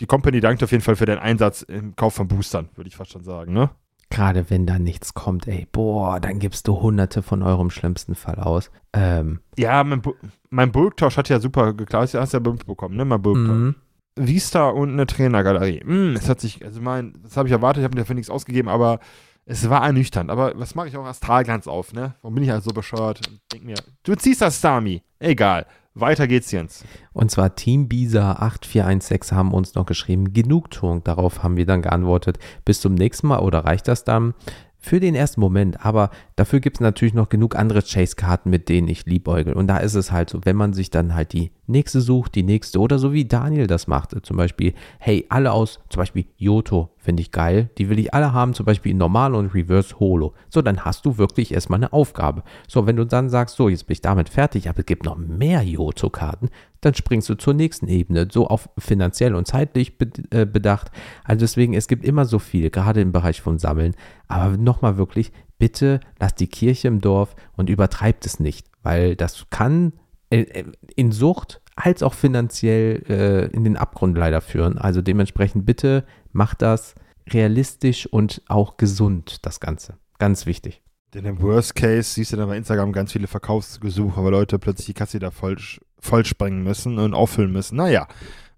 die 0.00 0.06
Company 0.06 0.40
dankt 0.40 0.62
auf 0.62 0.72
jeden 0.72 0.82
Fall 0.82 0.96
für 0.96 1.06
den 1.06 1.18
Einsatz 1.18 1.62
im 1.62 1.94
Kauf 1.94 2.14
von 2.14 2.26
Boostern, 2.26 2.68
würde 2.74 2.88
ich 2.88 2.96
fast 2.96 3.12
schon 3.12 3.22
sagen, 3.22 3.52
ne? 3.52 3.70
Gerade 4.12 4.50
wenn 4.50 4.66
da 4.66 4.80
nichts 4.80 5.14
kommt, 5.14 5.46
ey, 5.46 5.68
boah, 5.70 6.18
dann 6.18 6.40
gibst 6.40 6.66
du 6.66 6.80
hunderte 6.80 7.22
von 7.22 7.44
Euro 7.44 7.62
im 7.62 7.70
schlimmsten 7.70 8.16
Fall 8.16 8.40
aus. 8.40 8.72
Ähm. 8.92 9.38
Ja, 9.56 9.84
mein, 9.84 10.02
Bu 10.02 10.14
mein 10.48 10.72
Bulktausch 10.72 11.16
hat 11.16 11.28
ja 11.28 11.38
super 11.38 11.74
geklappt. 11.74 12.14
Hast 12.14 12.32
ja 12.32 12.40
bekommen, 12.40 12.96
ne? 12.96 13.04
Mein 13.04 13.22
Bulktausch. 13.22 13.56
Mhm. 13.56 13.74
Vista 14.16 14.68
und 14.68 14.90
eine 14.90 15.06
Trainergalerie. 15.06 15.84
Mm, 15.84 16.16
es 16.16 16.28
hat 16.28 16.40
sich, 16.40 16.64
also 16.64 16.80
mein, 16.80 17.14
das 17.22 17.36
habe 17.36 17.48
ich 17.48 17.52
erwartet, 17.52 17.82
ich 17.82 17.84
habe 17.84 17.96
dafür 17.96 18.16
nichts 18.16 18.30
ausgegeben, 18.30 18.68
aber 18.68 18.98
es 19.46 19.70
war 19.70 19.84
ernüchternd, 19.84 20.30
aber 20.30 20.58
was 20.58 20.74
mache 20.74 20.88
ich 20.88 20.96
auch 20.96 21.04
Astralglanz 21.04 21.68
auf, 21.68 21.92
ne? 21.92 22.14
Warum 22.22 22.34
bin 22.34 22.44
ich 22.44 22.50
halt 22.50 22.64
so 22.64 22.70
bescheuert? 22.70 23.20
Denk 23.52 23.64
mir, 23.64 23.76
du 24.02 24.14
ziehst 24.16 24.42
das, 24.42 24.58
Stami. 24.58 25.02
Egal. 25.20 25.66
Weiter 25.94 26.28
geht's, 26.28 26.52
Jens. 26.52 26.84
Und 27.12 27.30
zwar 27.30 27.56
Team 27.56 27.88
Bisa 27.88 28.32
8416 28.32 29.36
haben 29.36 29.52
uns 29.52 29.74
noch 29.74 29.86
geschrieben, 29.86 30.32
Genugtuung. 30.32 31.02
Darauf 31.02 31.42
haben 31.42 31.56
wir 31.56 31.66
dann 31.66 31.82
geantwortet, 31.82 32.38
bis 32.64 32.80
zum 32.80 32.94
nächsten 32.94 33.26
Mal 33.26 33.40
oder 33.40 33.64
reicht 33.64 33.88
das 33.88 34.04
dann? 34.04 34.34
Für 34.82 34.98
den 34.98 35.14
ersten 35.14 35.42
Moment, 35.42 35.84
aber 35.84 36.10
dafür 36.36 36.60
gibt 36.60 36.78
es 36.78 36.80
natürlich 36.80 37.12
noch 37.12 37.28
genug 37.28 37.54
andere 37.54 37.82
Chase-Karten, 37.82 38.48
mit 38.48 38.70
denen 38.70 38.88
ich 38.88 39.04
liebäugel. 39.04 39.52
Und 39.52 39.66
da 39.66 39.76
ist 39.76 39.94
es 39.94 40.10
halt 40.10 40.30
so, 40.30 40.40
wenn 40.44 40.56
man 40.56 40.72
sich 40.72 40.88
dann 40.88 41.14
halt 41.14 41.34
die 41.34 41.50
nächste 41.66 42.00
sucht, 42.00 42.34
die 42.34 42.42
nächste 42.42 42.80
oder 42.80 42.98
so 42.98 43.12
wie 43.12 43.26
Daniel 43.26 43.66
das 43.66 43.86
macht, 43.86 44.14
zum 44.22 44.38
Beispiel, 44.38 44.72
hey, 44.98 45.26
alle 45.28 45.52
aus, 45.52 45.80
zum 45.90 46.00
Beispiel 46.00 46.24
Yoto, 46.38 46.88
finde 46.96 47.20
ich 47.20 47.30
geil, 47.30 47.68
die 47.76 47.90
will 47.90 47.98
ich 47.98 48.14
alle 48.14 48.32
haben, 48.32 48.54
zum 48.54 48.64
Beispiel 48.64 48.94
normal 48.94 49.34
und 49.34 49.54
Reverse 49.54 50.00
Holo. 50.00 50.32
So, 50.48 50.62
dann 50.62 50.84
hast 50.84 51.04
du 51.04 51.18
wirklich 51.18 51.52
erstmal 51.52 51.78
eine 51.78 51.92
Aufgabe. 51.92 52.42
So, 52.66 52.86
wenn 52.86 52.96
du 52.96 53.04
dann 53.04 53.28
sagst, 53.28 53.56
so, 53.56 53.68
jetzt 53.68 53.86
bin 53.86 53.92
ich 53.92 54.00
damit 54.00 54.30
fertig, 54.30 54.68
aber 54.68 54.80
es 54.80 54.86
gibt 54.86 55.04
noch 55.04 55.16
mehr 55.16 55.62
Yoto-Karten, 55.62 56.48
dann 56.80 56.94
springst 56.94 57.28
du 57.28 57.34
zur 57.34 57.54
nächsten 57.54 57.88
Ebene, 57.88 58.28
so 58.30 58.46
auf 58.46 58.68
finanziell 58.78 59.34
und 59.34 59.46
zeitlich 59.46 59.94
äh, 60.30 60.46
bedacht. 60.46 60.90
Also 61.24 61.40
deswegen, 61.40 61.74
es 61.74 61.88
gibt 61.88 62.04
immer 62.04 62.24
so 62.24 62.38
viel, 62.38 62.70
gerade 62.70 63.00
im 63.00 63.12
Bereich 63.12 63.40
von 63.40 63.58
Sammeln. 63.58 63.94
Aber 64.28 64.56
nochmal 64.56 64.96
wirklich, 64.96 65.32
bitte 65.58 66.00
lasst 66.18 66.40
die 66.40 66.48
Kirche 66.48 66.88
im 66.88 67.00
Dorf 67.00 67.36
und 67.56 67.70
übertreibt 67.70 68.24
es 68.26 68.40
nicht, 68.40 68.66
weil 68.82 69.16
das 69.16 69.46
kann 69.50 69.92
äh, 70.30 70.40
äh, 70.40 70.64
in 70.96 71.12
Sucht 71.12 71.60
als 71.76 72.02
auch 72.02 72.12
finanziell 72.12 73.48
in 73.54 73.64
den 73.64 73.78
Abgrund 73.78 74.18
leider 74.18 74.42
führen. 74.42 74.76
Also 74.76 75.00
dementsprechend 75.00 75.64
bitte 75.64 76.04
macht 76.30 76.60
das 76.60 76.94
realistisch 77.30 78.06
und 78.06 78.42
auch 78.48 78.76
gesund, 78.76 79.46
das 79.46 79.60
Ganze. 79.60 79.94
Ganz 80.18 80.44
wichtig. 80.44 80.82
Denn 81.14 81.24
im 81.24 81.42
Worst 81.42 81.74
Case 81.74 82.14
siehst 82.14 82.32
du 82.32 82.36
dann 82.36 82.48
bei 82.48 82.56
Instagram 82.56 82.92
ganz 82.92 83.12
viele 83.12 83.26
Verkaufsgesuche, 83.26 84.22
weil 84.22 84.30
Leute 84.30 84.58
plötzlich 84.58 84.86
die 84.86 84.94
Kasse 84.94 85.18
da 85.18 85.30
voll, 85.30 85.56
voll 86.00 86.24
sprengen 86.24 86.62
müssen 86.62 86.98
und 86.98 87.14
auffüllen 87.14 87.52
müssen. 87.52 87.76
Naja. 87.76 88.06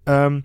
Ähm, 0.07 0.45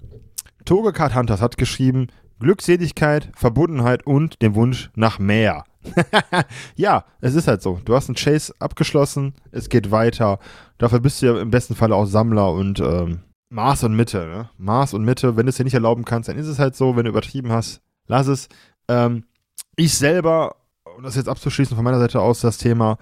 Togecard 0.66 1.16
Hunters 1.16 1.42
hat 1.42 1.58
geschrieben, 1.58 2.08
Glückseligkeit, 2.40 3.30
Verbundenheit 3.36 4.06
und 4.06 4.42
den 4.42 4.56
Wunsch 4.56 4.92
nach 4.96 5.18
mehr. 5.18 5.64
ja, 6.76 7.06
es 7.22 7.36
ist 7.36 7.48
halt 7.48 7.62
so. 7.62 7.80
Du 7.86 7.96
hast 7.96 8.10
einen 8.10 8.16
Chase 8.16 8.54
abgeschlossen, 8.60 9.34
es 9.52 9.70
geht 9.70 9.92
weiter. 9.92 10.40
Dafür 10.78 11.00
bist 11.00 11.22
du 11.22 11.28
ja 11.28 11.42
im 11.42 11.50
besten 11.50 11.76
Fall 11.76 11.94
auch 11.94 12.06
Sammler 12.06 12.52
und 12.52 12.80
ähm, 12.80 13.22
Maß 13.50 13.86
und 13.86 13.96
Mitte. 13.96 14.28
Ne? 14.28 14.50
Maß 14.58 14.94
und 14.94 15.06
Mitte, 15.06 15.38
wenn 15.38 15.46
du 15.46 15.52
es 15.52 15.58
dir 15.58 15.64
nicht 15.64 15.74
erlauben 15.74 16.04
kannst, 16.04 16.28
dann 16.28 16.38
ist 16.38 16.48
es 16.48 16.60
halt 16.60 16.76
so. 16.76 16.96
Wenn 16.96 17.06
du 17.06 17.10
übertrieben 17.10 17.52
hast, 17.52 17.82
lass 18.08 18.28
es. 18.28 18.50
Ähm, 18.90 19.24
ich 19.78 19.94
selber 19.94 20.56
um 20.98 21.04
das 21.04 21.16
jetzt 21.16 21.30
abzuschließen 21.30 21.76
von 21.76 21.84
meiner 21.84 22.00
Seite 22.00 22.20
aus, 22.20 22.42
das 22.42 22.58
Thema, 22.58 22.98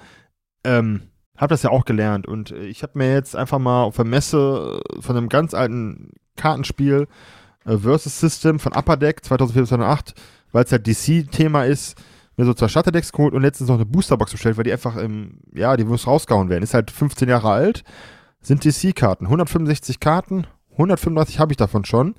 ähm, 0.66 1.04
habe 1.38 1.54
das 1.54 1.64
ja 1.64 1.70
auch 1.70 1.86
gelernt 1.86 2.28
und 2.28 2.52
äh, 2.52 2.66
ich 2.66 2.84
habe 2.84 2.98
mir 2.98 3.14
jetzt 3.14 3.36
einfach 3.36 3.60
mal 3.60 3.84
auf 3.84 3.96
der 3.96 4.06
Messe 4.06 4.82
äh, 4.98 5.02
von 5.02 5.18
einem 5.18 5.30
ganz 5.30 5.54
alten 5.54 6.12
Kartenspiel 6.36 7.08
äh, 7.66 7.78
Versus 7.78 8.20
System 8.20 8.60
von 8.60 8.74
Upper 8.74 8.98
Deck 8.98 9.24
2004 9.24 9.66
2008, 9.66 10.14
weil 10.52 10.64
es 10.64 10.72
halt 10.72 10.88
DC-Thema 10.88 11.66
ist, 11.66 12.02
mir 12.38 12.46
so 12.46 12.54
zwei 12.54 12.68
Starterdecks 12.68 13.12
geholt 13.12 13.34
und 13.34 13.42
letztens 13.42 13.70
noch 13.70 13.76
eine 13.76 13.86
Boosterbox 13.86 14.32
bestellt, 14.32 14.58
weil 14.58 14.64
die 14.66 14.72
einfach 14.72 14.96
im, 14.98 15.40
ja, 15.54 15.78
die 15.78 15.86
muss 15.86 16.08
rausgehauen 16.08 16.50
werden. 16.50 16.64
Ist 16.64 16.74
halt 16.74 16.92
15 16.92 17.30
Jahre 17.30 17.50
alt, 17.50 17.84
sind 18.42 18.64
DC-Karten, 18.64 19.26
165 19.26 20.00
Karten, 20.00 20.48
135 20.74 21.40
habe 21.40 21.54
ich 21.54 21.58
davon 21.58 21.86
schon. 21.86 22.16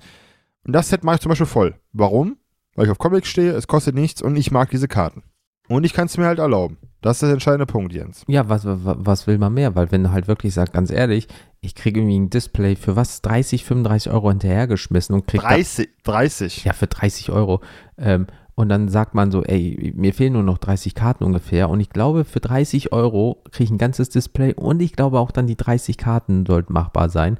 Und 0.64 0.72
das 0.72 0.88
Set 0.88 1.04
mache 1.04 1.16
ich 1.16 1.20
zum 1.20 1.28
Beispiel 1.28 1.46
voll. 1.46 1.74
Warum? 1.92 2.38
Weil 2.74 2.86
ich 2.86 2.90
auf 2.90 2.98
Comics 2.98 3.28
stehe, 3.28 3.52
es 3.52 3.68
kostet 3.68 3.94
nichts 3.94 4.22
und 4.22 4.36
ich 4.36 4.50
mag 4.50 4.70
diese 4.70 4.88
Karten. 4.88 5.22
Und 5.68 5.84
ich 5.84 5.92
kann 5.92 6.06
es 6.06 6.16
mir 6.16 6.26
halt 6.26 6.38
erlauben. 6.38 6.78
Das 7.02 7.16
ist 7.16 7.22
der 7.22 7.30
entscheidende 7.30 7.66
Punkt, 7.66 7.92
Jens. 7.92 8.24
Ja, 8.26 8.48
was, 8.48 8.62
was 8.66 9.26
will 9.26 9.38
man 9.38 9.54
mehr? 9.54 9.74
Weil 9.74 9.92
wenn 9.92 10.04
du 10.04 10.10
halt 10.10 10.28
wirklich 10.28 10.54
sagst, 10.54 10.72
ganz 10.72 10.90
ehrlich, 10.90 11.28
ich 11.60 11.74
kriege 11.74 12.00
irgendwie 12.00 12.18
ein 12.18 12.30
Display 12.30 12.76
für 12.76 12.96
was? 12.96 13.22
30, 13.22 13.64
35 13.64 14.12
Euro 14.12 14.28
hinterhergeschmissen 14.30 15.14
und 15.14 15.26
kriege 15.26 15.42
30, 15.42 15.88
30. 16.04 16.64
Ja, 16.64 16.72
für 16.72 16.86
30 16.86 17.30
Euro. 17.30 17.60
Ähm, 17.98 18.26
und 18.56 18.70
dann 18.70 18.88
sagt 18.88 19.14
man 19.14 19.30
so, 19.30 19.42
ey, 19.42 19.92
mir 19.94 20.14
fehlen 20.14 20.32
nur 20.32 20.42
noch 20.42 20.58
30 20.58 20.94
Karten 20.94 21.24
ungefähr. 21.24 21.68
Und 21.68 21.80
ich 21.80 21.90
glaube, 21.90 22.24
für 22.24 22.40
30 22.40 22.90
Euro 22.92 23.42
kriege 23.50 23.64
ich 23.64 23.70
ein 23.70 23.78
ganzes 23.78 24.08
Display 24.08 24.54
und 24.54 24.80
ich 24.80 24.94
glaube 24.94 25.20
auch 25.20 25.30
dann 25.30 25.46
die 25.46 25.56
30 25.56 25.98
Karten 25.98 26.46
sollten 26.46 26.72
machbar 26.72 27.10
sein. 27.10 27.38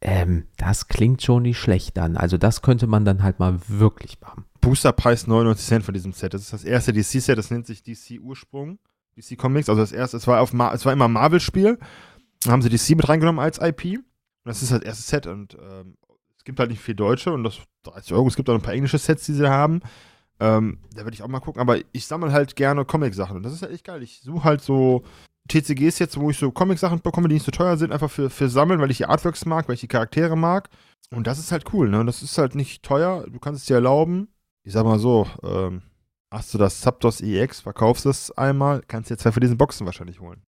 Ähm, 0.00 0.44
das 0.56 0.88
klingt 0.88 1.22
schon 1.22 1.42
nicht 1.42 1.58
schlecht 1.58 1.96
dann. 1.96 2.16
Also 2.16 2.38
das 2.38 2.62
könnte 2.62 2.86
man 2.86 3.04
dann 3.04 3.22
halt 3.22 3.38
mal 3.38 3.58
wirklich 3.68 4.18
machen. 4.20 4.44
Boosterpreis 4.66 5.28
99 5.28 5.64
Cent 5.64 5.84
von 5.84 5.94
diesem 5.94 6.12
Set. 6.12 6.34
Das 6.34 6.42
ist 6.42 6.52
das 6.52 6.64
erste 6.64 6.92
DC-Set, 6.92 7.38
das 7.38 7.52
nennt 7.52 7.68
sich 7.68 7.84
DC 7.84 8.20
Ursprung, 8.20 8.80
DC 9.16 9.38
Comics. 9.38 9.68
Also 9.68 9.80
das 9.80 9.92
erste, 9.92 10.16
es 10.16 10.26
war, 10.26 10.40
auf 10.40 10.52
es 10.52 10.84
war 10.84 10.92
immer 10.92 11.06
Marvel-Spiel. 11.06 11.78
Dann 12.42 12.52
haben 12.52 12.62
sie 12.62 12.68
DC 12.68 12.96
mit 12.96 13.08
reingenommen 13.08 13.38
als 13.38 13.58
IP. 13.58 13.84
Und 13.84 14.02
das 14.44 14.64
ist 14.64 14.72
das 14.72 14.82
erste 14.82 15.04
Set. 15.04 15.28
Und 15.28 15.54
ähm, 15.54 15.96
es 16.36 16.42
gibt 16.42 16.58
halt 16.58 16.70
nicht 16.70 16.80
viel 16.80 16.96
Deutsche 16.96 17.32
und 17.32 17.44
das 17.44 17.60
30 17.84 18.12
Euro. 18.14 18.26
Es 18.26 18.34
gibt 18.34 18.50
auch 18.50 18.54
ein 18.54 18.60
paar 18.60 18.74
englische 18.74 18.98
Sets, 18.98 19.26
die 19.26 19.34
sie 19.34 19.48
haben. 19.48 19.82
Ähm, 20.40 20.80
da 20.96 21.04
würde 21.04 21.14
ich 21.14 21.22
auch 21.22 21.28
mal 21.28 21.38
gucken. 21.38 21.60
Aber 21.60 21.78
ich 21.92 22.04
sammle 22.04 22.32
halt 22.32 22.56
gerne 22.56 22.84
Comic-Sachen. 22.84 23.36
Und 23.36 23.44
das 23.44 23.52
ist 23.52 23.62
halt 23.62 23.72
echt 23.72 23.84
geil. 23.84 24.02
Ich 24.02 24.22
suche 24.22 24.42
halt 24.42 24.62
so 24.62 25.04
TCGs 25.46 26.00
jetzt, 26.00 26.18
wo 26.18 26.30
ich 26.30 26.38
so 26.38 26.50
Comic-Sachen 26.50 27.02
bekomme, 27.02 27.28
die 27.28 27.34
nicht 27.34 27.46
so 27.46 27.52
teuer 27.52 27.76
sind, 27.76 27.92
einfach 27.92 28.10
für, 28.10 28.30
für 28.30 28.48
Sammeln, 28.48 28.80
weil 28.80 28.90
ich 28.90 28.96
die 28.96 29.06
Artworks 29.06 29.46
mag, 29.46 29.68
weil 29.68 29.74
ich 29.74 29.80
die 29.80 29.86
Charaktere 29.86 30.36
mag. 30.36 30.70
Und 31.12 31.28
das 31.28 31.38
ist 31.38 31.52
halt 31.52 31.72
cool, 31.72 31.88
ne? 31.88 32.04
Das 32.04 32.24
ist 32.24 32.36
halt 32.36 32.56
nicht 32.56 32.82
teuer. 32.82 33.28
Du 33.30 33.38
kannst 33.38 33.60
es 33.60 33.66
dir 33.68 33.74
erlauben 33.74 34.26
ich 34.66 34.72
sag 34.72 34.84
mal 34.84 34.98
so, 34.98 35.28
ähm, 35.44 35.82
hast 36.32 36.52
du 36.52 36.58
das 36.58 36.80
Zapdos 36.80 37.20
EX, 37.20 37.60
verkaufst 37.60 38.04
es 38.04 38.32
einmal, 38.32 38.82
kannst 38.88 39.10
dir 39.10 39.16
zwei 39.16 39.30
für 39.30 39.38
diesen 39.38 39.56
Boxen 39.56 39.86
wahrscheinlich 39.86 40.20
holen. 40.20 40.42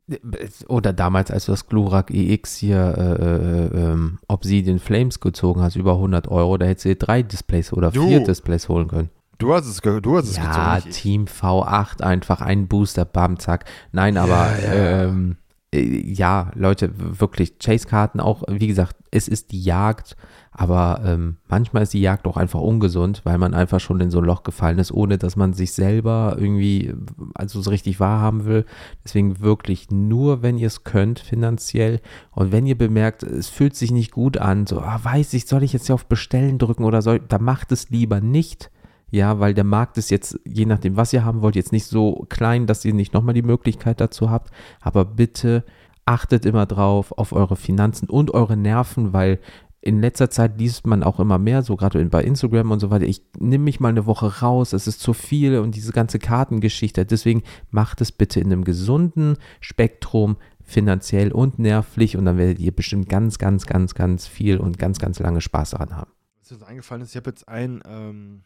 Oder 0.66 0.92
damals, 0.92 1.30
als 1.30 1.46
du 1.46 1.52
das 1.52 1.68
Glurak 1.68 2.10
EX 2.10 2.56
hier 2.56 2.94
äh, 2.98 3.78
äh, 3.78 3.90
ähm, 3.92 4.18
Obsidian 4.26 4.80
Flames 4.80 5.20
gezogen 5.20 5.62
hast, 5.62 5.76
über 5.76 5.92
100 5.92 6.26
Euro, 6.28 6.58
da 6.58 6.66
hättest 6.66 6.86
du 6.86 6.88
dir 6.90 6.96
drei 6.96 7.22
Displays 7.22 7.72
oder 7.72 7.92
du, 7.92 8.08
vier 8.08 8.24
Displays 8.24 8.68
holen 8.68 8.88
können. 8.88 9.10
Du 9.38 9.54
hast 9.54 9.66
es, 9.66 9.80
du 9.80 10.16
hast 10.16 10.28
es 10.28 10.36
ja, 10.36 10.42
gezogen. 10.42 10.90
Ja, 10.90 11.00
Team 11.00 11.24
V8, 11.26 12.02
einfach 12.02 12.40
ein 12.40 12.66
Booster, 12.66 13.04
bam, 13.04 13.38
zack. 13.38 13.66
Nein, 13.92 14.16
aber 14.16 14.50
ja, 14.60 14.74
ja. 14.74 15.02
Ähm, 15.04 15.36
äh, 15.38 15.47
ja, 15.74 16.50
Leute, 16.54 16.92
wirklich, 16.96 17.58
Chase-Karten 17.58 18.20
auch, 18.20 18.42
wie 18.48 18.66
gesagt, 18.66 18.96
es 19.10 19.28
ist 19.28 19.52
die 19.52 19.62
Jagd 19.62 20.16
aber 20.58 21.02
ähm, 21.04 21.36
manchmal 21.46 21.84
ist 21.84 21.94
die 21.94 22.00
Jagd 22.00 22.26
auch 22.26 22.36
einfach 22.36 22.58
ungesund, 22.58 23.20
weil 23.22 23.38
man 23.38 23.54
einfach 23.54 23.78
schon 23.78 24.00
in 24.00 24.10
so 24.10 24.18
ein 24.18 24.24
Loch 24.24 24.42
gefallen 24.42 24.80
ist, 24.80 24.90
ohne 24.90 25.16
dass 25.16 25.36
man 25.36 25.52
sich 25.52 25.70
selber 25.70 26.34
irgendwie 26.36 26.92
also 27.34 27.62
so 27.62 27.70
richtig 27.70 28.00
wahrhaben 28.00 28.44
will. 28.44 28.64
Deswegen 29.04 29.38
wirklich 29.38 29.92
nur, 29.92 30.42
wenn 30.42 30.58
ihr 30.58 30.66
es 30.66 30.82
könnt, 30.82 31.20
finanziell. 31.20 32.00
Und 32.32 32.50
wenn 32.50 32.66
ihr 32.66 32.76
bemerkt, 32.76 33.22
es 33.22 33.48
fühlt 33.48 33.76
sich 33.76 33.92
nicht 33.92 34.10
gut 34.10 34.36
an, 34.36 34.66
so, 34.66 34.80
ah, 34.80 34.98
weiß 35.00 35.32
ich, 35.34 35.46
soll 35.46 35.62
ich 35.62 35.72
jetzt 35.72 35.86
hier 35.86 35.94
auf 35.94 36.06
Bestellen 36.06 36.58
drücken 36.58 36.82
oder 36.82 37.02
soll, 37.02 37.20
da 37.20 37.38
macht 37.38 37.70
es 37.70 37.90
lieber 37.90 38.20
nicht. 38.20 38.68
Ja, 39.10 39.40
weil 39.40 39.54
der 39.54 39.64
Markt 39.64 39.96
ist 39.98 40.10
jetzt, 40.10 40.38
je 40.44 40.66
nachdem, 40.66 40.96
was 40.96 41.12
ihr 41.12 41.24
haben 41.24 41.42
wollt, 41.42 41.56
jetzt 41.56 41.72
nicht 41.72 41.86
so 41.86 42.26
klein, 42.28 42.66
dass 42.66 42.84
ihr 42.84 42.94
nicht 42.94 43.14
nochmal 43.14 43.34
die 43.34 43.42
Möglichkeit 43.42 44.00
dazu 44.00 44.30
habt. 44.30 44.50
Aber 44.80 45.04
bitte 45.04 45.64
achtet 46.04 46.46
immer 46.46 46.66
drauf 46.66 47.12
auf 47.12 47.32
eure 47.32 47.56
Finanzen 47.56 48.08
und 48.08 48.32
eure 48.32 48.56
Nerven, 48.56 49.12
weil 49.12 49.38
in 49.80 50.00
letzter 50.00 50.28
Zeit 50.28 50.58
liest 50.58 50.86
man 50.86 51.02
auch 51.02 51.20
immer 51.20 51.38
mehr, 51.38 51.62
so 51.62 51.76
gerade 51.76 52.04
bei 52.06 52.22
Instagram 52.22 52.72
und 52.72 52.80
so 52.80 52.90
weiter, 52.90 53.06
ich 53.06 53.22
nehme 53.38 53.64
mich 53.64 53.78
mal 53.78 53.90
eine 53.90 54.06
Woche 54.06 54.40
raus, 54.40 54.72
es 54.72 54.86
ist 54.86 55.00
zu 55.00 55.12
viel 55.12 55.58
und 55.58 55.74
diese 55.76 55.92
ganze 55.92 56.18
Kartengeschichte. 56.18 57.06
Deswegen 57.06 57.42
macht 57.70 58.00
es 58.00 58.10
bitte 58.10 58.40
in 58.40 58.52
einem 58.52 58.64
gesunden 58.64 59.36
Spektrum, 59.60 60.36
finanziell 60.62 61.32
und 61.32 61.58
nervlich 61.58 62.16
und 62.16 62.26
dann 62.26 62.36
werdet 62.36 62.58
ihr 62.58 62.72
bestimmt 62.72 63.08
ganz, 63.08 63.38
ganz, 63.38 63.66
ganz, 63.66 63.94
ganz 63.94 64.26
viel 64.26 64.58
und 64.58 64.78
ganz, 64.78 64.98
ganz 64.98 65.18
lange 65.20 65.40
Spaß 65.40 65.70
daran 65.70 65.96
haben. 65.96 66.10
Was 66.40 66.58
mir 66.58 66.66
eingefallen 66.66 67.02
ist, 67.02 67.10
ich 67.10 67.16
habe 67.16 67.30
jetzt 67.30 67.48
einen 67.48 67.80
ähm, 67.86 68.42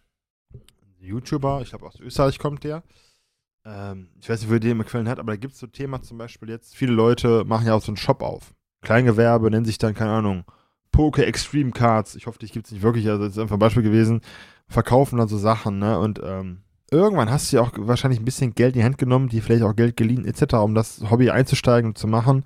YouTuber, 1.03 1.61
ich 1.63 1.71
glaube 1.71 1.87
aus 1.87 2.01
Österreich 2.01 2.39
kommt 2.39 2.65
der. 2.65 2.83
Ähm, 3.65 4.09
ich 4.21 4.29
weiß 4.29 4.41
nicht, 4.41 4.51
wo 4.51 4.59
der 4.59 4.61
den 4.61 4.85
Quellen 4.85 5.09
hat, 5.09 5.19
aber 5.19 5.33
da 5.33 5.37
gibt 5.37 5.55
es 5.55 5.61
so 5.61 5.67
Thema 5.67 6.03
zum 6.03 6.19
Beispiel 6.19 6.49
jetzt, 6.49 6.75
viele 6.75 6.93
Leute 6.93 7.45
machen 7.45 7.67
ja 7.67 7.75
auch 7.75 7.83
so 7.83 7.91
einen 7.91 7.97
Shop 7.97 8.23
auf. 8.23 8.55
Kleingewerbe 8.83 9.51
nennt 9.51 9.67
sich 9.67 9.79
dann, 9.79 9.95
keine 9.95 10.11
Ahnung, 10.11 10.45
Poker 10.91 11.27
Extreme 11.27 11.71
Cards, 11.71 12.15
ich 12.15 12.27
hoffe, 12.27 12.39
dich 12.39 12.53
gibt 12.53 12.67
es 12.67 12.73
nicht 12.73 12.83
wirklich, 12.83 13.09
also 13.09 13.25
das 13.25 13.33
ist 13.33 13.39
einfach 13.39 13.57
ein 13.57 13.61
Beispiel 13.61 13.83
gewesen, 13.83 14.21
verkaufen 14.69 15.19
dann 15.19 15.29
so 15.29 15.39
Sachen, 15.39 15.79
ne? 15.79 15.99
Und 15.99 16.21
ähm, 16.23 16.63
irgendwann 16.91 17.31
hast 17.31 17.53
du 17.53 17.57
ja 17.57 17.63
auch 17.63 17.73
wahrscheinlich 17.77 18.21
ein 18.21 18.25
bisschen 18.25 18.55
Geld 18.55 18.75
in 18.75 18.81
die 18.81 18.85
Hand 18.85 18.99
genommen, 18.99 19.29
die 19.29 19.41
vielleicht 19.41 19.63
auch 19.63 19.75
Geld 19.75 19.97
geliehen, 19.97 20.27
etc., 20.27 20.55
um 20.55 20.75
das 20.75 21.11
Hobby 21.11 21.31
einzusteigen 21.31 21.91
und 21.91 21.99
zu 21.99 22.07
machen. 22.07 22.45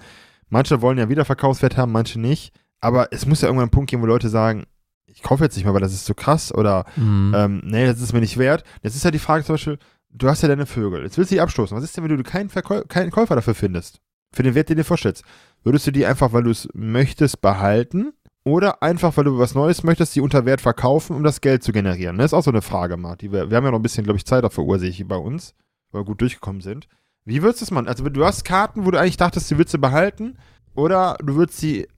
Manche 0.48 0.80
wollen 0.80 0.98
ja 0.98 1.08
Wiederverkaufswert 1.08 1.76
haben, 1.76 1.92
manche 1.92 2.20
nicht. 2.20 2.52
Aber 2.80 3.12
es 3.12 3.26
muss 3.26 3.40
ja 3.40 3.48
irgendwann 3.48 3.64
einen 3.64 3.70
Punkt 3.70 3.90
geben, 3.90 4.02
wo 4.02 4.06
Leute 4.06 4.28
sagen, 4.28 4.64
ich 5.06 5.22
kaufe 5.22 5.44
jetzt 5.44 5.56
nicht 5.56 5.64
mehr, 5.64 5.74
weil 5.74 5.80
das 5.80 5.92
ist 5.92 6.04
zu 6.04 6.08
so 6.08 6.14
krass 6.14 6.52
oder 6.52 6.84
mhm. 6.96 7.32
ähm, 7.34 7.62
nee, 7.64 7.86
das 7.86 8.00
ist 8.00 8.12
mir 8.12 8.20
nicht 8.20 8.38
wert. 8.38 8.64
Jetzt 8.82 8.96
ist 8.96 9.04
ja 9.04 9.10
die 9.10 9.18
Frage 9.18 9.44
zum 9.44 9.54
Beispiel, 9.54 9.78
du 10.10 10.28
hast 10.28 10.42
ja 10.42 10.48
deine 10.48 10.66
Vögel, 10.66 11.02
jetzt 11.02 11.16
willst 11.18 11.30
du 11.30 11.36
die 11.36 11.40
abstoßen. 11.40 11.76
Was 11.76 11.84
ist 11.84 11.96
denn, 11.96 12.04
wenn 12.04 12.16
du 12.16 12.22
keinen, 12.22 12.48
Verkäu 12.48 12.82
keinen 12.88 13.10
Käufer 13.10 13.34
dafür 13.36 13.54
findest? 13.54 14.00
Für 14.32 14.42
den 14.42 14.54
Wert, 14.54 14.68
den 14.68 14.76
du 14.76 14.82
dir 14.82 14.86
vorstellst. 14.86 15.24
Würdest 15.62 15.86
du 15.86 15.92
die 15.92 16.04
einfach, 16.04 16.32
weil 16.32 16.42
du 16.42 16.50
es 16.50 16.68
möchtest, 16.74 17.40
behalten 17.40 18.12
oder 18.44 18.82
einfach, 18.82 19.16
weil 19.16 19.24
du 19.24 19.38
was 19.38 19.54
Neues 19.54 19.82
möchtest, 19.82 20.14
die 20.14 20.20
unter 20.20 20.44
Wert 20.44 20.60
verkaufen, 20.60 21.16
um 21.16 21.22
das 21.22 21.40
Geld 21.40 21.62
zu 21.62 21.72
generieren. 21.72 22.18
Das 22.18 22.26
ist 22.26 22.34
auch 22.34 22.44
so 22.44 22.50
eine 22.50 22.62
Frage, 22.62 22.96
Martin. 22.96 23.32
Wir, 23.32 23.50
wir 23.50 23.56
haben 23.56 23.64
ja 23.64 23.70
noch 23.70 23.78
ein 23.78 23.82
bisschen, 23.82 24.04
glaube 24.04 24.18
ich, 24.18 24.26
Zeit 24.26 24.44
dafür, 24.44 24.64
ursächlich 24.64 25.06
bei 25.06 25.16
uns. 25.16 25.54
weil 25.90 26.02
wir 26.02 26.06
gut 26.06 26.20
durchgekommen 26.20 26.60
sind. 26.60 26.88
Wie 27.24 27.42
würdest 27.42 27.60
du 27.60 27.64
das 27.64 27.70
machen? 27.72 27.88
Also 27.88 28.08
du 28.08 28.24
hast 28.24 28.44
Karten, 28.44 28.84
wo 28.84 28.90
du 28.90 29.00
eigentlich 29.00 29.16
dachtest, 29.16 29.50
die 29.50 29.58
würdest 29.58 29.74
du 29.74 29.78
behalten, 29.78 30.36
oder 30.76 31.16
du 31.22 31.34
würdest 31.34 31.58
sie 31.58 31.88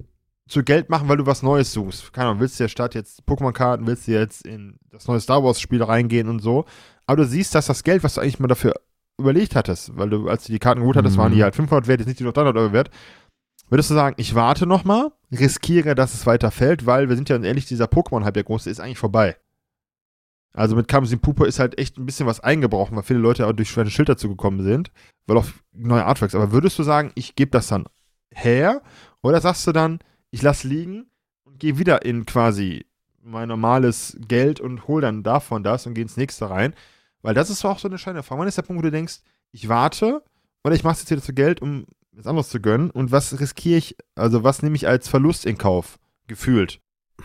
zu 0.48 0.62
Geld 0.64 0.88
machen, 0.90 1.08
weil 1.08 1.16
du 1.18 1.26
was 1.26 1.42
Neues 1.42 1.72
suchst. 1.72 2.12
Keine 2.12 2.28
Ahnung, 2.28 2.40
willst 2.40 2.58
du 2.58 2.64
ja 2.64 2.68
statt 2.68 2.94
jetzt 2.94 3.22
Pokémon-Karten, 3.26 3.86
willst 3.86 4.08
du 4.08 4.12
jetzt 4.12 4.46
in 4.46 4.78
das 4.90 5.06
neue 5.06 5.20
Star 5.20 5.42
Wars-Spiel 5.44 5.82
reingehen 5.82 6.28
und 6.28 6.40
so. 6.40 6.64
Aber 7.06 7.18
du 7.18 7.26
siehst, 7.26 7.54
dass 7.54 7.66
das 7.66 7.84
Geld, 7.84 8.02
was 8.02 8.14
du 8.14 8.20
eigentlich 8.20 8.40
mal 8.40 8.48
dafür 8.48 8.74
überlegt 9.18 9.54
hattest, 9.56 9.96
weil 9.96 10.10
du, 10.10 10.28
als 10.28 10.44
du 10.44 10.52
die 10.52 10.58
Karten 10.58 10.80
geholt 10.80 10.96
hattest, 10.96 11.16
Mhm. 11.16 11.20
waren 11.20 11.32
die 11.32 11.42
halt 11.42 11.54
500 11.56 11.86
wert, 11.88 12.00
jetzt 12.00 12.08
nicht 12.08 12.20
die 12.20 12.24
noch 12.24 12.32
300 12.32 12.56
Euro 12.56 12.72
wert. 12.72 12.90
Würdest 13.68 13.90
du 13.90 13.94
sagen, 13.94 14.14
ich 14.18 14.34
warte 14.34 14.64
noch 14.66 14.84
mal, 14.84 15.12
riskiere, 15.30 15.94
dass 15.94 16.14
es 16.14 16.24
weiter 16.24 16.50
fällt, 16.50 16.86
weil 16.86 17.08
wir 17.08 17.16
sind 17.16 17.28
ja 17.28 17.36
ehrlich, 17.38 17.66
dieser 17.66 17.84
Pokémon-Hype, 17.86 18.34
der 18.34 18.44
große, 18.44 18.70
ist 18.70 18.80
eigentlich 18.80 18.98
vorbei. 18.98 19.36
Also 20.54 20.74
mit 20.74 20.88
Kamsin 20.88 21.20
Pupo 21.20 21.44
ist 21.44 21.58
halt 21.58 21.78
echt 21.78 21.98
ein 21.98 22.06
bisschen 22.06 22.26
was 22.26 22.40
eingebrochen, 22.40 22.96
weil 22.96 23.02
viele 23.02 23.18
Leute 23.18 23.46
auch 23.46 23.52
durch 23.52 23.68
schwere 23.70 23.90
Schild 23.90 24.08
dazu 24.08 24.28
gekommen 24.28 24.62
sind, 24.62 24.90
weil 25.26 25.36
auch 25.36 25.46
neue 25.72 26.04
Artworks. 26.04 26.34
Aber 26.34 26.52
würdest 26.52 26.78
du 26.78 26.82
sagen, 26.82 27.12
ich 27.14 27.36
gebe 27.36 27.50
das 27.50 27.68
dann 27.68 27.84
her? 28.32 28.82
Oder 29.22 29.40
sagst 29.40 29.66
du 29.66 29.72
dann, 29.72 29.98
ich 30.30 30.42
lass 30.42 30.64
liegen 30.64 31.06
und 31.44 31.58
gehe 31.58 31.78
wieder 31.78 32.04
in 32.04 32.26
quasi 32.26 32.86
mein 33.22 33.48
normales 33.48 34.16
Geld 34.26 34.60
und 34.60 34.88
hol 34.88 35.00
dann 35.00 35.22
davon 35.22 35.62
das 35.62 35.86
und 35.86 35.94
gehe 35.94 36.02
ins 36.02 36.16
nächste 36.16 36.50
rein? 36.50 36.74
Weil 37.22 37.34
das 37.34 37.50
ist 37.50 37.64
auch 37.64 37.78
so 37.78 37.88
eine 37.88 37.98
scheine 37.98 38.22
Frage. 38.22 38.40
Wann 38.40 38.48
ist 38.48 38.58
der 38.58 38.62
Punkt, 38.62 38.80
wo 38.80 38.84
du 38.84 38.90
denkst, 38.90 39.20
ich 39.52 39.68
warte 39.68 40.22
oder 40.64 40.74
ich 40.74 40.84
mache 40.84 40.98
jetzt 40.98 41.10
wieder 41.10 41.22
zu 41.22 41.34
Geld, 41.34 41.60
um 41.60 41.86
was 42.12 42.26
anderes 42.26 42.48
zu 42.48 42.60
gönnen? 42.60 42.90
Und 42.90 43.12
was 43.12 43.38
riskiere 43.40 43.78
ich, 43.78 43.96
also 44.14 44.44
was 44.44 44.62
nehme 44.62 44.76
ich 44.76 44.86
als 44.86 45.08
Verlust 45.08 45.46
in 45.46 45.58
Kauf? 45.58 45.98
Gefühlt. 46.26 46.80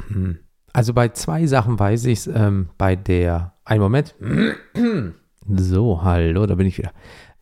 Hm. 0.07 0.39
Also 0.71 0.93
bei 0.93 1.09
zwei 1.09 1.45
Sachen 1.45 1.77
weiß 1.77 2.05
ich 2.05 2.19
es. 2.19 2.27
Ähm, 2.27 2.69
bei 2.77 2.95
der, 2.95 3.53
einen 3.65 3.81
Moment. 3.81 4.15
So, 5.45 6.01
hallo, 6.03 6.45
da 6.45 6.55
bin 6.55 6.67
ich 6.67 6.77
wieder. 6.77 6.93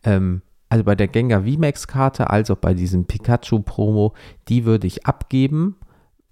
Ähm, 0.02 0.42
also 0.72 0.84
bei 0.84 0.94
der 0.94 1.06
Gengar 1.06 1.42
VMAX-Karte, 1.42 2.30
als 2.30 2.50
auch 2.50 2.56
bei 2.56 2.72
diesem 2.72 3.04
Pikachu-Promo, 3.04 4.14
die 4.48 4.64
würde 4.64 4.86
ich 4.86 5.04
abgeben, 5.04 5.76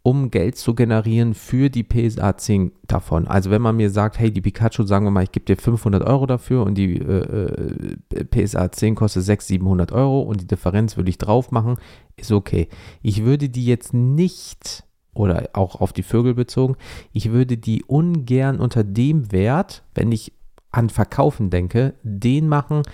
um 0.02 0.30
Geld 0.30 0.56
zu 0.56 0.74
generieren 0.74 1.34
für 1.34 1.68
die 1.68 1.82
PSA 1.82 2.38
10 2.38 2.72
davon. 2.86 3.28
Also 3.28 3.50
wenn 3.50 3.60
man 3.60 3.76
mir 3.76 3.90
sagt, 3.90 4.18
hey, 4.18 4.30
die 4.30 4.40
Pikachu, 4.40 4.84
sagen 4.84 5.04
wir 5.04 5.10
mal, 5.10 5.24
ich 5.24 5.32
gebe 5.32 5.44
dir 5.44 5.58
500 5.58 6.02
Euro 6.04 6.24
dafür 6.24 6.62
und 6.62 6.76
die 6.76 6.96
äh, 6.96 7.98
äh, 8.14 8.24
PSA 8.24 8.72
10 8.72 8.94
kostet 8.94 9.24
600, 9.24 9.46
700 9.60 9.92
Euro 9.92 10.22
und 10.22 10.40
die 10.40 10.46
Differenz 10.46 10.96
würde 10.96 11.10
ich 11.10 11.18
drauf 11.18 11.50
machen, 11.50 11.76
ist 12.16 12.32
okay. 12.32 12.68
Ich 13.02 13.26
würde 13.26 13.50
die 13.50 13.66
jetzt 13.66 13.92
nicht 13.92 14.84
oder 15.12 15.50
auch 15.52 15.82
auf 15.82 15.92
die 15.92 16.02
Vögel 16.02 16.32
bezogen, 16.32 16.76
ich 17.12 17.30
würde 17.30 17.58
die 17.58 17.84
ungern 17.84 18.58
unter 18.58 18.84
dem 18.84 19.32
Wert, 19.32 19.82
wenn 19.94 20.12
ich 20.12 20.32
an 20.70 20.88
Verkaufen 20.88 21.50
denke, 21.50 21.92
den 22.02 22.48
machen, 22.48 22.84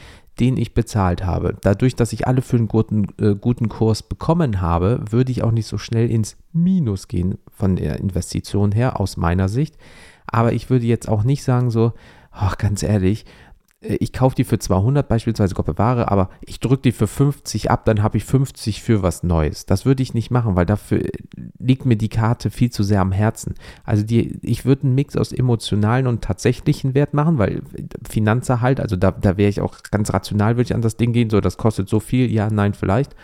den 0.41 0.57
ich 0.57 0.75
bezahlt 0.75 1.25
habe. 1.25 1.57
Dadurch, 1.63 1.97
dass 1.97 2.13
ich 2.13 2.27
alle 2.27 2.43
für 2.43 2.57
einen 2.57 2.69
guten, 2.69 3.07
äh, 3.21 3.35
guten 3.35 3.69
Kurs 3.69 4.03
bekommen 4.03 4.61
habe, 4.61 5.03
würde 5.11 5.33
ich 5.33 5.43
auch 5.43 5.51
nicht 5.51 5.67
so 5.67 5.79
schnell 5.79 6.11
ins 6.11 6.37
Minus 6.53 7.09
gehen 7.09 7.39
von 7.51 7.77
der 7.77 7.99
Investition 7.99 8.73
her, 8.73 9.01
aus 9.01 9.17
meiner 9.17 9.49
Sicht. 9.49 9.77
Aber 10.27 10.53
ich 10.53 10.69
würde 10.69 10.87
jetzt 10.87 11.09
auch 11.09 11.23
nicht 11.23 11.43
sagen 11.43 11.71
so, 11.71 11.93
ach, 12.31 12.59
ganz 12.59 12.83
ehrlich, 12.83 13.25
ich 13.81 14.13
kaufe 14.15 14.35
die 14.35 14.45
für 14.45 14.59
200 14.59 15.07
beispielsweise 15.07 15.55
Gott 15.55 15.67
bewahre, 15.67 16.11
aber 16.11 16.31
ich 16.41 16.61
drücke 16.61 16.83
die 16.83 16.93
für 16.93 17.07
50 17.07 17.71
ab, 17.71 17.85
dann 17.85 18.03
habe 18.03 18.17
ich 18.17 18.25
50 18.25 18.83
für 18.83 19.03
was 19.03 19.23
Neues. 19.23 19.67
Das 19.67 19.85
würde 19.85 20.03
ich 20.03 20.15
nicht 20.15 20.31
machen, 20.31 20.57
weil 20.57 20.65
dafür 20.65 21.03
liegt 21.59 21.85
mir 21.85 21.97
die 21.97 22.09
Karte 22.09 22.51
viel 22.51 22.71
zu 22.71 22.83
sehr 22.83 23.03
am 23.03 23.13
Herzen. 23.13 23.55
Also 23.85 24.03
die, 24.03 24.39
ich 24.43 24.65
würde 24.65 24.85
einen 24.85 24.95
Mix 24.95 25.15
aus 25.15 25.31
emotionalen 25.31 26.07
und 26.07 26.23
tatsächlichen 26.25 26.95
Wert 26.95 27.13
machen, 27.13 27.37
weil 27.37 27.63
Finanzerhalt, 28.09 28.81
also 28.81 28.97
da, 28.97 29.11
da 29.11 29.37
wäre 29.37 29.51
ich 29.51 29.61
auch 29.61 29.77
ganz 29.91 30.13
rational, 30.13 30.57
würde 30.57 30.69
ich 30.69 30.75
an 30.75 30.83
das 30.83 30.97
Ding 30.97 31.13
gehen, 31.13 31.29
so 31.29 31.43
das 31.43 31.59
kostet 31.59 31.91
so 31.91 32.01
viel, 32.01 32.33
ja, 32.33 32.49
nein, 32.51 32.73
vielleicht. 32.73 33.15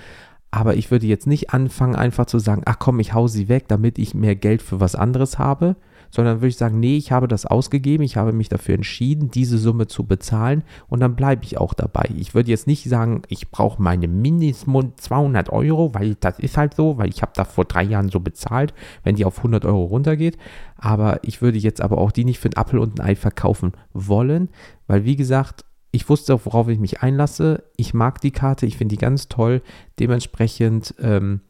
Aber 0.50 0.76
ich 0.76 0.90
würde 0.90 1.06
jetzt 1.06 1.26
nicht 1.26 1.50
anfangen, 1.50 1.96
einfach 1.96 2.26
zu 2.26 2.38
sagen, 2.38 2.62
ach 2.66 2.78
komm, 2.78 3.00
ich 3.00 3.14
hau 3.14 3.26
sie 3.26 3.48
weg, 3.48 3.68
damit 3.68 3.98
ich 3.98 4.12
mehr 4.12 4.36
Geld 4.36 4.60
für 4.60 4.80
was 4.80 4.94
anderes 4.94 5.38
habe, 5.38 5.76
sondern 6.12 6.36
würde 6.36 6.48
ich 6.48 6.56
sagen, 6.56 6.78
nee, 6.78 6.96
ich 6.96 7.10
habe 7.10 7.26
das 7.26 7.46
ausgegeben, 7.46 8.04
ich 8.04 8.16
habe 8.16 8.32
mich 8.32 8.50
dafür 8.50 8.76
entschieden, 8.76 9.30
diese 9.30 9.58
Summe 9.58 9.88
zu 9.88 10.04
bezahlen 10.04 10.62
und 10.88 11.00
dann 11.00 11.16
bleibe 11.16 11.44
ich 11.44 11.58
auch 11.58 11.74
dabei. 11.74 12.08
Ich 12.16 12.34
würde 12.34 12.50
jetzt 12.50 12.66
nicht 12.66 12.84
sagen, 12.88 13.22
ich 13.28 13.50
brauche 13.50 13.82
meine 13.82 14.06
Minimum 14.06 14.92
200 14.96 15.48
Euro, 15.50 15.94
weil 15.94 16.14
das 16.20 16.38
ist 16.38 16.58
halt 16.58 16.74
so, 16.74 16.98
weil 16.98 17.08
ich 17.08 17.22
habe 17.22 17.32
da 17.34 17.44
vor 17.44 17.64
drei 17.64 17.82
Jahren 17.82 18.10
so 18.10 18.20
bezahlt, 18.20 18.74
wenn 19.02 19.16
die 19.16 19.24
auf 19.24 19.38
100 19.38 19.64
Euro 19.64 19.84
runtergeht. 19.84 20.36
Aber 20.76 21.20
ich 21.22 21.40
würde 21.40 21.58
jetzt 21.58 21.80
aber 21.80 21.98
auch 21.98 22.12
die 22.12 22.26
nicht 22.26 22.38
für 22.38 22.48
einen 22.48 22.58
Apfel 22.58 22.78
und 22.78 23.00
ein 23.00 23.06
Ei 23.06 23.16
verkaufen 23.16 23.72
wollen, 23.94 24.50
weil 24.86 25.04
wie 25.06 25.16
gesagt, 25.16 25.64
ich 25.94 26.08
wusste 26.08 26.34
auch, 26.34 26.46
worauf 26.46 26.68
ich 26.68 26.78
mich 26.78 27.02
einlasse. 27.02 27.64
Ich 27.76 27.92
mag 27.92 28.20
die 28.20 28.30
Karte, 28.30 28.64
ich 28.64 28.78
finde 28.78 28.94
die 28.94 29.00
ganz 29.00 29.28
toll. 29.28 29.60
Dementsprechend, 30.00 30.94
ähm, 30.98 31.42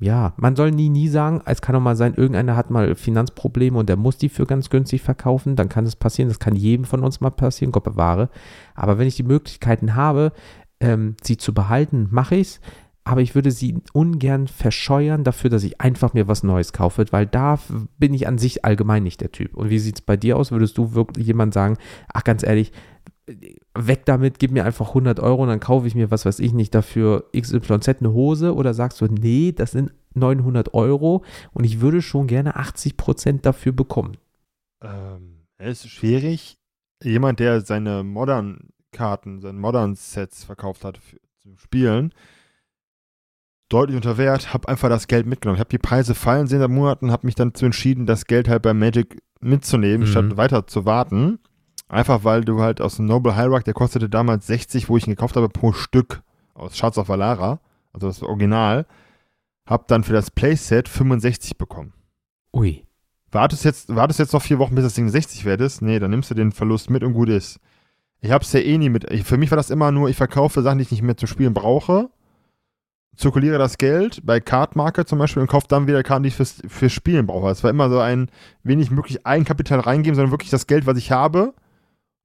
ja, 0.00 0.34
man 0.36 0.56
soll 0.56 0.70
nie, 0.72 0.88
nie 0.88 1.08
sagen, 1.08 1.40
es 1.46 1.62
kann 1.62 1.76
auch 1.76 1.80
mal 1.80 1.96
sein, 1.96 2.14
irgendeiner 2.14 2.56
hat 2.56 2.70
mal 2.70 2.94
Finanzprobleme 2.94 3.78
und 3.78 3.88
der 3.88 3.96
muss 3.96 4.18
die 4.18 4.28
für 4.28 4.44
ganz 4.44 4.68
günstig 4.68 5.02
verkaufen, 5.02 5.56
dann 5.56 5.68
kann 5.68 5.86
es 5.86 5.96
passieren, 5.96 6.28
das 6.28 6.40
kann 6.40 6.56
jedem 6.56 6.84
von 6.84 7.04
uns 7.04 7.20
mal 7.20 7.30
passieren, 7.30 7.72
Gott 7.72 7.84
bewahre. 7.84 8.28
Aber 8.74 8.98
wenn 8.98 9.06
ich 9.06 9.16
die 9.16 9.22
Möglichkeiten 9.22 9.94
habe, 9.94 10.32
ähm, 10.80 11.16
sie 11.22 11.36
zu 11.36 11.54
behalten, 11.54 12.08
mache 12.10 12.36
ich 12.36 12.48
es. 12.48 12.60
Aber 13.06 13.20
ich 13.20 13.34
würde 13.34 13.50
sie 13.50 13.82
ungern 13.92 14.48
verscheuern 14.48 15.24
dafür, 15.24 15.50
dass 15.50 15.62
ich 15.62 15.80
einfach 15.80 16.14
mir 16.14 16.26
was 16.26 16.42
Neues 16.42 16.72
kaufe, 16.72 17.04
weil 17.10 17.26
da 17.26 17.58
bin 17.98 18.14
ich 18.14 18.26
an 18.26 18.38
sich 18.38 18.64
allgemein 18.64 19.02
nicht 19.02 19.20
der 19.20 19.30
Typ. 19.30 19.54
Und 19.54 19.68
wie 19.68 19.78
sieht 19.78 19.96
es 19.96 20.00
bei 20.00 20.16
dir 20.16 20.38
aus? 20.38 20.50
Würdest 20.50 20.78
du 20.78 20.94
wirklich 20.94 21.26
jemand 21.26 21.52
sagen, 21.52 21.76
ach 22.12 22.24
ganz 22.24 22.42
ehrlich, 22.42 22.72
weg 23.74 24.04
damit, 24.04 24.38
gib 24.38 24.50
mir 24.50 24.64
einfach 24.64 24.88
100 24.88 25.18
Euro 25.20 25.42
und 25.42 25.48
dann 25.48 25.60
kaufe 25.60 25.86
ich 25.86 25.94
mir, 25.94 26.10
was 26.10 26.26
weiß 26.26 26.38
ich 26.40 26.52
nicht, 26.52 26.74
dafür 26.74 27.24
XYZ 27.34 27.88
eine 28.00 28.12
Hose 28.12 28.54
oder 28.54 28.74
sagst 28.74 29.00
du, 29.00 29.06
nee, 29.06 29.52
das 29.52 29.72
sind 29.72 29.92
900 30.14 30.74
Euro 30.74 31.24
und 31.52 31.64
ich 31.64 31.80
würde 31.80 32.02
schon 32.02 32.26
gerne 32.26 32.56
80 32.56 32.96
Prozent 32.96 33.46
dafür 33.46 33.72
bekommen? 33.72 34.16
Ähm, 34.82 35.46
es 35.56 35.84
ist 35.84 35.90
schwierig. 35.92 36.58
Jemand, 37.02 37.40
der 37.40 37.60
seine 37.62 38.04
Modern-Karten, 38.04 39.40
seine 39.40 39.58
Modern-Sets 39.58 40.44
verkauft 40.44 40.84
hat 40.84 40.98
für, 40.98 41.18
zum 41.42 41.56
Spielen, 41.58 42.12
deutlich 43.68 43.96
unter 43.96 44.18
Wert, 44.18 44.52
habe 44.54 44.68
einfach 44.68 44.88
das 44.88 45.06
Geld 45.08 45.26
mitgenommen. 45.26 45.56
Ich 45.56 45.60
habe 45.60 45.70
die 45.70 45.78
Preise 45.78 46.14
fallen 46.14 46.46
sehen 46.46 46.60
seit 46.60 46.70
Monaten, 46.70 47.10
habe 47.10 47.26
mich 47.26 47.34
dann 47.34 47.50
dazu 47.52 47.64
entschieden, 47.66 48.06
das 48.06 48.26
Geld 48.26 48.48
halt 48.48 48.62
bei 48.62 48.74
Magic 48.74 49.22
mitzunehmen, 49.40 50.02
Mhm. 50.06 50.10
statt 50.10 50.36
weiter 50.36 50.66
zu 50.66 50.84
warten. 50.84 51.38
Einfach 51.88 52.24
weil 52.24 52.44
du 52.44 52.60
halt 52.60 52.80
aus 52.80 52.96
dem 52.96 53.06
Noble 53.06 53.36
Hierarch, 53.36 53.64
der 53.64 53.74
kostete 53.74 54.08
damals 54.08 54.46
60, 54.46 54.88
wo 54.88 54.96
ich 54.96 55.06
ihn 55.06 55.14
gekauft 55.14 55.36
habe, 55.36 55.48
pro 55.48 55.72
Stück 55.72 56.22
aus 56.54 56.76
Schatz 56.76 56.98
of 56.98 57.08
Valara, 57.08 57.60
also 57.92 58.06
das 58.06 58.22
Original, 58.22 58.86
hab 59.66 59.88
dann 59.88 60.04
für 60.04 60.12
das 60.12 60.30
Playset 60.30 60.88
65 60.88 61.58
bekommen. 61.58 61.92
Ui. 62.52 62.84
Wartest 63.30 63.64
jetzt, 63.64 63.94
wartest 63.94 64.20
jetzt 64.20 64.32
noch 64.32 64.42
vier 64.42 64.58
Wochen, 64.58 64.74
bis 64.74 64.84
das 64.84 64.94
Ding 64.94 65.08
60 65.08 65.44
wert 65.44 65.60
ist? 65.60 65.82
Nee, 65.82 65.98
dann 65.98 66.10
nimmst 66.10 66.30
du 66.30 66.34
den 66.34 66.52
Verlust 66.52 66.88
mit 66.88 67.02
und 67.02 67.14
gut 67.14 67.28
ist. 67.28 67.58
Ich 68.20 68.30
hab's 68.30 68.52
ja 68.52 68.60
eh 68.60 68.78
nie 68.78 68.88
mit. 68.88 69.06
Für 69.24 69.36
mich 69.36 69.50
war 69.50 69.56
das 69.56 69.70
immer 69.70 69.90
nur, 69.90 70.08
ich 70.08 70.16
verkaufe 70.16 70.62
Sachen, 70.62 70.78
die 70.78 70.82
ich 70.82 70.92
nicht 70.92 71.02
mehr 71.02 71.16
zu 71.16 71.26
spielen 71.26 71.52
brauche, 71.52 72.08
zirkuliere 73.16 73.58
das 73.58 73.78
Geld 73.78 74.24
bei 74.24 74.40
Cardmarket 74.40 75.08
zum 75.08 75.18
Beispiel 75.18 75.42
und 75.42 75.48
kaufe 75.48 75.66
dann 75.68 75.86
wieder 75.86 76.02
Karten, 76.02 76.22
die 76.22 76.28
ich 76.28 76.36
fürs, 76.36 76.62
fürs 76.66 76.92
Spielen 76.92 77.26
brauche. 77.26 77.50
Es 77.50 77.62
war 77.62 77.70
immer 77.70 77.90
so 77.90 77.98
ein 77.98 78.30
wenig 78.62 78.90
möglich 78.90 79.26
Eigenkapital 79.26 79.80
reingeben, 79.80 80.14
sondern 80.14 80.32
wirklich 80.32 80.50
das 80.50 80.66
Geld, 80.66 80.86
was 80.86 80.96
ich 80.96 81.10
habe, 81.12 81.54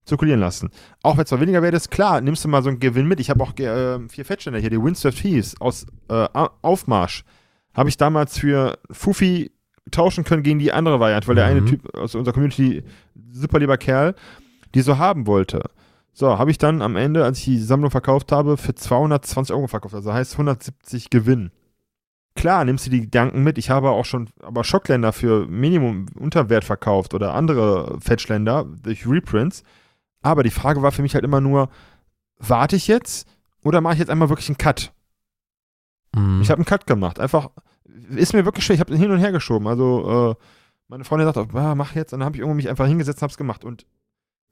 zirkulieren 0.06 0.40
lassen. 0.40 0.70
Auch 1.04 1.18
wenn 1.18 1.24
es 1.24 1.30
zwar 1.30 1.40
weniger 1.42 1.62
wert 1.62 1.76
ist, 1.76 1.92
klar, 1.92 2.22
nimmst 2.22 2.44
du 2.44 2.48
mal 2.50 2.64
so 2.64 2.70
einen 2.70 2.80
Gewinn 2.80 3.08
mit. 3.08 3.20
Ich 3.20 3.30
habe 3.30 3.44
auch 3.44 3.58
äh, 3.58 4.00
vier 4.10 4.26
Fettständer 4.26 4.60
hier, 4.60 4.70
die 4.70 4.82
Windsor 4.82 5.12
Thieves 5.12 5.60
aus 5.62 5.86
äh, 6.10 6.28
Aufmarsch. 6.62 7.24
Habe 7.74 7.90
ich 7.90 7.98
damals 7.98 8.38
für 8.40 8.78
Fufi 8.92 9.52
tauschen 9.92 10.24
können 10.24 10.44
gegen 10.44 10.60
die 10.60 10.72
andere 10.72 11.00
Variante, 11.00 11.28
weil 11.28 11.36
der 11.36 11.46
eine 11.46 11.62
Mhm. 11.62 11.66
Typ 11.68 11.96
aus 11.96 12.16
unserer 12.16 12.34
Community, 12.34 12.84
super 13.32 13.60
lieber 13.60 13.78
Kerl, 13.78 14.16
die 14.76 14.82
so 14.82 14.98
haben 14.98 15.28
wollte. 15.28 15.64
So, 16.14 16.38
habe 16.38 16.52
ich 16.52 16.58
dann 16.58 16.82
am 16.82 16.96
Ende, 16.96 17.24
als 17.24 17.40
ich 17.40 17.46
die 17.46 17.60
Sammlung 17.60 17.92
verkauft 17.92 18.32
habe, 18.32 18.58
für 18.58 18.76
220 18.76 19.56
Euro 19.56 19.68
verkauft. 19.68 19.96
Also 19.96 20.12
heißt 20.12 20.34
170 20.34 21.10
Gewinn. 21.10 21.52
Klar, 22.36 22.66
nimmst 22.66 22.86
du 22.86 22.90
die 22.90 23.02
Gedanken 23.02 23.44
mit. 23.44 23.58
Ich 23.58 23.70
habe 23.70 23.90
auch 23.90 24.06
schon 24.06 24.30
aber 24.42 24.64
Schockländer 24.64 25.14
für 25.14 25.46
Minimum 25.48 26.08
Unterwert 26.18 26.64
verkauft 26.64 27.14
oder 27.14 27.34
andere 27.34 27.98
Fetchländer 28.00 28.66
durch 28.84 29.08
Reprints. 29.08 29.64
Aber 30.22 30.44
die 30.44 30.50
Frage 30.52 30.82
war 30.82 30.92
für 30.92 31.02
mich 31.02 31.14
halt 31.16 31.24
immer 31.24 31.42
nur, 31.42 31.70
warte 32.38 32.76
ich 32.76 32.88
jetzt 32.88 33.28
oder 33.64 33.82
mache 33.82 33.94
ich 33.94 34.00
jetzt 34.00 34.10
einmal 34.10 34.30
wirklich 34.30 34.50
einen 34.50 34.58
Cut? 34.58 34.94
Mhm. 36.16 36.42
Ich 36.42 36.50
habe 36.50 36.60
einen 36.60 36.66
Cut 36.66 36.88
gemacht. 36.88 37.20
Einfach, 37.20 37.50
ist 38.16 38.34
mir 38.34 38.46
wirklich 38.46 38.66
schwer. 38.66 38.76
Ich 38.76 38.80
habe 38.80 38.96
hin 38.96 39.12
und 39.12 39.20
her 39.20 39.32
geschoben. 39.32 39.68
Also, 39.68 40.36
äh, 40.40 40.44
meine 40.88 41.04
Freundin 41.04 41.32
sagt, 41.32 41.56
ah, 41.56 41.76
mach 41.76 41.96
jetzt. 41.96 42.14
Und 42.14 42.20
dann 42.20 42.26
habe 42.26 42.36
ich 42.36 42.40
irgendwo 42.42 42.56
mich 42.56 42.70
einfach 42.70 42.88
hingesetzt 42.88 43.20
und 43.20 43.24
habe 43.24 43.32
es 43.32 43.38
gemacht. 43.38 43.64
Und 43.64 43.86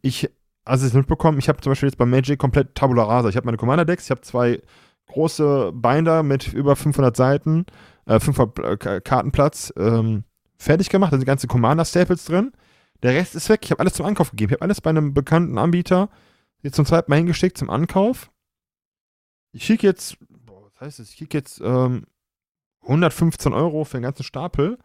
ich, 0.02 0.30
also 0.66 0.86
ich 0.86 0.94
mitbekommen, 0.94 1.40
ich 1.40 1.50
habe 1.50 1.60
zum 1.62 1.72
Beispiel 1.72 1.90
jetzt 1.90 1.98
bei 1.98 2.06
Magic 2.06 2.40
komplett 2.40 2.76
Tabula 2.76 3.04
Rasa. 3.04 3.30
Ich 3.30 3.36
habe 3.36 3.46
meine 3.46 3.58
Commander-Decks, 3.58 4.06
ich 4.06 4.12
habe 4.12 4.22
zwei 4.22 4.62
große 5.08 5.72
Binder 5.74 6.22
mit 6.24 6.54
über 6.54 6.76
500 6.76 7.16
Seiten, 7.16 7.66
äh, 8.06 8.20
500 8.20 8.60
äh, 8.60 8.78
Ka- 8.78 9.00
Kartenplatz 9.00 9.74
ähm, 9.78 10.24
fertig 10.58 10.90
gemacht. 10.90 11.12
Da 11.14 11.18
sind 11.18 11.26
ganze 11.26 11.48
Commander-Staples 11.48 12.26
drin. 12.26 12.52
Der 13.04 13.14
Rest 13.14 13.36
ist 13.36 13.50
weg. 13.50 13.62
Ich 13.64 13.72
habe 13.72 13.80
alles 13.80 13.94
zum 13.94 14.06
Ankauf 14.06 14.32
gegeben. 14.32 14.50
Ich 14.52 14.54
habe 14.56 14.64
alles 14.64 14.82
bei 14.82 14.90
einem 14.90 15.14
bekannten 15.14 15.58
Anbieter 15.58 16.10
Jetzt 16.64 16.76
zum 16.76 16.86
zweiten 16.86 17.10
Mal 17.12 17.18
hingeschickt 17.18 17.56
zum 17.58 17.70
Ankauf. 17.70 18.32
Ich 19.52 19.64
schicke 19.64 19.86
jetzt, 19.86 20.18
boah, 20.28 20.64
was 20.64 20.82
heißt 20.82 21.00
das? 21.00 21.10
Ich 21.10 21.16
schicke 21.16 21.38
jetzt 21.38 21.62
ähm, 21.64 22.06
115 22.82 23.54
Euro 23.54 23.84
für 23.86 23.98
den 23.98 24.04
ganzen 24.04 24.24
Stapel, 24.24 24.78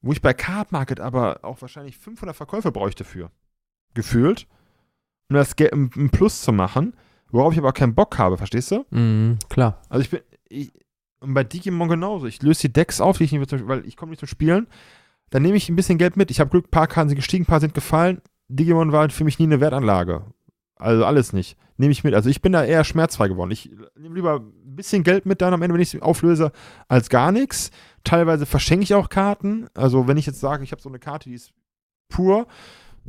wo 0.00 0.12
ich 0.12 0.22
bei 0.22 0.32
Card 0.32 0.72
Market 0.72 0.98
aber 1.00 1.40
auch 1.44 1.60
wahrscheinlich 1.60 1.98
500 1.98 2.34
Verkäufe 2.34 2.72
bräuchte 2.72 3.04
für. 3.04 3.30
Gefühlt. 3.94 4.46
Um 5.28 5.34
das 5.36 5.56
Geld 5.56 5.72
im 5.72 6.10
Plus 6.10 6.40
zu 6.40 6.52
machen, 6.52 6.94
worauf 7.30 7.52
ich 7.52 7.58
aber 7.58 7.68
auch 7.68 7.74
keinen 7.74 7.94
Bock 7.94 8.16
habe, 8.18 8.38
verstehst 8.38 8.70
du? 8.70 8.86
Mhm, 8.90 9.38
klar. 9.50 9.82
Also 9.90 10.00
ich 10.02 10.10
bin, 10.10 10.20
ich, 10.48 10.72
und 11.20 11.34
bei 11.34 11.44
Digimon 11.44 11.88
genauso. 11.88 12.26
Ich 12.26 12.40
löse 12.42 12.62
die 12.62 12.72
Decks 12.72 13.00
auf, 13.02 13.18
die 13.18 13.24
ich 13.24 13.32
nicht, 13.32 13.52
mehr- 13.52 13.68
weil 13.68 13.86
ich 13.86 13.96
komme 13.96 14.10
nicht 14.10 14.20
zum 14.20 14.28
Spielen. 14.28 14.68
Dann 15.30 15.42
nehme 15.42 15.56
ich 15.56 15.68
ein 15.68 15.76
bisschen 15.76 15.98
Geld 15.98 16.16
mit. 16.16 16.30
Ich 16.30 16.40
habe 16.40 16.50
Glück, 16.50 16.66
ein 16.66 16.70
paar 16.70 16.86
Karten 16.86 17.10
sind 17.10 17.16
gestiegen, 17.16 17.44
ein 17.44 17.46
paar 17.46 17.60
sind 17.60 17.74
gefallen. 17.74 18.20
Digimon 18.48 18.92
war 18.92 19.08
für 19.10 19.24
mich 19.24 19.38
nie 19.38 19.44
eine 19.44 19.60
Wertanlage. 19.60 20.24
Also 20.76 21.04
alles 21.04 21.32
nicht. 21.32 21.56
Nehme 21.76 21.92
ich 21.92 22.04
mit. 22.04 22.14
Also 22.14 22.30
ich 22.30 22.40
bin 22.40 22.52
da 22.52 22.64
eher 22.64 22.84
schmerzfrei 22.84 23.28
geworden. 23.28 23.50
Ich 23.50 23.70
nehme 23.96 24.14
lieber 24.14 24.40
ein 24.40 24.76
bisschen 24.76 25.02
Geld 25.02 25.26
mit 25.26 25.40
dann 25.42 25.54
am 25.54 25.62
Ende, 25.62 25.74
wenn 25.74 25.82
ich 25.82 25.94
es 25.94 26.02
auflöse, 26.02 26.52
als 26.88 27.08
gar 27.08 27.32
nichts. 27.32 27.70
Teilweise 28.04 28.46
verschenke 28.46 28.84
ich 28.84 28.94
auch 28.94 29.08
Karten. 29.08 29.66
Also 29.74 30.08
wenn 30.08 30.16
ich 30.16 30.26
jetzt 30.26 30.40
sage, 30.40 30.64
ich 30.64 30.72
habe 30.72 30.82
so 30.82 30.88
eine 30.88 30.98
Karte, 30.98 31.28
die 31.28 31.34
ist 31.34 31.52
pur. 32.08 32.46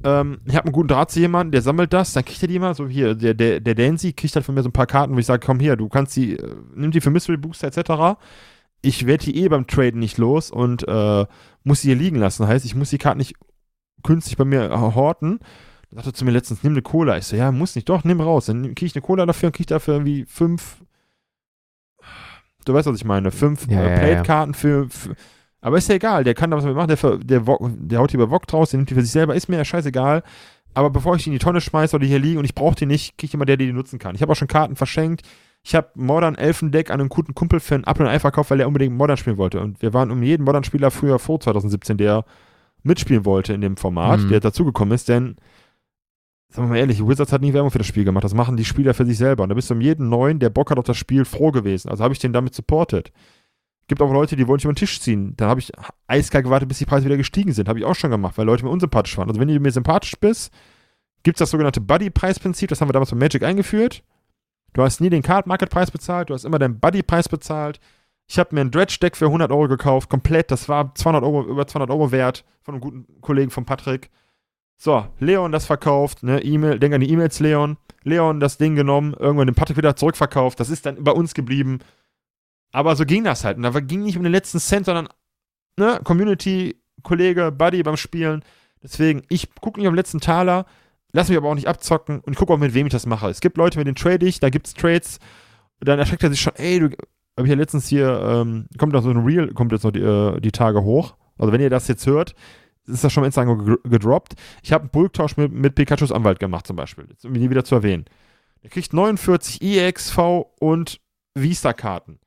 Ähm, 0.04 0.40
ich 0.46 0.56
habe 0.56 0.66
einen 0.66 0.74
guten 0.74 0.88
Draht 0.88 1.12
zu 1.12 1.20
jemandem, 1.20 1.52
der 1.52 1.62
sammelt 1.62 1.94
das, 1.94 2.14
dann 2.14 2.24
kriegt 2.24 2.42
er 2.42 2.48
die 2.48 2.60
mal, 2.60 2.74
so 2.74 2.88
hier, 2.88 3.16
der, 3.16 3.34
der, 3.34 3.60
der 3.60 3.76
Dancy 3.76 4.14
kriegt 4.14 4.36
dann 4.36 4.44
von 4.44 4.56
mir 4.56 4.64
so 4.64 4.70
ein 4.70 4.74
paar 4.74 4.88
Karten, 4.88 5.14
wo 5.14 5.20
ich 5.20 5.26
sage, 5.26 5.46
komm 5.46 5.60
hier, 5.60 5.76
du 5.76 5.90
kannst 5.90 6.16
die, 6.16 6.38
äh, 6.38 6.56
nimm 6.74 6.92
die 6.92 7.02
für 7.02 7.10
Mystery 7.10 7.38
Booster 7.38 7.68
etc. 7.68 8.18
Ich 8.82 9.06
werde 9.06 9.26
die 9.26 9.38
eh 9.38 9.50
beim 9.50 9.68
Traden 9.68 10.00
nicht 10.00 10.18
los 10.18 10.52
und 10.52 10.88
äh, 10.88 11.26
muss 11.64 11.82
sie 11.82 11.90
hier 11.90 11.98
liegen 11.98 12.18
lassen. 12.18 12.48
Heißt, 12.48 12.66
ich 12.66 12.76
muss 12.76 12.90
die 12.90 12.98
Karten 12.98 13.18
nicht 13.18 13.36
künstlich 14.04 14.38
bei 14.38 14.46
mir 14.46 14.72
äh, 14.72 14.78
horten. 14.78 15.40
Da 15.92 15.98
sagte 15.98 16.12
er 16.12 16.14
zu 16.14 16.26
mir 16.26 16.32
letztens, 16.32 16.64
nimm 16.64 16.74
eine 16.74 16.82
Cola. 16.82 17.18
Ich 17.18 17.26
so, 17.26 17.36
ja, 17.36 17.52
muss 17.52 17.76
nicht, 17.76 17.90
doch, 17.90 18.04
nimm 18.04 18.22
raus. 18.22 18.46
Dann 18.46 18.64
kriege 18.76 18.86
ich 18.86 18.96
eine 18.96 19.02
Cola 19.02 19.26
dafür 19.26 19.48
und 19.48 19.56
kriege 19.56 19.68
dafür 19.68 19.96
irgendwie 19.96 20.26
fünf, 20.26 20.78
du 22.66 22.74
weißt, 22.74 22.88
was 22.88 22.98
ich 22.98 23.06
meine, 23.06 23.32
fünf 23.32 23.68
Ja, 23.68 23.84
äh. 23.84 24.00
Plate-Karten 24.00 24.54
für, 24.54 24.90
für, 24.90 25.16
aber 25.62 25.78
ist 25.78 25.90
ja 25.90 25.96
egal, 25.96 26.24
der 26.24 26.36
kann 26.36 26.52
da 26.52 26.58
was 26.58 26.64
damit 26.64 26.78
machen, 26.78 26.96
der, 26.96 27.40
der, 27.40 27.60
der 27.60 28.00
haut 28.00 28.14
die 28.14 28.18
bei 28.18 28.30
Wok 28.30 28.48
draus, 28.48 28.70
der 28.70 28.78
nimmt 28.78 28.90
die 28.90 28.94
für 28.94 29.02
sich 29.02 29.12
selber, 29.12 29.36
ist 29.36 29.50
mir 29.50 29.58
ja 29.58 29.66
scheißegal. 29.66 30.24
Aber 30.74 30.90
bevor 30.92 31.16
ich 31.16 31.24
die 31.24 31.30
in 31.30 31.34
die 31.34 31.40
Tonne 31.40 31.62
schmeiße 31.62 31.96
oder 31.96 32.04
die 32.04 32.10
hier 32.10 32.20
liegen 32.20 32.38
und 32.38 32.46
ich 32.46 32.56
brauche 32.56 32.76
die 32.76 32.86
nicht, 32.86 33.18
kriege 33.18 33.30
ich 33.30 33.34
immer 33.34 33.46
der, 33.46 33.58
der 33.58 33.68
die 33.68 33.74
nutzen 33.74 34.00
kann. 34.00 34.16
Ich 34.16 34.22
habe 34.22 34.32
auch 34.32 34.36
schon 34.36 34.48
Karten 34.48 34.76
verschenkt. 34.76 35.24
Ich 35.64 35.76
habe 35.76 35.90
Modern 35.96 36.36
Elfendeck 36.36 36.90
an 36.90 37.00
einen 37.02 37.10
guten 37.10 37.36
Kumpel 37.36 37.60
für 37.60 37.76
ein 37.76 37.86
Apfel 37.86 38.06
und 38.06 38.12
Ei 38.12 38.20
verkauft, 38.20 38.50
weil 38.52 38.60
er 38.62 38.68
unbedingt 38.68 38.96
Modern 38.96 39.18
spielen 39.18 39.38
wollte. 39.38 39.60
Und 39.60 39.82
wir 39.82 39.94
waren 39.94 40.10
um 40.10 40.24
jeden 40.24 40.44
Modern-Spieler 40.44 40.90
früher 40.90 41.20
vor 41.20 41.40
2017, 41.40 41.98
der 41.98 42.24
mitspielen 42.84 43.26
wollte 43.26 43.54
in 43.54 43.62
dem 43.62 43.76
Format, 43.78 44.22
Mhm. 44.22 44.30
der 44.30 44.40
dazugekommen 44.40 44.94
ist, 44.96 45.10
denn 45.10 45.36
sagen 46.48 46.68
wir 46.68 46.74
mal 46.74 46.78
ehrlich, 46.80 47.06
Wizards 47.06 47.34
hat 47.34 47.42
nie 47.42 47.54
Werbung 47.54 47.72
für 47.72 47.78
das 47.78 47.88
Spiel 47.88 48.06
gemacht. 48.06 48.24
Das 48.24 48.34
machen 48.34 48.58
die 48.58 48.66
Spieler 48.66 48.94
für 48.94 49.06
sich 49.06 49.18
selber. 49.18 49.44
Und 49.44 49.50
da 49.50 49.56
bist 49.56 49.70
du 49.70 49.74
um 49.76 49.82
jeden 49.82 50.10
neuen, 50.10 50.40
der 50.40 50.50
Bock 50.50 50.72
hat 50.72 50.80
auf 50.80 50.86
das 50.86 50.98
Spiel, 50.98 51.26
froh 51.26 51.52
gewesen. 51.52 51.90
Also 51.90 52.04
habe 52.04 52.14
ich 52.14 52.20
den 52.20 52.34
damit 52.34 52.56
supportet. 52.56 53.12
Gibt 53.88 54.02
auch 54.02 54.12
Leute, 54.14 54.36
die 54.36 54.48
wollen 54.48 54.60
sich 54.60 54.66
über 54.66 54.74
den 54.74 54.78
Tisch 54.78 55.00
ziehen. 55.02 55.34
Da 55.36 55.48
habe 55.48 55.60
ich 55.60 55.72
eiskalt 56.08 56.46
gewartet, 56.46 56.70
bis 56.70 56.78
die 56.80 56.86
Preise 56.86 57.06
wieder 57.06 57.18
gestiegen 57.18 57.52
sind. 57.52 57.68
Habe 57.68 57.80
ich 57.80 57.86
auch 57.86 57.96
schon 57.96 58.12
gemacht, 58.12 58.38
weil 58.38 58.46
Leute 58.46 58.64
mir 58.64 58.72
unsympathisch 58.72 59.18
waren. 59.18 59.28
Also 59.28 59.40
wenn 59.42 59.48
du 59.48 59.60
mir 59.60 59.72
sympathisch 59.72 60.16
bist, 60.20 60.52
gibt 61.24 61.36
es 61.36 61.40
das 61.40 61.52
sogenannte 61.52 61.82
Buddy-Preisprinzip. 61.82 62.70
Das 62.70 62.82
haben 62.82 62.88
wir 62.90 62.94
damals 62.94 63.12
bei 63.12 63.18
Magic 63.18 63.44
eingeführt. 63.44 64.04
Du 64.74 64.84
hast 64.84 65.02
nie 65.02 65.10
den 65.10 65.24
Card-Market-Preis 65.24 65.92
bezahlt, 65.92 66.30
du 66.30 66.34
hast 66.34 66.46
immer 66.46 66.60
deinen 66.60 66.80
Buddy-Preis 66.80 67.30
bezahlt. 67.30 67.80
Ich 68.28 68.38
habe 68.38 68.54
mir 68.54 68.62
ein 68.62 68.72
Dredge-Deck 68.72 69.18
für 69.18 69.26
100 69.26 69.52
Euro 69.52 69.68
gekauft, 69.68 70.10
komplett. 70.10 70.52
Das 70.52 70.70
war 70.70 70.94
200 70.94 71.24
Euro, 71.24 71.44
über 71.44 71.66
200 71.66 71.90
Euro 71.90 72.12
wert 72.12 72.46
von 72.62 72.76
einem 72.76 72.82
guten 72.82 73.22
Kollegen 73.22 73.50
von 73.50 73.66
Patrick. 73.66 74.12
So, 74.78 75.08
Leon 75.20 75.52
das 75.52 75.66
verkauft, 75.66 76.24
ne, 76.24 76.42
E-Mail, 76.42 76.80
denk 76.80 76.94
an 76.94 77.02
die 77.02 77.12
E-Mails, 77.12 77.40
Leon. 77.40 77.78
Leon 78.04 78.40
das 78.40 78.58
Ding 78.58 78.76
genommen, 78.76 79.14
irgendwann 79.14 79.48
den 79.48 79.56
Patrick 79.56 79.78
wieder 79.78 79.96
zurückverkauft. 79.96 80.60
Das 80.60 80.70
ist 80.70 80.86
dann 80.86 81.04
bei 81.04 81.12
uns 81.12 81.34
geblieben. 81.34 81.80
Aber 82.72 82.96
so 82.96 83.04
ging 83.06 83.24
das 83.24 83.44
halt. 83.44 83.58
Und 83.58 83.64
da 83.64 83.72
ging 83.80 84.04
nicht 84.04 84.16
um 84.16 84.24
den 84.24 84.32
letzten 84.32 84.60
Cent, 84.60 84.86
sondern, 84.86 85.10
ne, 85.78 86.00
Community, 86.04 86.80
Kollege, 87.04 87.52
Buddy 87.52 87.84
beim 87.84 87.98
Spielen. 87.98 88.44
Deswegen, 88.82 89.24
ich 89.30 89.54
gucke 89.56 89.80
nicht 89.80 89.90
den 89.90 89.96
letzten 89.96 90.22
Taler, 90.22 90.66
lass 91.12 91.30
mich 91.30 91.38
aber 91.38 91.50
auch 91.50 91.56
nicht 91.56 91.68
abzocken 91.68 92.20
und 92.20 92.34
ich 92.34 92.38
gucke 92.40 92.54
auch, 92.54 92.58
mit 92.58 92.74
wem 92.74 92.88
ich 92.88 92.92
das 92.94 93.06
mache. 93.06 93.30
Es 93.30 93.40
gibt 93.42 93.58
Leute, 93.58 93.78
mit 93.78 93.88
denen 93.88 93.96
trade 93.96 94.26
ich, 94.26 94.40
da 94.40 94.50
gibt 94.50 94.68
es 94.68 94.74
Trades, 94.74 95.20
dann 95.80 96.00
erschreckt 96.00 96.24
er 96.24 96.30
sich 96.32 96.42
schon, 96.42 96.56
ey, 96.56 96.80
du, 96.80 96.86
habe 97.38 97.48
ich 97.48 97.50
ja 97.50 97.56
letztens 97.56 97.88
hier, 97.88 98.20
ähm, 98.24 98.68
kommt 98.78 98.94
noch 98.94 99.04
so 99.04 99.10
ein 99.10 99.24
Reel, 99.24 99.54
kommt 99.54 99.72
jetzt 99.72 99.84
noch 99.84 99.92
die, 99.92 100.02
äh, 100.02 100.40
die 100.42 100.52
Tage 100.52 100.84
hoch. 100.84 101.16
Also 101.38 101.54
wenn 101.54 101.62
ihr 101.62 101.70
das 101.70 101.88
jetzt 101.88 102.06
hört, 102.06 102.36
ist 102.86 103.04
das 103.04 103.14
schon 103.14 103.22
mal 103.22 103.28
Instagram 103.28 103.66
ge- 103.66 103.78
gedroppt. 103.86 104.34
Ich 104.62 104.74
habe 104.74 104.84
einen 104.84 104.90
Bulktausch 104.92 105.38
mit, 105.38 105.52
mit 105.54 105.76
Pikachus 105.76 106.12
Anwalt 106.12 106.40
gemacht 106.40 106.68
zum 106.68 106.76
Beispiel, 106.76 107.06
jetzt, 107.10 107.26
um 107.26 107.34
ihn 107.36 107.42
nie 107.42 107.50
wieder 107.50 107.64
zu 107.64 107.76
erwähnen. 107.76 108.06
Er 108.62 108.70
kriegt 108.70 108.92
49 108.94 109.62
EXV 109.62 110.18
und 110.60 111.00
Vista-Karten, 111.34 112.20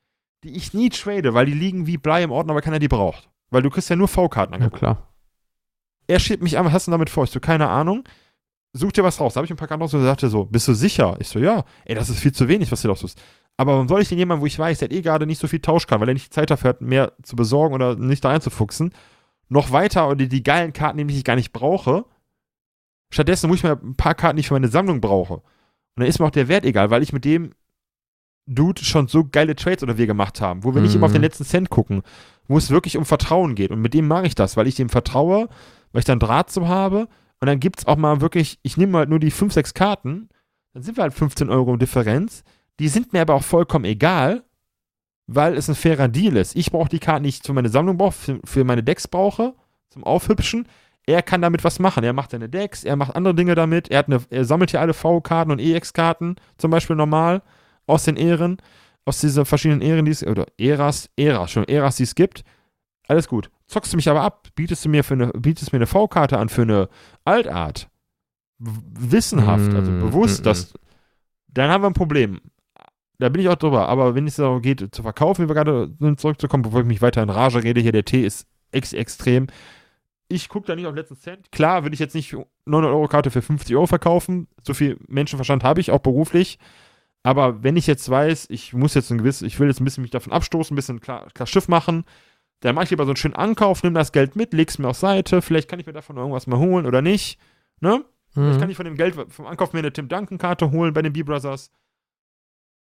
die 0.43 0.55
ich 0.57 0.73
nie 0.73 0.89
trade, 0.89 1.33
weil 1.35 1.45
die 1.45 1.53
liegen 1.53 1.85
wie 1.85 1.97
Blei 1.97 2.23
im 2.23 2.31
Ordner, 2.31 2.53
aber 2.53 2.61
keiner 2.61 2.79
die 2.79 2.87
braucht. 2.87 3.29
Weil 3.51 3.61
du 3.61 3.69
kriegst 3.69 3.89
ja 3.91 3.95
nur 3.95 4.07
V-Karten 4.07 4.59
Ja, 4.59 4.69
klar. 4.71 5.13
Er 6.07 6.19
schiebt 6.19 6.41
mich 6.41 6.57
an, 6.57 6.65
was 6.65 6.73
hast 6.73 6.87
du 6.87 6.91
damit 6.91 7.09
vor? 7.11 7.23
Ich 7.25 7.29
so, 7.29 7.39
keine 7.39 7.67
Ahnung. 7.69 8.03
Such 8.75 8.91
dir 8.91 9.03
was 9.03 9.19
raus. 9.19 9.33
Da 9.33 9.37
habe 9.37 9.45
ich 9.45 9.51
ein 9.51 9.57
paar 9.57 9.67
Karten 9.67 9.83
raus 9.83 9.93
und 9.93 10.01
er 10.01 10.05
sagte 10.07 10.29
so, 10.29 10.45
bist 10.45 10.67
du 10.67 10.73
sicher? 10.73 11.15
Ich 11.19 11.27
so, 11.29 11.39
ja. 11.39 11.63
Ey, 11.85 11.93
das 11.95 12.09
ist 12.09 12.19
viel 12.19 12.31
zu 12.31 12.47
wenig, 12.47 12.71
was 12.71 12.81
du 12.81 12.87
da 12.87 12.95
tust. 12.95 13.21
Aber 13.55 13.73
warum 13.73 13.87
soll 13.87 14.01
ich 14.01 14.09
denn 14.09 14.17
jemanden, 14.17 14.41
wo 14.41 14.47
ich 14.47 14.57
weiß, 14.57 14.79
der 14.79 14.87
hat 14.87 14.93
eh 14.93 15.01
gerade 15.01 15.27
nicht 15.27 15.39
so 15.39 15.47
viel 15.47 15.59
Tausch 15.59 15.85
kann, 15.85 16.01
weil 16.01 16.07
er 16.09 16.15
nicht 16.15 16.33
Zeit 16.33 16.49
dafür 16.49 16.69
hat, 16.69 16.81
mehr 16.81 17.13
zu 17.21 17.35
besorgen 17.35 17.75
oder 17.75 17.95
nicht 17.95 18.25
da 18.25 18.29
reinzufuchsen, 18.29 18.91
noch 19.47 19.71
weiter 19.71 20.09
oder 20.09 20.25
die 20.25 20.41
geilen 20.41 20.73
Karten, 20.73 21.07
die 21.07 21.15
ich 21.15 21.23
gar 21.23 21.35
nicht 21.35 21.53
brauche. 21.53 22.05
Stattdessen 23.11 23.47
muss 23.47 23.57
ich 23.57 23.63
mir 23.63 23.73
ein 23.79 23.95
paar 23.95 24.15
Karten, 24.15 24.37
die 24.37 24.41
ich 24.41 24.47
für 24.47 24.55
meine 24.55 24.69
Sammlung 24.69 25.01
brauche. 25.01 25.35
Und 25.35 25.43
dann 25.97 26.07
ist 26.07 26.17
mir 26.19 26.25
auch 26.25 26.31
der 26.31 26.47
Wert 26.47 26.65
egal, 26.65 26.89
weil 26.89 27.03
ich 27.03 27.13
mit 27.13 27.25
dem 27.25 27.51
Dude 28.47 28.83
schon 28.83 29.07
so 29.07 29.23
geile 29.23 29.55
Trades 29.55 29.83
oder 29.83 29.99
wir 29.99 30.07
gemacht 30.07 30.41
haben, 30.41 30.63
wo 30.63 30.73
wir 30.73 30.81
nicht 30.81 30.91
Mhm. 30.93 30.97
immer 30.97 31.05
auf 31.05 31.11
den 31.13 31.21
letzten 31.21 31.45
Cent 31.45 31.69
gucken, 31.69 32.01
wo 32.47 32.57
es 32.57 32.71
wirklich 32.71 32.97
um 32.97 33.05
Vertrauen 33.05 33.53
geht. 33.53 33.69
Und 33.69 33.81
mit 33.81 33.93
dem 33.93 34.07
mache 34.07 34.25
ich 34.25 34.33
das, 34.33 34.57
weil 34.57 34.65
ich 34.67 34.73
dem 34.75 34.89
vertraue, 34.89 35.47
weil 35.91 35.99
ich 35.99 36.05
dann 36.05 36.19
Draht 36.19 36.49
zu 36.49 36.67
habe. 36.67 37.07
Und 37.43 37.47
dann 37.47 37.59
gibt 37.59 37.79
es 37.79 37.87
auch 37.87 37.97
mal 37.97 38.21
wirklich, 38.21 38.57
ich 38.63 38.77
nehme 38.77 38.99
halt 38.99 39.09
nur 39.09 39.19
die 39.19 39.29
5, 39.29 39.51
6 39.51 39.73
Karten, 39.73 40.29
dann 40.73 40.81
sind 40.81 40.95
wir 40.95 41.01
halt 41.01 41.13
15 41.13 41.49
Euro 41.49 41.75
Differenz. 41.75 42.45
Die 42.79 42.87
sind 42.87 43.11
mir 43.11 43.19
aber 43.19 43.33
auch 43.33 43.43
vollkommen 43.43 43.83
egal, 43.83 44.45
weil 45.27 45.57
es 45.57 45.67
ein 45.67 45.75
fairer 45.75 46.07
Deal 46.07 46.37
ist. 46.37 46.55
Ich 46.55 46.71
brauche 46.71 46.87
die 46.87 46.99
Karten, 46.99 47.23
die 47.23 47.31
ich 47.31 47.41
für 47.43 47.51
meine 47.51 47.67
Sammlung 47.67 47.97
brauche, 47.97 48.13
für, 48.13 48.39
für 48.45 48.63
meine 48.63 48.81
Decks 48.81 49.09
brauche, 49.09 49.55
zum 49.89 50.05
Aufhübschen. 50.05 50.69
Er 51.05 51.21
kann 51.21 51.41
damit 51.41 51.65
was 51.65 51.79
machen. 51.79 52.05
Er 52.05 52.13
macht 52.13 52.31
seine 52.31 52.47
Decks, 52.47 52.85
er 52.85 52.95
macht 52.95 53.13
andere 53.13 53.35
Dinge 53.35 53.55
damit. 53.55 53.91
Er, 53.91 53.99
hat 53.99 54.07
eine, 54.07 54.21
er 54.29 54.45
sammelt 54.45 54.71
hier 54.71 54.79
alle 54.79 54.93
V-Karten 54.93 55.51
und 55.51 55.59
EX-Karten, 55.59 56.37
zum 56.57 56.71
Beispiel 56.71 56.95
normal, 56.95 57.41
aus 57.87 58.05
den 58.05 58.15
Ehren, 58.15 58.55
aus 59.03 59.19
diesen 59.19 59.43
verschiedenen 59.43 59.81
Ehren, 59.81 60.05
die 60.05 60.11
es, 60.11 60.25
oder 60.25 60.45
Eras, 60.57 61.09
Eras, 61.17 61.51
schon 61.51 61.65
Eras, 61.65 61.97
die 61.97 62.03
es 62.03 62.15
gibt. 62.15 62.45
Alles 63.05 63.27
gut. 63.27 63.51
Zockst 63.73 63.91
du 63.91 63.97
mich 63.97 64.07
aber 64.07 64.21
ab, 64.21 64.49
bietest 64.53 64.85
du 64.85 64.89
mir 64.89 65.03
für 65.03 65.15
eine, 65.15 65.27
bietest 65.29 65.73
mir 65.73 65.77
eine 65.77 65.87
V-Karte 65.87 66.37
an 66.37 66.47
für 66.47 66.61
eine 66.61 66.89
Altart. 67.25 67.89
Wissenhaft, 68.59 69.73
also 69.73 69.91
Mm, 69.91 69.99
bewusst, 69.99 70.41
mm, 70.41 70.43
dass, 70.43 70.73
dann 71.47 71.71
haben 71.71 71.83
wir 71.83 71.87
ein 71.87 71.95
Problem. 71.95 72.39
Da 73.17 73.29
bin 73.29 73.41
ich 73.41 73.49
auch 73.49 73.55
drüber. 73.55 73.89
Aber 73.89 74.13
wenn 74.13 74.27
es 74.27 74.35
darum 74.35 74.61
geht, 74.61 74.93
zu 74.93 75.01
verkaufen, 75.01 75.43
wie 75.43 75.49
wir 75.49 75.55
gerade 75.55 75.91
sind, 75.99 76.19
zurückzukommen, 76.19 76.61
bevor 76.61 76.81
ich 76.81 76.85
mich 76.85 77.01
weiter 77.01 77.23
in 77.23 77.31
Rage 77.31 77.63
rede, 77.63 77.81
hier 77.81 77.91
der 77.91 78.05
Tee 78.05 78.23
ist 78.23 78.45
ex 78.71 78.93
extrem. 78.93 79.47
Ich 80.27 80.49
gucke 80.49 80.67
da 80.67 80.75
nicht 80.75 80.85
auf 80.85 80.93
den 80.93 80.97
letzten 80.97 81.17
Cent. 81.17 81.51
Klar, 81.51 81.83
würde 81.83 81.95
ich 81.95 81.99
jetzt 81.99 82.13
nicht 82.13 82.31
900 82.65 82.93
Euro 82.93 83.07
Karte 83.07 83.31
für 83.31 83.41
50 83.41 83.75
Euro 83.75 83.87
verkaufen. 83.87 84.47
So 84.61 84.75
viel 84.75 84.99
Menschenverstand 85.07 85.63
habe 85.63 85.81
ich, 85.81 85.89
auch 85.89 85.99
beruflich. 85.99 86.59
Aber 87.23 87.63
wenn 87.63 87.75
ich 87.75 87.87
jetzt 87.87 88.07
weiß, 88.07 88.51
ich 88.51 88.73
muss 88.73 88.93
jetzt 88.93 89.11
ein 89.11 89.17
gewiss, 89.17 89.41
ich 89.41 89.59
will 89.59 89.67
jetzt 89.67 89.81
ein 89.81 89.85
bisschen 89.85 90.03
mich 90.03 90.11
davon 90.11 90.31
abstoßen, 90.31 90.73
ein 90.73 90.75
bisschen 90.75 90.99
klar, 90.99 91.27
klar 91.33 91.47
Schiff 91.47 91.67
machen, 91.67 92.03
dann 92.63 92.75
mache 92.75 92.85
ich 92.85 92.89
lieber 92.91 93.05
so 93.05 93.11
einen 93.11 93.17
schönen 93.17 93.35
Ankauf, 93.35 93.83
nehme 93.83 93.97
das 93.99 94.11
Geld 94.11 94.35
mit, 94.35 94.53
leg's 94.53 94.77
mir 94.77 94.87
auf 94.89 94.97
Seite, 94.97 95.41
vielleicht 95.41 95.69
kann 95.69 95.79
ich 95.79 95.85
mir 95.85 95.93
davon 95.93 96.17
irgendwas 96.17 96.47
mal 96.47 96.59
holen 96.59 96.85
oder 96.85 97.01
nicht. 97.01 97.39
Ne? 97.81 98.03
Vielleicht 98.31 98.59
kann 98.59 98.67
Mhm. 98.67 98.71
ich 98.71 98.77
von 98.77 98.85
dem 98.85 98.95
Geld 98.95 99.15
vom 99.29 99.45
Ankauf 99.45 99.73
mir 99.73 99.79
eine 99.79 99.93
Tim 99.93 100.07
Duncan 100.07 100.37
Karte 100.37 100.71
holen 100.71 100.93
bei 100.93 101.01
den 101.01 101.13
B-Brothers. 101.13 101.71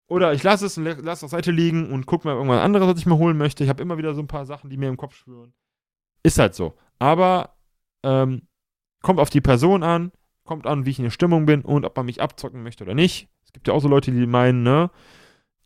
Oder 0.08 0.32
ich 0.32 0.42
lasse 0.42 0.66
es 0.66 0.78
und 0.78 0.84
lasse 0.84 1.02
es 1.04 1.24
auf 1.24 1.30
Seite 1.30 1.50
liegen 1.50 1.90
und 1.92 2.06
gucke 2.06 2.26
mir 2.28 2.34
irgendwas 2.34 2.60
anderes, 2.62 2.86
was 2.88 2.98
ich 2.98 3.06
mir 3.06 3.16
holen 3.18 3.36
möchte. 3.36 3.64
Ich 3.64 3.70
habe 3.70 3.82
immer 3.82 3.98
wieder 3.98 4.14
so 4.14 4.20
ein 4.22 4.28
paar 4.28 4.46
Sachen, 4.46 4.70
die 4.70 4.76
mir 4.76 4.88
im 4.88 4.96
Kopf 4.96 5.14
schwören. 5.16 5.52
Ist 6.22 6.38
halt 6.38 6.54
so. 6.54 6.74
Aber 6.98 7.56
ähm, 8.04 8.42
kommt 9.02 9.18
auf 9.20 9.30
die 9.30 9.40
Person 9.40 9.82
an, 9.82 10.12
kommt 10.44 10.66
an, 10.66 10.86
wie 10.86 10.90
ich 10.90 10.98
in 10.98 11.04
der 11.04 11.10
Stimmung 11.10 11.44
bin 11.44 11.62
und 11.62 11.84
ob 11.84 11.96
man 11.96 12.06
mich 12.06 12.22
abzocken 12.22 12.62
möchte 12.62 12.84
oder 12.84 12.94
nicht. 12.94 13.28
Es 13.44 13.52
gibt 13.52 13.66
ja 13.66 13.74
auch 13.74 13.80
so 13.80 13.88
Leute, 13.88 14.12
die 14.12 14.26
meinen, 14.26 14.62
ne, 14.62 14.90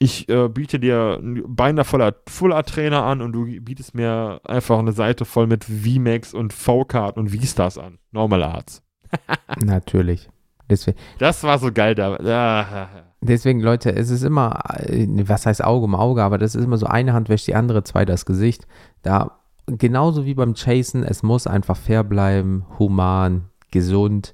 ich 0.02 0.30
äh, 0.30 0.48
biete 0.48 0.80
dir 0.80 1.18
ein 1.20 1.44
Binder 1.54 1.84
voller 1.84 2.16
Full-Art-Trainer 2.26 3.04
an 3.04 3.20
und 3.20 3.32
du 3.32 3.44
bietest 3.60 3.94
mir 3.94 4.40
einfach 4.44 4.78
eine 4.78 4.92
Seite 4.92 5.26
voll 5.26 5.46
mit 5.46 5.64
VMAX 5.64 6.32
und 6.32 6.54
V-Karten 6.54 7.20
und 7.20 7.28
V-Stars 7.28 7.76
an. 7.76 7.98
Normal 8.10 8.42
Arts. 8.42 8.82
Natürlich. 9.62 10.30
Deswegen, 10.70 10.96
Das 11.18 11.42
war 11.44 11.58
so 11.58 11.70
geil 11.70 11.94
da. 11.94 12.14
Ah, 12.14 12.88
deswegen, 13.20 13.60
Leute, 13.60 13.94
es 13.94 14.08
ist 14.08 14.22
immer, 14.22 14.60
äh, 14.78 15.06
was 15.28 15.44
heißt 15.44 15.62
Auge 15.62 15.84
um 15.84 15.94
Auge, 15.94 16.22
aber 16.22 16.38
das 16.38 16.54
ist 16.54 16.64
immer 16.64 16.78
so, 16.78 16.86
eine 16.86 17.12
Hand 17.12 17.28
wäscht 17.28 17.46
die 17.46 17.54
andere, 17.54 17.84
zwei 17.84 18.06
das 18.06 18.24
Gesicht. 18.24 18.66
Da, 19.02 19.40
genauso 19.66 20.24
wie 20.24 20.34
beim 20.34 20.54
Chasen, 20.54 21.04
es 21.04 21.22
muss 21.22 21.46
einfach 21.46 21.76
fair 21.76 22.04
bleiben, 22.04 22.64
human, 22.78 23.50
gesund 23.70 24.32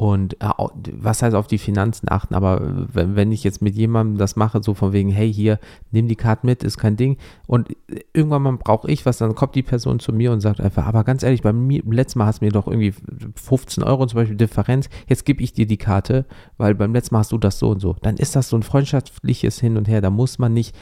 Und 0.00 0.40
äh, 0.40 0.48
was 0.94 1.22
heißt 1.22 1.36
auf 1.36 1.46
die 1.46 1.58
Finanzen 1.58 2.06
achten? 2.10 2.34
Aber 2.34 2.86
wenn, 2.90 3.16
wenn 3.16 3.32
ich 3.32 3.44
jetzt 3.44 3.60
mit 3.60 3.74
jemandem 3.74 4.16
das 4.16 4.34
mache, 4.34 4.62
so 4.62 4.72
von 4.72 4.94
wegen, 4.94 5.10
hey, 5.10 5.30
hier, 5.30 5.58
nimm 5.90 6.08
die 6.08 6.16
Karte 6.16 6.46
mit, 6.46 6.64
ist 6.64 6.78
kein 6.78 6.96
Ding. 6.96 7.18
Und 7.46 7.68
irgendwann 8.14 8.40
mal 8.40 8.56
brauche 8.56 8.90
ich 8.90 9.04
was, 9.04 9.18
dann 9.18 9.34
kommt 9.34 9.54
die 9.56 9.62
Person 9.62 10.00
zu 10.00 10.14
mir 10.14 10.32
und 10.32 10.40
sagt 10.40 10.58
einfach, 10.58 10.86
aber 10.86 11.04
ganz 11.04 11.22
ehrlich, 11.22 11.42
beim 11.42 11.68
letzten 11.68 12.18
Mal 12.18 12.24
hast 12.24 12.40
du 12.40 12.46
mir 12.46 12.50
doch 12.50 12.66
irgendwie 12.66 12.94
15 13.34 13.84
Euro 13.84 14.06
zum 14.06 14.16
Beispiel 14.16 14.38
Differenz, 14.38 14.88
jetzt 15.06 15.26
gebe 15.26 15.42
ich 15.42 15.52
dir 15.52 15.66
die 15.66 15.76
Karte, 15.76 16.24
weil 16.56 16.74
beim 16.74 16.94
letzten 16.94 17.16
Mal 17.16 17.18
hast 17.18 17.32
du 17.32 17.36
das 17.36 17.58
so 17.58 17.68
und 17.68 17.80
so. 17.80 17.94
Dann 18.00 18.16
ist 18.16 18.34
das 18.34 18.48
so 18.48 18.56
ein 18.56 18.62
freundschaftliches 18.62 19.60
Hin 19.60 19.76
und 19.76 19.86
Her. 19.86 20.00
Da 20.00 20.08
muss 20.08 20.38
man 20.38 20.54
nicht 20.54 20.74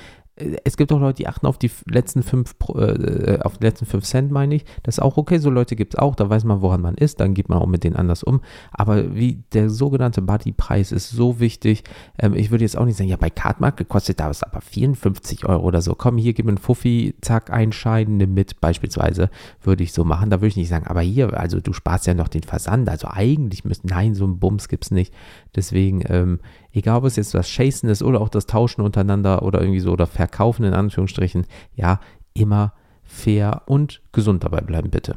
es 0.64 0.76
gibt 0.76 0.92
auch 0.92 1.00
Leute, 1.00 1.16
die 1.16 1.28
achten 1.28 1.46
auf 1.46 1.58
die 1.58 1.70
letzten 1.86 2.22
fünf, 2.22 2.54
äh, 2.74 3.38
auf 3.40 3.58
die 3.58 3.64
letzten 3.64 3.86
fünf 3.86 4.04
Cent, 4.04 4.30
meine 4.30 4.54
ich. 4.54 4.64
Das 4.82 4.96
ist 4.96 5.00
auch 5.00 5.16
okay, 5.16 5.38
so 5.38 5.50
Leute 5.50 5.76
gibt 5.76 5.94
es 5.94 5.98
auch, 5.98 6.14
da 6.14 6.28
weiß 6.30 6.44
man, 6.44 6.60
woran 6.60 6.80
man 6.80 6.94
ist, 6.94 7.20
dann 7.20 7.34
geht 7.34 7.48
man 7.48 7.58
auch 7.58 7.66
mit 7.66 7.84
denen 7.84 7.96
anders 7.96 8.22
um. 8.22 8.40
Aber 8.70 9.14
wie 9.14 9.42
der 9.52 9.70
sogenannte 9.70 10.22
Buddy-Preis 10.22 10.92
ist 10.92 11.10
so 11.10 11.40
wichtig. 11.40 11.84
Ähm, 12.18 12.34
ich 12.34 12.50
würde 12.50 12.64
jetzt 12.64 12.76
auch 12.76 12.84
nicht 12.84 12.96
sagen, 12.96 13.10
ja, 13.10 13.16
bei 13.16 13.30
Cardmarket 13.30 13.88
kostet 13.88 14.20
das 14.20 14.42
aber 14.42 14.60
54 14.60 15.46
Euro 15.46 15.64
oder 15.64 15.82
so. 15.82 15.94
Komm, 15.94 16.18
hier, 16.18 16.32
gib 16.32 16.46
mir 16.46 16.52
einen 16.52 16.58
Fuffi, 16.58 17.14
zack, 17.20 17.50
einscheiden, 17.50 18.16
nimm 18.16 18.34
mit, 18.34 18.60
beispielsweise, 18.60 19.30
würde 19.62 19.82
ich 19.82 19.92
so 19.92 20.04
machen. 20.04 20.30
Da 20.30 20.38
würde 20.38 20.48
ich 20.48 20.56
nicht 20.56 20.68
sagen, 20.68 20.86
aber 20.86 21.00
hier, 21.00 21.38
also 21.38 21.60
du 21.60 21.72
sparst 21.72 22.06
ja 22.06 22.14
noch 22.14 22.28
den 22.28 22.42
Versand, 22.42 22.88
also 22.88 23.08
eigentlich 23.10 23.64
müssten, 23.64 23.88
nein, 23.88 24.14
so 24.14 24.26
ein 24.26 24.38
Bums 24.38 24.68
gibt 24.68 24.84
es 24.84 24.90
nicht. 24.90 25.12
Deswegen, 25.56 26.02
ähm, 26.06 26.40
egal 26.72 26.98
ob 26.98 27.04
es 27.04 27.16
jetzt 27.16 27.34
das 27.34 27.48
Chasen 27.48 27.88
ist 27.88 28.02
oder 28.02 28.20
auch 28.20 28.28
das 28.28 28.46
Tauschen 28.46 28.82
untereinander 28.82 29.42
oder 29.42 29.60
irgendwie 29.60 29.80
so 29.80 29.92
oder 29.92 30.06
Verkaufen 30.06 30.64
in 30.64 30.74
Anführungsstrichen, 30.74 31.46
ja, 31.74 32.00
immer 32.34 32.74
fair 33.02 33.62
und 33.66 34.02
gesund 34.12 34.44
dabei 34.44 34.60
bleiben, 34.60 34.90
bitte. 34.90 35.16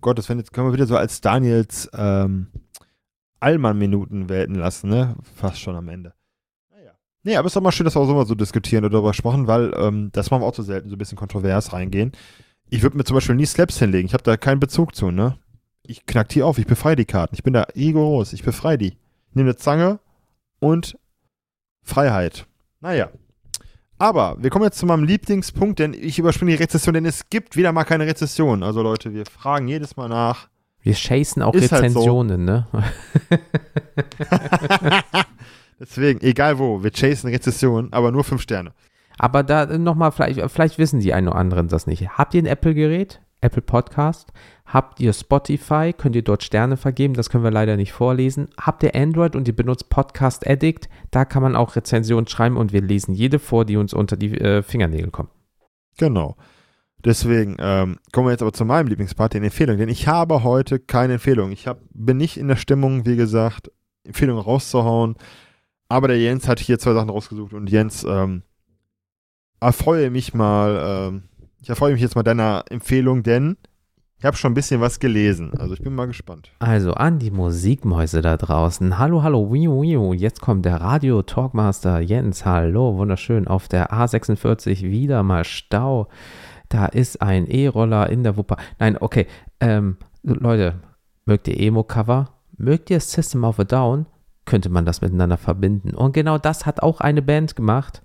Gottes 0.00 0.28
Willen, 0.28 0.38
jetzt 0.38 0.52
können 0.52 0.68
wir 0.68 0.72
wieder 0.72 0.86
so 0.86 0.96
als 0.96 1.20
Daniels 1.20 1.90
ähm, 1.94 2.48
Allmann-Minuten 3.40 4.28
welten 4.28 4.54
lassen, 4.54 4.88
ne? 4.88 5.16
Fast 5.34 5.60
schon 5.60 5.74
am 5.74 5.88
Ende. 5.88 6.14
Naja. 6.70 6.92
Nee, 7.22 7.36
aber 7.36 7.46
es 7.46 7.50
ist 7.50 7.56
doch 7.56 7.62
mal 7.62 7.72
schön, 7.72 7.84
dass 7.84 7.96
wir 7.96 8.00
auch 8.00 8.06
so 8.06 8.14
mal 8.14 8.26
so 8.26 8.34
diskutieren 8.34 8.84
oder 8.84 8.92
darüber 8.92 9.14
sprechen, 9.14 9.46
weil 9.46 9.72
ähm, 9.76 10.10
das 10.12 10.30
machen 10.30 10.42
wir 10.42 10.46
auch 10.46 10.54
so 10.54 10.62
selten, 10.62 10.88
so 10.88 10.94
ein 10.94 10.98
bisschen 10.98 11.18
kontrovers 11.18 11.72
reingehen. 11.72 12.12
Ich 12.68 12.82
würde 12.82 12.96
mir 12.96 13.04
zum 13.04 13.14
Beispiel 13.14 13.34
nie 13.34 13.46
Slaps 13.46 13.78
hinlegen. 13.78 14.06
Ich 14.06 14.14
habe 14.14 14.24
da 14.24 14.36
keinen 14.36 14.60
Bezug 14.60 14.94
zu, 14.94 15.10
ne? 15.10 15.38
Ich 15.82 16.06
knack 16.06 16.28
die 16.28 16.42
auf, 16.42 16.58
ich 16.58 16.66
befreie 16.66 16.96
die 16.96 17.04
Karten. 17.04 17.34
Ich 17.34 17.42
bin 17.42 17.52
da 17.52 17.62
rigoros, 17.74 18.32
ich 18.32 18.42
befreie 18.42 18.78
die. 18.78 18.96
Ich 19.28 19.34
nehme 19.34 19.50
eine 19.50 19.56
Zange, 19.56 20.00
und 20.66 20.98
Freiheit. 21.82 22.46
Naja. 22.80 23.10
Aber 23.98 24.36
wir 24.42 24.50
kommen 24.50 24.64
jetzt 24.64 24.78
zu 24.78 24.86
meinem 24.86 25.04
Lieblingspunkt, 25.04 25.78
denn 25.78 25.94
ich 25.94 26.18
überspringe 26.18 26.50
die 26.50 26.58
Rezession, 26.62 26.94
denn 26.94 27.06
es 27.06 27.30
gibt 27.30 27.56
wieder 27.56 27.72
mal 27.72 27.84
keine 27.84 28.06
Rezession. 28.06 28.62
Also 28.62 28.82
Leute, 28.82 29.14
wir 29.14 29.24
fragen 29.24 29.68
jedes 29.68 29.96
Mal 29.96 30.08
nach. 30.08 30.48
Wir 30.82 30.94
chasen 30.94 31.42
auch 31.42 31.54
Ist 31.54 31.72
Rezensionen, 31.72 32.50
halt 32.50 32.66
so. 32.70 32.78
ne? 32.78 32.84
Deswegen, 35.80 36.20
egal 36.20 36.58
wo, 36.58 36.82
wir 36.82 36.90
chasen 36.90 37.30
Rezessionen, 37.30 37.92
aber 37.92 38.12
nur 38.12 38.24
fünf 38.24 38.42
Sterne. 38.42 38.72
Aber 39.18 39.42
da 39.42 39.66
nochmal, 39.78 40.12
vielleicht, 40.12 40.40
vielleicht 40.50 40.78
wissen 40.78 41.00
die 41.00 41.14
einen 41.14 41.28
oder 41.28 41.36
anderen 41.36 41.68
das 41.68 41.86
nicht. 41.86 42.10
Habt 42.10 42.34
ihr 42.34 42.42
ein 42.42 42.46
Apple-Gerät? 42.46 43.20
Apple 43.40 43.62
Podcast? 43.62 44.32
Habt 44.66 44.98
ihr 44.98 45.12
Spotify, 45.12 45.94
könnt 45.96 46.16
ihr 46.16 46.22
dort 46.22 46.42
Sterne 46.42 46.76
vergeben, 46.76 47.14
das 47.14 47.30
können 47.30 47.44
wir 47.44 47.52
leider 47.52 47.76
nicht 47.76 47.92
vorlesen. 47.92 48.48
Habt 48.60 48.82
ihr 48.82 48.96
Android 48.96 49.36
und 49.36 49.46
ihr 49.46 49.54
benutzt 49.54 49.88
Podcast 49.90 50.46
Addict, 50.46 50.88
da 51.12 51.24
kann 51.24 51.42
man 51.42 51.54
auch 51.54 51.76
Rezensionen 51.76 52.26
schreiben 52.26 52.56
und 52.56 52.72
wir 52.72 52.82
lesen 52.82 53.14
jede 53.14 53.38
vor, 53.38 53.64
die 53.64 53.76
uns 53.76 53.94
unter 53.94 54.16
die 54.16 54.36
äh, 54.38 54.62
Fingernägel 54.62 55.10
kommt. 55.10 55.30
Genau. 55.98 56.36
Deswegen 57.04 57.56
ähm, 57.60 57.98
kommen 58.10 58.26
wir 58.26 58.32
jetzt 58.32 58.42
aber 58.42 58.52
zu 58.52 58.64
meinem 58.64 58.88
Lieblingspart, 58.88 59.34
den 59.34 59.44
Empfehlungen. 59.44 59.78
Denn 59.78 59.88
ich 59.88 60.08
habe 60.08 60.42
heute 60.42 60.80
keine 60.80 61.14
Empfehlung. 61.14 61.52
Ich 61.52 61.68
hab, 61.68 61.80
bin 61.92 62.16
nicht 62.16 62.36
in 62.36 62.48
der 62.48 62.56
Stimmung, 62.56 63.06
wie 63.06 63.16
gesagt, 63.16 63.70
Empfehlungen 64.02 64.42
rauszuhauen. 64.42 65.14
Aber 65.88 66.08
der 66.08 66.18
Jens 66.18 66.48
hat 66.48 66.58
hier 66.58 66.80
zwei 66.80 66.94
Sachen 66.94 67.10
rausgesucht 67.10 67.52
und 67.52 67.70
Jens, 67.70 68.02
ähm, 68.02 68.42
erfreue 69.60 70.10
mich 70.10 70.34
mal, 70.34 71.10
ähm, 71.12 71.22
ich 71.62 71.68
erfreue 71.68 71.92
mich 71.92 72.02
jetzt 72.02 72.16
mal 72.16 72.22
deiner 72.22 72.64
Empfehlung, 72.70 73.22
denn 73.22 73.56
ich 74.18 74.24
habe 74.24 74.36
schon 74.36 74.52
ein 74.52 74.54
bisschen 74.54 74.80
was 74.80 74.98
gelesen, 74.98 75.52
also 75.58 75.74
ich 75.74 75.82
bin 75.82 75.94
mal 75.94 76.06
gespannt. 76.06 76.50
Also 76.58 76.94
an 76.94 77.18
die 77.18 77.30
Musikmäuse 77.30 78.22
da 78.22 78.38
draußen. 78.38 78.98
Hallo, 78.98 79.22
hallo, 79.22 79.52
wiu, 79.52 79.82
wiu. 79.82 80.14
Jetzt 80.14 80.40
kommt 80.40 80.64
der 80.64 80.80
Radio 80.80 81.20
Talkmaster 81.22 82.00
Jens. 82.00 82.46
Hallo, 82.46 82.96
wunderschön. 82.96 83.46
Auf 83.46 83.68
der 83.68 83.92
A46 83.92 84.82
wieder 84.82 85.22
mal 85.22 85.44
Stau. 85.44 86.08
Da 86.70 86.86
ist 86.86 87.20
ein 87.20 87.46
E-Roller 87.46 88.08
in 88.08 88.22
der 88.22 88.38
Wupper. 88.38 88.56
Nein, 88.78 88.96
okay. 88.98 89.26
Ähm, 89.60 89.98
Leute, 90.22 90.80
mögt 91.26 91.46
ihr 91.48 91.60
Emo-Cover? 91.60 92.30
Mögt 92.56 92.88
ihr 92.88 93.00
System 93.00 93.44
of 93.44 93.60
a 93.60 93.64
Down? 93.64 94.06
Könnte 94.46 94.70
man 94.70 94.86
das 94.86 95.02
miteinander 95.02 95.36
verbinden. 95.36 95.94
Und 95.94 96.12
genau 96.12 96.38
das 96.38 96.64
hat 96.64 96.82
auch 96.82 97.00
eine 97.02 97.20
Band 97.20 97.54
gemacht, 97.54 98.00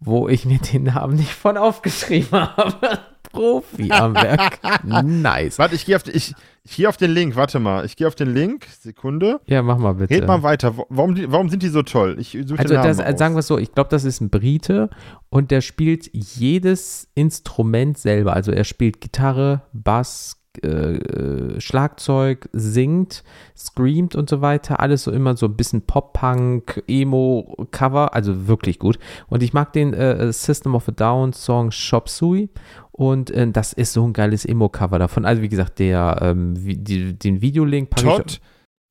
wo 0.00 0.28
ich 0.28 0.46
mir 0.46 0.58
den 0.58 0.84
Namen 0.84 1.14
nicht 1.14 1.32
von 1.32 1.56
aufgeschrieben 1.56 2.32
habe. 2.56 2.98
Profi 3.34 3.90
am 3.90 4.14
Werk. 4.14 4.60
nice. 5.04 5.58
Warte, 5.58 5.74
ich 5.74 5.84
gehe 5.84 5.96
auf, 5.96 6.06
ich, 6.06 6.34
ich 6.62 6.76
geh 6.76 6.86
auf 6.86 6.96
den 6.96 7.10
Link. 7.10 7.36
Warte 7.36 7.58
mal. 7.58 7.84
Ich 7.84 7.96
gehe 7.96 8.06
auf 8.06 8.14
den 8.14 8.32
Link. 8.32 8.66
Sekunde. 8.80 9.40
Ja, 9.46 9.62
mach 9.62 9.78
mal 9.78 9.94
bitte. 9.94 10.14
Red 10.14 10.26
mal 10.26 10.42
weiter. 10.42 10.76
Warum, 10.88 11.16
warum 11.30 11.48
sind 11.48 11.62
die 11.62 11.68
so 11.68 11.82
toll? 11.82 12.16
Ich 12.18 12.30
suche 12.30 12.58
also, 12.58 12.74
den 12.74 12.82
Namen 12.82 12.96
das, 12.96 13.18
sagen 13.18 13.34
wir 13.34 13.40
es 13.40 13.46
so: 13.46 13.58
Ich 13.58 13.72
glaube, 13.72 13.90
das 13.90 14.04
ist 14.04 14.20
ein 14.20 14.30
Brite 14.30 14.88
und 15.28 15.50
der 15.50 15.60
spielt 15.60 16.08
jedes 16.12 17.08
Instrument 17.14 17.98
selber. 17.98 18.34
Also, 18.34 18.52
er 18.52 18.64
spielt 18.64 19.00
Gitarre, 19.00 19.62
Bass, 19.72 20.43
äh, 20.62 21.60
Schlagzeug, 21.60 22.48
singt, 22.52 23.24
screamt 23.56 24.14
und 24.14 24.28
so 24.28 24.40
weiter. 24.40 24.80
Alles 24.80 25.04
so 25.04 25.10
immer 25.10 25.36
so 25.36 25.46
ein 25.46 25.56
bisschen 25.56 25.82
Pop-Punk, 25.82 26.82
Emo-Cover, 26.86 28.14
also 28.14 28.46
wirklich 28.46 28.78
gut. 28.78 28.98
Und 29.28 29.42
ich 29.42 29.52
mag 29.52 29.72
den 29.72 29.94
äh, 29.94 30.32
System 30.32 30.74
of 30.74 30.88
a 30.88 30.92
Down 30.92 31.32
Song 31.32 31.70
Shop 31.70 32.08
Sui 32.08 32.48
und 32.92 33.30
äh, 33.30 33.50
das 33.50 33.72
ist 33.72 33.92
so 33.92 34.06
ein 34.06 34.12
geiles 34.12 34.44
Emo-Cover 34.44 34.98
davon. 34.98 35.24
Also 35.24 35.42
wie 35.42 35.48
gesagt, 35.48 35.78
der, 35.78 36.18
ähm, 36.22 36.54
die, 36.56 37.18
den 37.18 37.40
Videolink 37.40 37.90
Todd, 37.96 38.40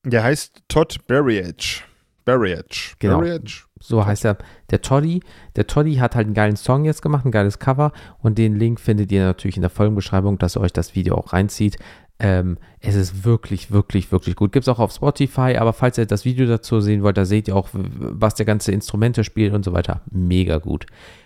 der 0.05 0.23
heißt 0.23 0.63
Todd 0.67 0.97
Barriage. 1.07 1.83
Barriage. 2.25 2.95
Genau. 2.99 3.19
Barriage. 3.19 3.65
So 3.83 4.05
heißt 4.05 4.23
er. 4.25 4.37
Der 4.71 4.81
Toddy. 4.81 5.21
Der 5.57 5.67
Toddy 5.67 5.95
hat 5.95 6.15
halt 6.15 6.25
einen 6.25 6.33
geilen 6.33 6.55
Song 6.55 6.85
jetzt 6.85 7.01
gemacht, 7.01 7.25
ein 7.25 7.31
geiles 7.31 7.59
Cover. 7.59 7.91
Und 8.19 8.37
den 8.37 8.55
Link 8.55 8.79
findet 8.79 9.11
ihr 9.11 9.25
natürlich 9.25 9.57
in 9.57 9.61
der 9.61 9.69
Folgenbeschreibung, 9.69 10.37
dass 10.37 10.55
ihr 10.55 10.61
euch 10.61 10.71
das 10.71 10.95
Video 10.95 11.15
auch 11.15 11.33
reinzieht. 11.33 11.77
Ähm, 12.17 12.57
es 12.79 12.95
ist 12.95 13.25
wirklich, 13.25 13.71
wirklich, 13.71 14.11
wirklich 14.11 14.37
gut. 14.37 14.53
Gibt 14.53 14.63
es 14.63 14.69
auch 14.69 14.79
auf 14.79 14.93
Spotify, 14.93 15.57
aber 15.57 15.73
falls 15.73 15.97
ihr 15.97 16.05
das 16.05 16.23
Video 16.23 16.47
dazu 16.47 16.79
sehen 16.79 17.03
wollt, 17.03 17.17
da 17.17 17.25
seht 17.25 17.49
ihr 17.49 17.55
auch, 17.55 17.69
was 17.73 18.35
der 18.35 18.45
ganze 18.45 18.71
Instrumente 18.71 19.25
spielt 19.25 19.53
und 19.53 19.65
so 19.65 19.73
weiter. 19.73 20.01
Mega 20.09 20.59
gut. 20.59 20.85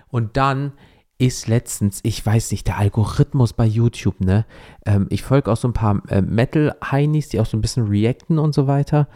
Und 0.09 0.35
dann 0.35 0.71
ist 1.19 1.47
letztens, 1.47 1.99
ich 2.03 2.25
weiß 2.25 2.51
nicht, 2.51 2.67
der 2.67 2.77
Algorithmus 2.77 3.53
bei 3.53 3.65
YouTube, 3.65 4.19
ne? 4.19 4.45
Ähm, 4.85 5.07
ich 5.09 5.23
folge 5.23 5.51
auch 5.51 5.57
so 5.57 5.67
ein 5.67 5.73
paar 5.73 6.01
äh, 6.09 6.21
Metal-Heinis, 6.21 7.29
die 7.29 7.39
auch 7.39 7.45
so 7.45 7.57
ein 7.57 7.61
bisschen 7.61 7.87
reacten 7.87 8.39
und 8.39 8.53
so 8.53 8.67
weiter. 8.67 9.07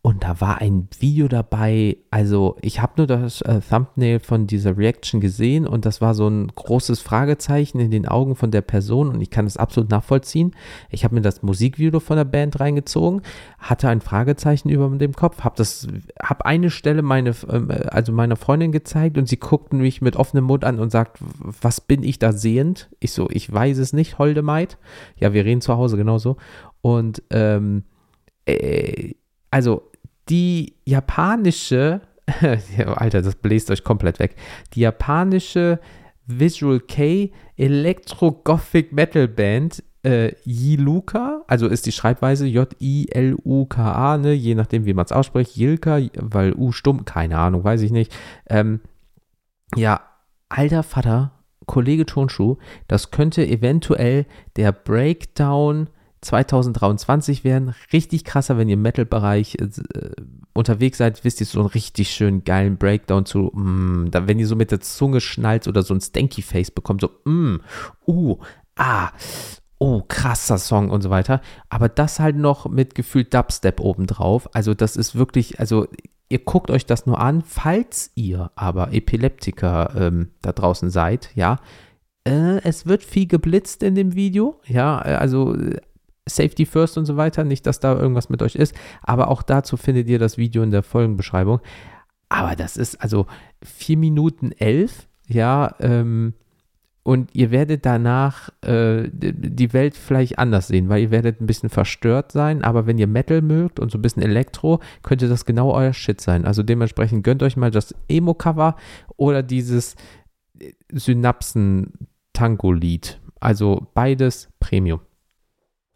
Und 0.00 0.22
da 0.22 0.40
war 0.40 0.60
ein 0.60 0.88
Video 1.00 1.26
dabei, 1.26 1.96
also 2.10 2.56
ich 2.62 2.80
habe 2.80 2.92
nur 2.98 3.06
das 3.08 3.40
äh, 3.42 3.60
Thumbnail 3.60 4.20
von 4.20 4.46
dieser 4.46 4.78
Reaction 4.78 5.20
gesehen 5.20 5.66
und 5.66 5.84
das 5.84 6.00
war 6.00 6.14
so 6.14 6.28
ein 6.28 6.52
großes 6.54 7.00
Fragezeichen 7.00 7.80
in 7.80 7.90
den 7.90 8.06
Augen 8.06 8.36
von 8.36 8.52
der 8.52 8.60
Person 8.60 9.08
und 9.08 9.20
ich 9.20 9.30
kann 9.30 9.44
das 9.44 9.56
absolut 9.56 9.90
nachvollziehen. 9.90 10.52
Ich 10.88 11.02
habe 11.02 11.16
mir 11.16 11.20
das 11.20 11.42
Musikvideo 11.42 11.98
von 11.98 12.16
der 12.16 12.24
Band 12.24 12.60
reingezogen, 12.60 13.22
hatte 13.58 13.88
ein 13.88 14.00
Fragezeichen 14.00 14.68
über 14.68 14.88
dem 14.88 15.14
Kopf, 15.14 15.40
habe 15.40 15.56
das, 15.56 15.88
habe 16.22 16.46
eine 16.46 16.70
Stelle 16.70 17.02
meine, 17.02 17.30
äh, 17.30 17.88
also 17.88 18.12
meiner 18.12 18.36
Freundin 18.36 18.70
gezeigt 18.70 19.18
und 19.18 19.28
sie 19.28 19.38
guckten 19.38 19.80
mich 19.80 20.00
mit 20.00 20.14
offenem 20.14 20.44
Mund 20.44 20.64
an 20.64 20.78
und 20.78 20.90
sagt, 20.90 21.18
was 21.60 21.80
bin 21.80 22.04
ich 22.04 22.20
da 22.20 22.32
sehend? 22.32 22.88
Ich 23.00 23.10
so, 23.12 23.28
ich 23.30 23.52
weiß 23.52 23.78
es 23.78 23.92
nicht, 23.92 24.18
holde 24.18 24.42
Maid. 24.42 24.78
Ja, 25.16 25.32
wir 25.32 25.44
reden 25.44 25.60
zu 25.60 25.76
Hause 25.76 25.96
genauso 25.96 26.36
und 26.82 27.20
ähm, 27.30 27.82
äh, 28.46 29.14
also 29.50 29.90
die 30.28 30.74
japanische, 30.84 32.02
Alter, 32.86 33.22
das 33.22 33.36
bläst 33.36 33.70
euch 33.70 33.84
komplett 33.84 34.18
weg, 34.18 34.36
die 34.74 34.80
japanische 34.80 35.80
Visual 36.26 36.80
K 36.80 37.32
Electro 37.56 38.32
Gothic 38.32 38.92
Metal 38.92 39.26
Band 39.26 39.82
äh, 40.02 40.32
Yiluka, 40.44 41.42
also 41.48 41.66
ist 41.66 41.86
die 41.86 41.92
Schreibweise 41.92 42.46
J-I-L-U-K-A, 42.46 44.18
ne, 44.18 44.32
je 44.32 44.54
nachdem, 44.54 44.84
wie 44.84 44.94
man 44.94 45.04
es 45.04 45.12
ausspricht, 45.12 45.56
Yilka, 45.56 45.98
weil 46.14 46.54
U 46.54 46.72
stumm, 46.72 47.04
keine 47.04 47.38
Ahnung, 47.38 47.64
weiß 47.64 47.82
ich 47.82 47.90
nicht. 47.90 48.14
Ähm, 48.48 48.80
ja, 49.74 50.00
alter 50.48 50.82
Vater, 50.82 51.32
Kollege 51.66 52.06
Tonschuh, 52.06 52.56
das 52.86 53.10
könnte 53.10 53.46
eventuell 53.46 54.26
der 54.56 54.72
Breakdown 54.72 55.88
2023 56.20 57.44
werden. 57.44 57.74
Richtig 57.92 58.24
krasser, 58.24 58.58
wenn 58.58 58.68
ihr 58.68 58.74
im 58.74 58.82
Metal-Bereich 58.82 59.56
äh, 59.60 59.68
unterwegs 60.52 60.98
seid, 60.98 61.24
wisst 61.24 61.40
ihr 61.40 61.46
so 61.46 61.60
einen 61.60 61.68
richtig 61.68 62.10
schönen 62.10 62.44
geilen 62.44 62.76
Breakdown 62.76 63.24
zu, 63.24 63.50
mm, 63.54 64.10
da, 64.10 64.26
wenn 64.26 64.38
ihr 64.38 64.46
so 64.46 64.56
mit 64.56 64.70
der 64.70 64.80
Zunge 64.80 65.20
schnallt 65.20 65.68
oder 65.68 65.82
so 65.82 65.94
ein 65.94 66.00
Stanky 66.00 66.42
Face 66.42 66.70
bekommt, 66.70 67.00
so, 67.00 67.10
mm, 67.24 67.60
uh, 68.06 68.38
ah, 68.76 69.10
oh, 69.78 70.02
krasser 70.06 70.58
Song 70.58 70.90
und 70.90 71.02
so 71.02 71.10
weiter. 71.10 71.40
Aber 71.68 71.88
das 71.88 72.20
halt 72.20 72.36
noch 72.36 72.68
mit 72.68 72.94
gefühlt 72.94 73.32
Dubstep 73.32 73.80
obendrauf. 73.80 74.54
Also 74.54 74.74
das 74.74 74.96
ist 74.96 75.14
wirklich, 75.14 75.60
also 75.60 75.86
ihr 76.28 76.40
guckt 76.40 76.70
euch 76.70 76.86
das 76.86 77.06
nur 77.06 77.20
an, 77.20 77.42
falls 77.42 78.10
ihr 78.14 78.50
aber 78.54 78.92
Epileptiker 78.92 79.92
ähm, 79.96 80.30
da 80.42 80.52
draußen 80.52 80.90
seid, 80.90 81.30
ja. 81.34 81.58
Äh, 82.24 82.60
es 82.64 82.86
wird 82.86 83.02
viel 83.04 83.26
geblitzt 83.26 83.82
in 83.82 83.94
dem 83.94 84.14
Video, 84.14 84.60
ja, 84.66 85.00
äh, 85.04 85.14
also 85.14 85.54
äh, 85.54 85.80
Safety 86.28 86.66
First 86.66 86.98
und 86.98 87.06
so 87.06 87.16
weiter, 87.16 87.44
nicht, 87.44 87.66
dass 87.66 87.80
da 87.80 87.94
irgendwas 87.94 88.28
mit 88.28 88.42
euch 88.42 88.54
ist, 88.54 88.74
aber 89.02 89.28
auch 89.28 89.42
dazu 89.42 89.76
findet 89.76 90.08
ihr 90.08 90.18
das 90.18 90.38
Video 90.38 90.62
in 90.62 90.70
der 90.70 90.82
Folgenbeschreibung. 90.82 91.60
Aber 92.28 92.56
das 92.56 92.76
ist 92.76 93.02
also 93.02 93.26
4 93.62 93.96
Minuten 93.96 94.52
11, 94.52 95.08
ja, 95.28 95.74
ähm, 95.80 96.34
und 97.08 97.34
ihr 97.34 97.50
werdet 97.50 97.86
danach 97.86 98.50
äh, 98.60 99.08
die 99.10 99.72
Welt 99.72 99.96
vielleicht 99.96 100.38
anders 100.38 100.68
sehen, 100.68 100.90
weil 100.90 101.00
ihr 101.00 101.10
werdet 101.10 101.40
ein 101.40 101.46
bisschen 101.46 101.70
verstört 101.70 102.32
sein, 102.32 102.62
aber 102.62 102.86
wenn 102.86 102.98
ihr 102.98 103.06
Metal 103.06 103.40
mögt 103.40 103.80
und 103.80 103.90
so 103.90 103.96
ein 103.96 104.02
bisschen 104.02 104.22
Elektro, 104.22 104.80
könnte 105.02 105.26
das 105.26 105.46
genau 105.46 105.72
euer 105.72 105.94
Shit 105.94 106.20
sein. 106.20 106.44
Also 106.44 106.62
dementsprechend 106.62 107.24
gönnt 107.24 107.42
euch 107.42 107.56
mal 107.56 107.70
das 107.70 107.94
Emo-Cover 108.08 108.76
oder 109.16 109.42
dieses 109.42 109.96
Synapsen-Tango-Lied. 110.92 113.18
Also 113.40 113.86
beides 113.94 114.50
Premium. 114.60 115.00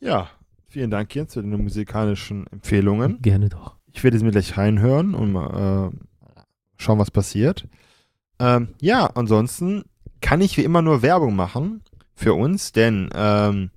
Ja, 0.03 0.28
vielen 0.68 0.90
Dank 0.90 1.14
Jens 1.14 1.34
für 1.34 1.42
deine 1.42 1.59
musikalischen 1.59 2.48
Empfehlungen. 2.48 3.22
Gerne 3.22 3.48
doch. 3.48 3.76
Ich 3.92 4.03
werde 4.03 4.18
sie 4.18 4.24
mir 4.24 4.32
gleich 4.32 4.59
reinhören 4.59 5.14
und 5.14 5.32
mal 5.32 5.92
äh, 5.92 6.44
schauen, 6.76 6.98
was 6.98 7.12
passiert. 7.12 7.68
Ähm, 8.40 8.74
ja, 8.80 9.07
ansonsten 9.14 9.84
kann 10.20 10.40
ich 10.40 10.57
wie 10.57 10.64
immer 10.64 10.82
nur 10.82 11.03
Werbung 11.03 11.36
machen 11.36 11.82
für 12.14 12.34
uns, 12.34 12.72
denn 12.72 13.11
ähm, 13.14 13.70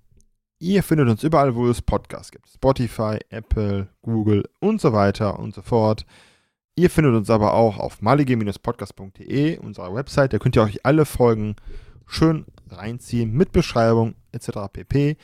ihr 0.57 0.81
findet 0.81 1.09
uns 1.09 1.23
überall, 1.23 1.53
wo 1.53 1.67
es 1.67 1.83
Podcasts 1.83 2.31
gibt. 2.31 2.47
Spotify, 2.49 3.19
Apple, 3.29 3.89
Google 4.01 4.45
und 4.59 4.81
so 4.81 4.93
weiter 4.93 5.37
und 5.37 5.53
so 5.53 5.61
fort. 5.61 6.07
Ihr 6.75 6.89
findet 6.89 7.13
uns 7.13 7.29
aber 7.29 7.53
auch 7.53 7.77
auf 7.77 8.01
malige-podcast.de, 8.01 9.59
unserer 9.59 9.93
Website. 9.93 10.33
Da 10.33 10.39
könnt 10.39 10.55
ihr 10.55 10.63
euch 10.63 10.83
alle 10.85 11.05
Folgen 11.05 11.55
schön 12.07 12.45
reinziehen 12.71 13.31
mit 13.31 13.51
Beschreibung 13.51 14.15
etc. 14.31 14.49
pp. 14.73 15.17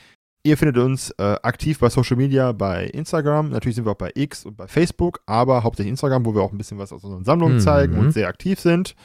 Ihr 0.44 0.56
findet 0.56 0.76
uns 0.78 1.10
äh, 1.18 1.36
aktiv 1.42 1.78
bei 1.78 1.88
Social 1.88 2.16
Media, 2.16 2.50
bei 2.50 2.86
Instagram. 2.86 3.50
Natürlich 3.50 3.76
sind 3.76 3.84
wir 3.84 3.92
auch 3.92 3.96
bei 3.96 4.10
X 4.14 4.44
und 4.44 4.56
bei 4.56 4.66
Facebook, 4.66 5.20
aber 5.24 5.62
hauptsächlich 5.62 5.90
Instagram, 5.90 6.26
wo 6.26 6.34
wir 6.34 6.42
auch 6.42 6.50
ein 6.50 6.58
bisschen 6.58 6.78
was 6.78 6.92
aus 6.92 7.04
unseren 7.04 7.24
Sammlungen 7.24 7.56
mhm. 7.56 7.60
zeigen 7.60 7.98
und 7.98 8.12
sehr 8.12 8.26
aktiv 8.26 8.58
sind. 8.58 8.96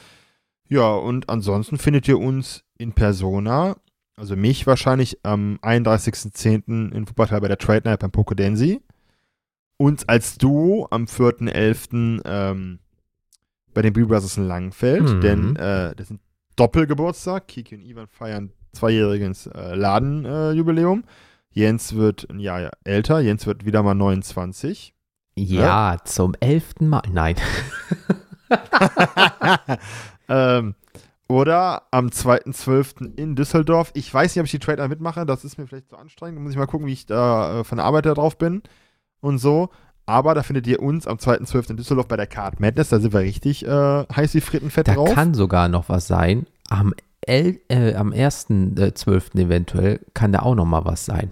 Ja, 0.68 0.94
und 0.94 1.28
ansonsten 1.28 1.78
findet 1.78 2.08
ihr 2.08 2.18
uns 2.18 2.64
in 2.76 2.92
Persona, 2.92 3.76
also 4.16 4.34
mich 4.34 4.66
wahrscheinlich 4.66 5.18
am 5.22 5.60
31.10. 5.62 6.92
in 6.92 7.08
Wuppertal 7.08 7.40
bei 7.40 7.48
der 7.48 7.58
Trade 7.58 7.88
Night 7.88 8.00
beim 8.00 8.10
Pokedensi. 8.10 8.80
Uns 9.76 10.08
als 10.08 10.38
Duo 10.38 10.88
am 10.90 11.04
4.11. 11.04 12.22
Ähm, 12.24 12.80
bei 13.74 13.82
den 13.82 13.92
Blue 13.92 14.06
Brothers 14.06 14.36
in 14.36 14.48
Langenfeld, 14.48 15.04
mhm. 15.04 15.20
denn 15.20 15.56
äh, 15.56 15.94
das 15.94 16.08
sind 16.08 16.20
Doppelgeburtstag. 16.56 17.46
Kiki 17.46 17.76
und 17.76 17.82
Ivan 17.82 18.08
feiern 18.08 18.50
zweijähriges 18.72 19.46
äh, 19.46 19.76
Ladenjubiläum. 19.76 21.00
Äh, 21.00 21.27
Jens 21.58 21.96
wird 21.96 22.30
ein 22.30 22.38
Jahr 22.38 22.70
älter. 22.84 23.18
Jens 23.18 23.44
wird 23.44 23.64
wieder 23.64 23.82
mal 23.82 23.94
29. 23.94 24.94
Ja, 25.36 25.92
ja. 25.92 26.04
zum 26.04 26.34
elften 26.40 26.88
Mal. 26.88 27.02
Nein. 27.12 27.36
Ähm, 30.30 30.74
oder 31.26 31.84
am 31.90 32.08
2.12. 32.08 33.16
in 33.16 33.34
Düsseldorf. 33.34 33.92
Ich 33.94 34.12
weiß 34.12 34.36
nicht, 34.36 34.40
ob 34.40 34.44
ich 34.44 34.50
die 34.50 34.58
Trade 34.58 34.86
mitmache. 34.88 35.24
Das 35.24 35.42
ist 35.42 35.56
mir 35.56 35.66
vielleicht 35.66 35.88
zu 35.88 35.96
anstrengend. 35.96 36.36
Da 36.36 36.42
muss 36.42 36.52
ich 36.52 36.58
mal 36.58 36.66
gucken, 36.66 36.86
wie 36.86 36.92
ich 36.92 37.06
da 37.06 37.60
äh, 37.60 37.64
von 37.64 37.78
der 37.78 37.86
Arbeit 37.86 38.04
da 38.04 38.12
drauf 38.12 38.36
bin 38.36 38.62
und 39.20 39.38
so. 39.38 39.70
Aber 40.04 40.34
da 40.34 40.42
findet 40.42 40.66
ihr 40.66 40.82
uns 40.82 41.06
am 41.06 41.16
2.12. 41.16 41.70
in 41.70 41.76
Düsseldorf 41.78 42.08
bei 42.08 42.18
der 42.18 42.26
Card 42.26 42.60
Madness. 42.60 42.90
Da 42.90 43.00
sind 43.00 43.14
wir 43.14 43.20
richtig 43.20 43.66
äh, 43.66 44.04
heiß 44.14 44.34
wie 44.34 44.42
Frittenfett 44.42 44.88
da 44.88 44.94
drauf. 44.96 45.08
Da 45.08 45.14
kann 45.14 45.32
sogar 45.32 45.70
noch 45.70 45.88
was 45.88 46.06
sein. 46.06 46.46
Am, 46.68 46.92
El 47.22 47.58
äh, 47.68 47.94
am 47.94 48.12
1.12. 48.12 49.38
Äh, 49.38 49.42
eventuell 49.44 50.00
kann 50.12 50.32
da 50.32 50.40
auch 50.40 50.54
noch 50.54 50.66
mal 50.66 50.84
was 50.84 51.06
sein. 51.06 51.30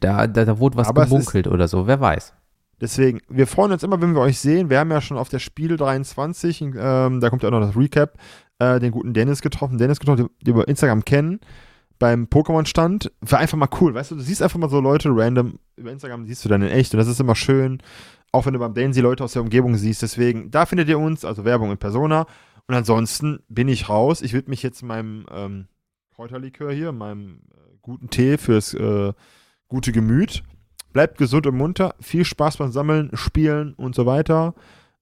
Da, 0.00 0.26
da, 0.26 0.44
da 0.44 0.58
wurde 0.58 0.76
was 0.76 0.88
Aber 0.88 1.04
gemunkelt 1.04 1.46
oder 1.46 1.68
so. 1.68 1.86
Wer 1.86 2.00
weiß. 2.00 2.32
Deswegen, 2.80 3.20
wir 3.28 3.46
freuen 3.46 3.70
uns 3.70 3.84
immer, 3.84 4.00
wenn 4.02 4.12
wir 4.12 4.20
euch 4.20 4.40
sehen. 4.40 4.68
Wir 4.68 4.80
haben 4.80 4.90
ja 4.90 5.00
schon 5.00 5.16
auf 5.16 5.28
der 5.28 5.38
Spiel 5.38 5.76
23, 5.76 6.62
ähm, 6.62 7.20
da 7.20 7.30
kommt 7.30 7.44
ja 7.44 7.48
auch 7.48 7.52
noch 7.52 7.60
das 7.60 7.76
Recap, 7.76 8.18
äh, 8.58 8.80
den 8.80 8.90
guten 8.90 9.14
Dennis 9.14 9.40
getroffen. 9.40 9.78
Dennis 9.78 10.00
getroffen, 10.00 10.28
den 10.40 10.54
wir 10.54 10.62
über 10.62 10.68
Instagram 10.68 11.04
kennen, 11.04 11.38
beim 12.00 12.24
Pokémon-Stand. 12.24 13.12
War 13.20 13.38
einfach 13.38 13.56
mal 13.56 13.68
cool, 13.80 13.94
weißt 13.94 14.10
du? 14.10 14.16
Du 14.16 14.22
siehst 14.22 14.42
einfach 14.42 14.58
mal 14.58 14.68
so 14.68 14.80
Leute 14.80 15.10
random 15.12 15.60
über 15.76 15.92
Instagram, 15.92 16.26
siehst 16.26 16.44
du 16.44 16.48
dann 16.48 16.62
in 16.62 16.70
echt 16.70 16.92
und 16.92 16.98
das 16.98 17.06
ist 17.06 17.20
immer 17.20 17.36
schön. 17.36 17.80
Auch 18.32 18.46
wenn 18.46 18.54
du 18.54 18.58
beim 18.58 18.74
Daisy 18.74 19.00
Leute 19.00 19.22
aus 19.22 19.34
der 19.34 19.42
Umgebung 19.42 19.76
siehst. 19.76 20.02
Deswegen, 20.02 20.50
da 20.50 20.66
findet 20.66 20.88
ihr 20.88 20.98
uns, 20.98 21.24
also 21.24 21.44
Werbung 21.44 21.70
in 21.70 21.78
Persona. 21.78 22.26
Und 22.66 22.74
ansonsten 22.74 23.40
bin 23.48 23.68
ich 23.68 23.88
raus. 23.88 24.22
Ich 24.22 24.32
würde 24.32 24.50
mich 24.50 24.62
jetzt 24.64 24.82
meinem 24.82 25.26
ähm, 25.30 25.66
Kräuterlikör 26.16 26.72
hier, 26.72 26.90
meinem 26.90 27.42
äh, 27.52 27.76
guten 27.82 28.10
Tee 28.10 28.38
fürs 28.38 28.74
äh, 28.74 29.12
gute 29.72 29.90
Gemüt 29.90 30.44
Bleibt 30.92 31.16
gesund 31.18 31.46
und 31.46 31.56
munter. 31.56 31.94
Viel 32.00 32.24
Spaß 32.24 32.58
beim 32.58 32.70
Sammeln, 32.70 33.10
Spielen 33.14 33.74
und 33.74 33.94
so 33.94 34.04
weiter. 34.06 34.54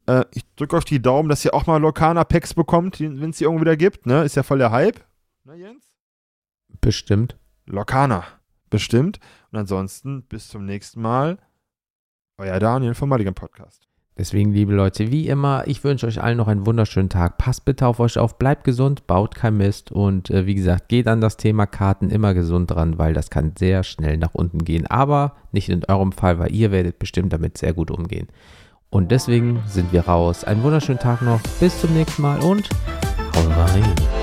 Äh, 0.07 0.25
ich 0.33 0.45
drücke 0.55 0.77
auf 0.77 0.85
die 0.85 1.03
Daumen, 1.03 1.29
dass 1.29 1.45
ihr 1.45 1.53
auch 1.53 1.67
mal 1.67 1.81
Lokana-Packs 1.81 2.55
bekommt, 2.55 3.01
wenn 3.01 3.31
es 3.31 3.39
die 3.39 3.45
irgendwo 3.45 3.63
wieder 3.63 3.77
gibt. 3.77 4.07
Ne? 4.07 4.23
Ist 4.25 4.37
ja 4.37 4.43
voll 4.43 4.59
der 4.59 4.71
Hype. 4.71 5.01
Ne, 5.45 5.57
Jens? 5.57 5.85
Bestimmt. 6.81 7.37
Lokana. 7.67 8.25
Bestimmt. 8.71 9.19
Und 9.51 9.59
ansonsten 9.59 10.23
bis 10.23 10.49
zum 10.49 10.65
nächsten 10.65 11.03
Mal. 11.03 11.39
Euer 12.39 12.61
Daniel 12.61 12.95
vom 12.95 13.09
Mulligan 13.09 13.35
Podcast. 13.35 13.90
Deswegen, 14.19 14.53
liebe 14.53 14.75
Leute, 14.75 15.11
wie 15.11 15.29
immer, 15.29 15.65
ich 15.67 15.83
wünsche 15.83 16.07
euch 16.07 16.23
allen 16.23 16.37
noch 16.37 16.49
einen 16.49 16.67
wunderschönen 16.67 17.09
Tag. 17.09 17.39
Passt 17.39 17.65
bitte 17.65 17.87
auf 17.87 18.01
euch 18.01 18.19
auf, 18.19 18.39
bleibt 18.39 18.65
gesund, 18.65 19.07
baut 19.07 19.35
kein 19.35 19.57
Mist 19.57 19.93
und 19.93 20.31
äh, 20.31 20.47
wie 20.47 20.55
gesagt, 20.55 20.89
geht 20.89 21.09
an 21.09 21.21
das 21.21 21.37
Thema 21.39 21.67
Karten 21.67 22.11
immer 22.11 22.35
gesund 22.35 22.71
dran, 22.71 22.99
weil 22.99 23.15
das 23.15 23.31
kann 23.31 23.53
sehr 23.59 23.83
schnell 23.83 24.19
nach 24.19 24.35
unten 24.35 24.65
gehen. 24.65 24.87
Aber 24.87 25.37
nicht 25.53 25.71
in 25.71 25.85
eurem 25.87 26.13
Fall, 26.13 26.39
weil 26.39 26.53
ihr 26.53 26.71
werdet 26.71 26.99
bestimmt 26.99 27.33
damit 27.33 27.57
sehr 27.57 27.73
gut 27.73 27.91
umgehen. 27.91 28.29
Und 28.91 29.11
deswegen 29.11 29.63
sind 29.67 29.93
wir 29.93 30.03
raus. 30.03 30.45
Einen 30.45 30.63
wunderschönen 30.65 30.99
Tag 30.99 31.23
noch, 31.23 31.41
bis 31.61 31.81
zum 31.81 31.95
nächsten 31.95 32.23
Mal 32.23 32.41
und 32.41 32.69
hau 33.35 33.49
rein. 33.49 34.20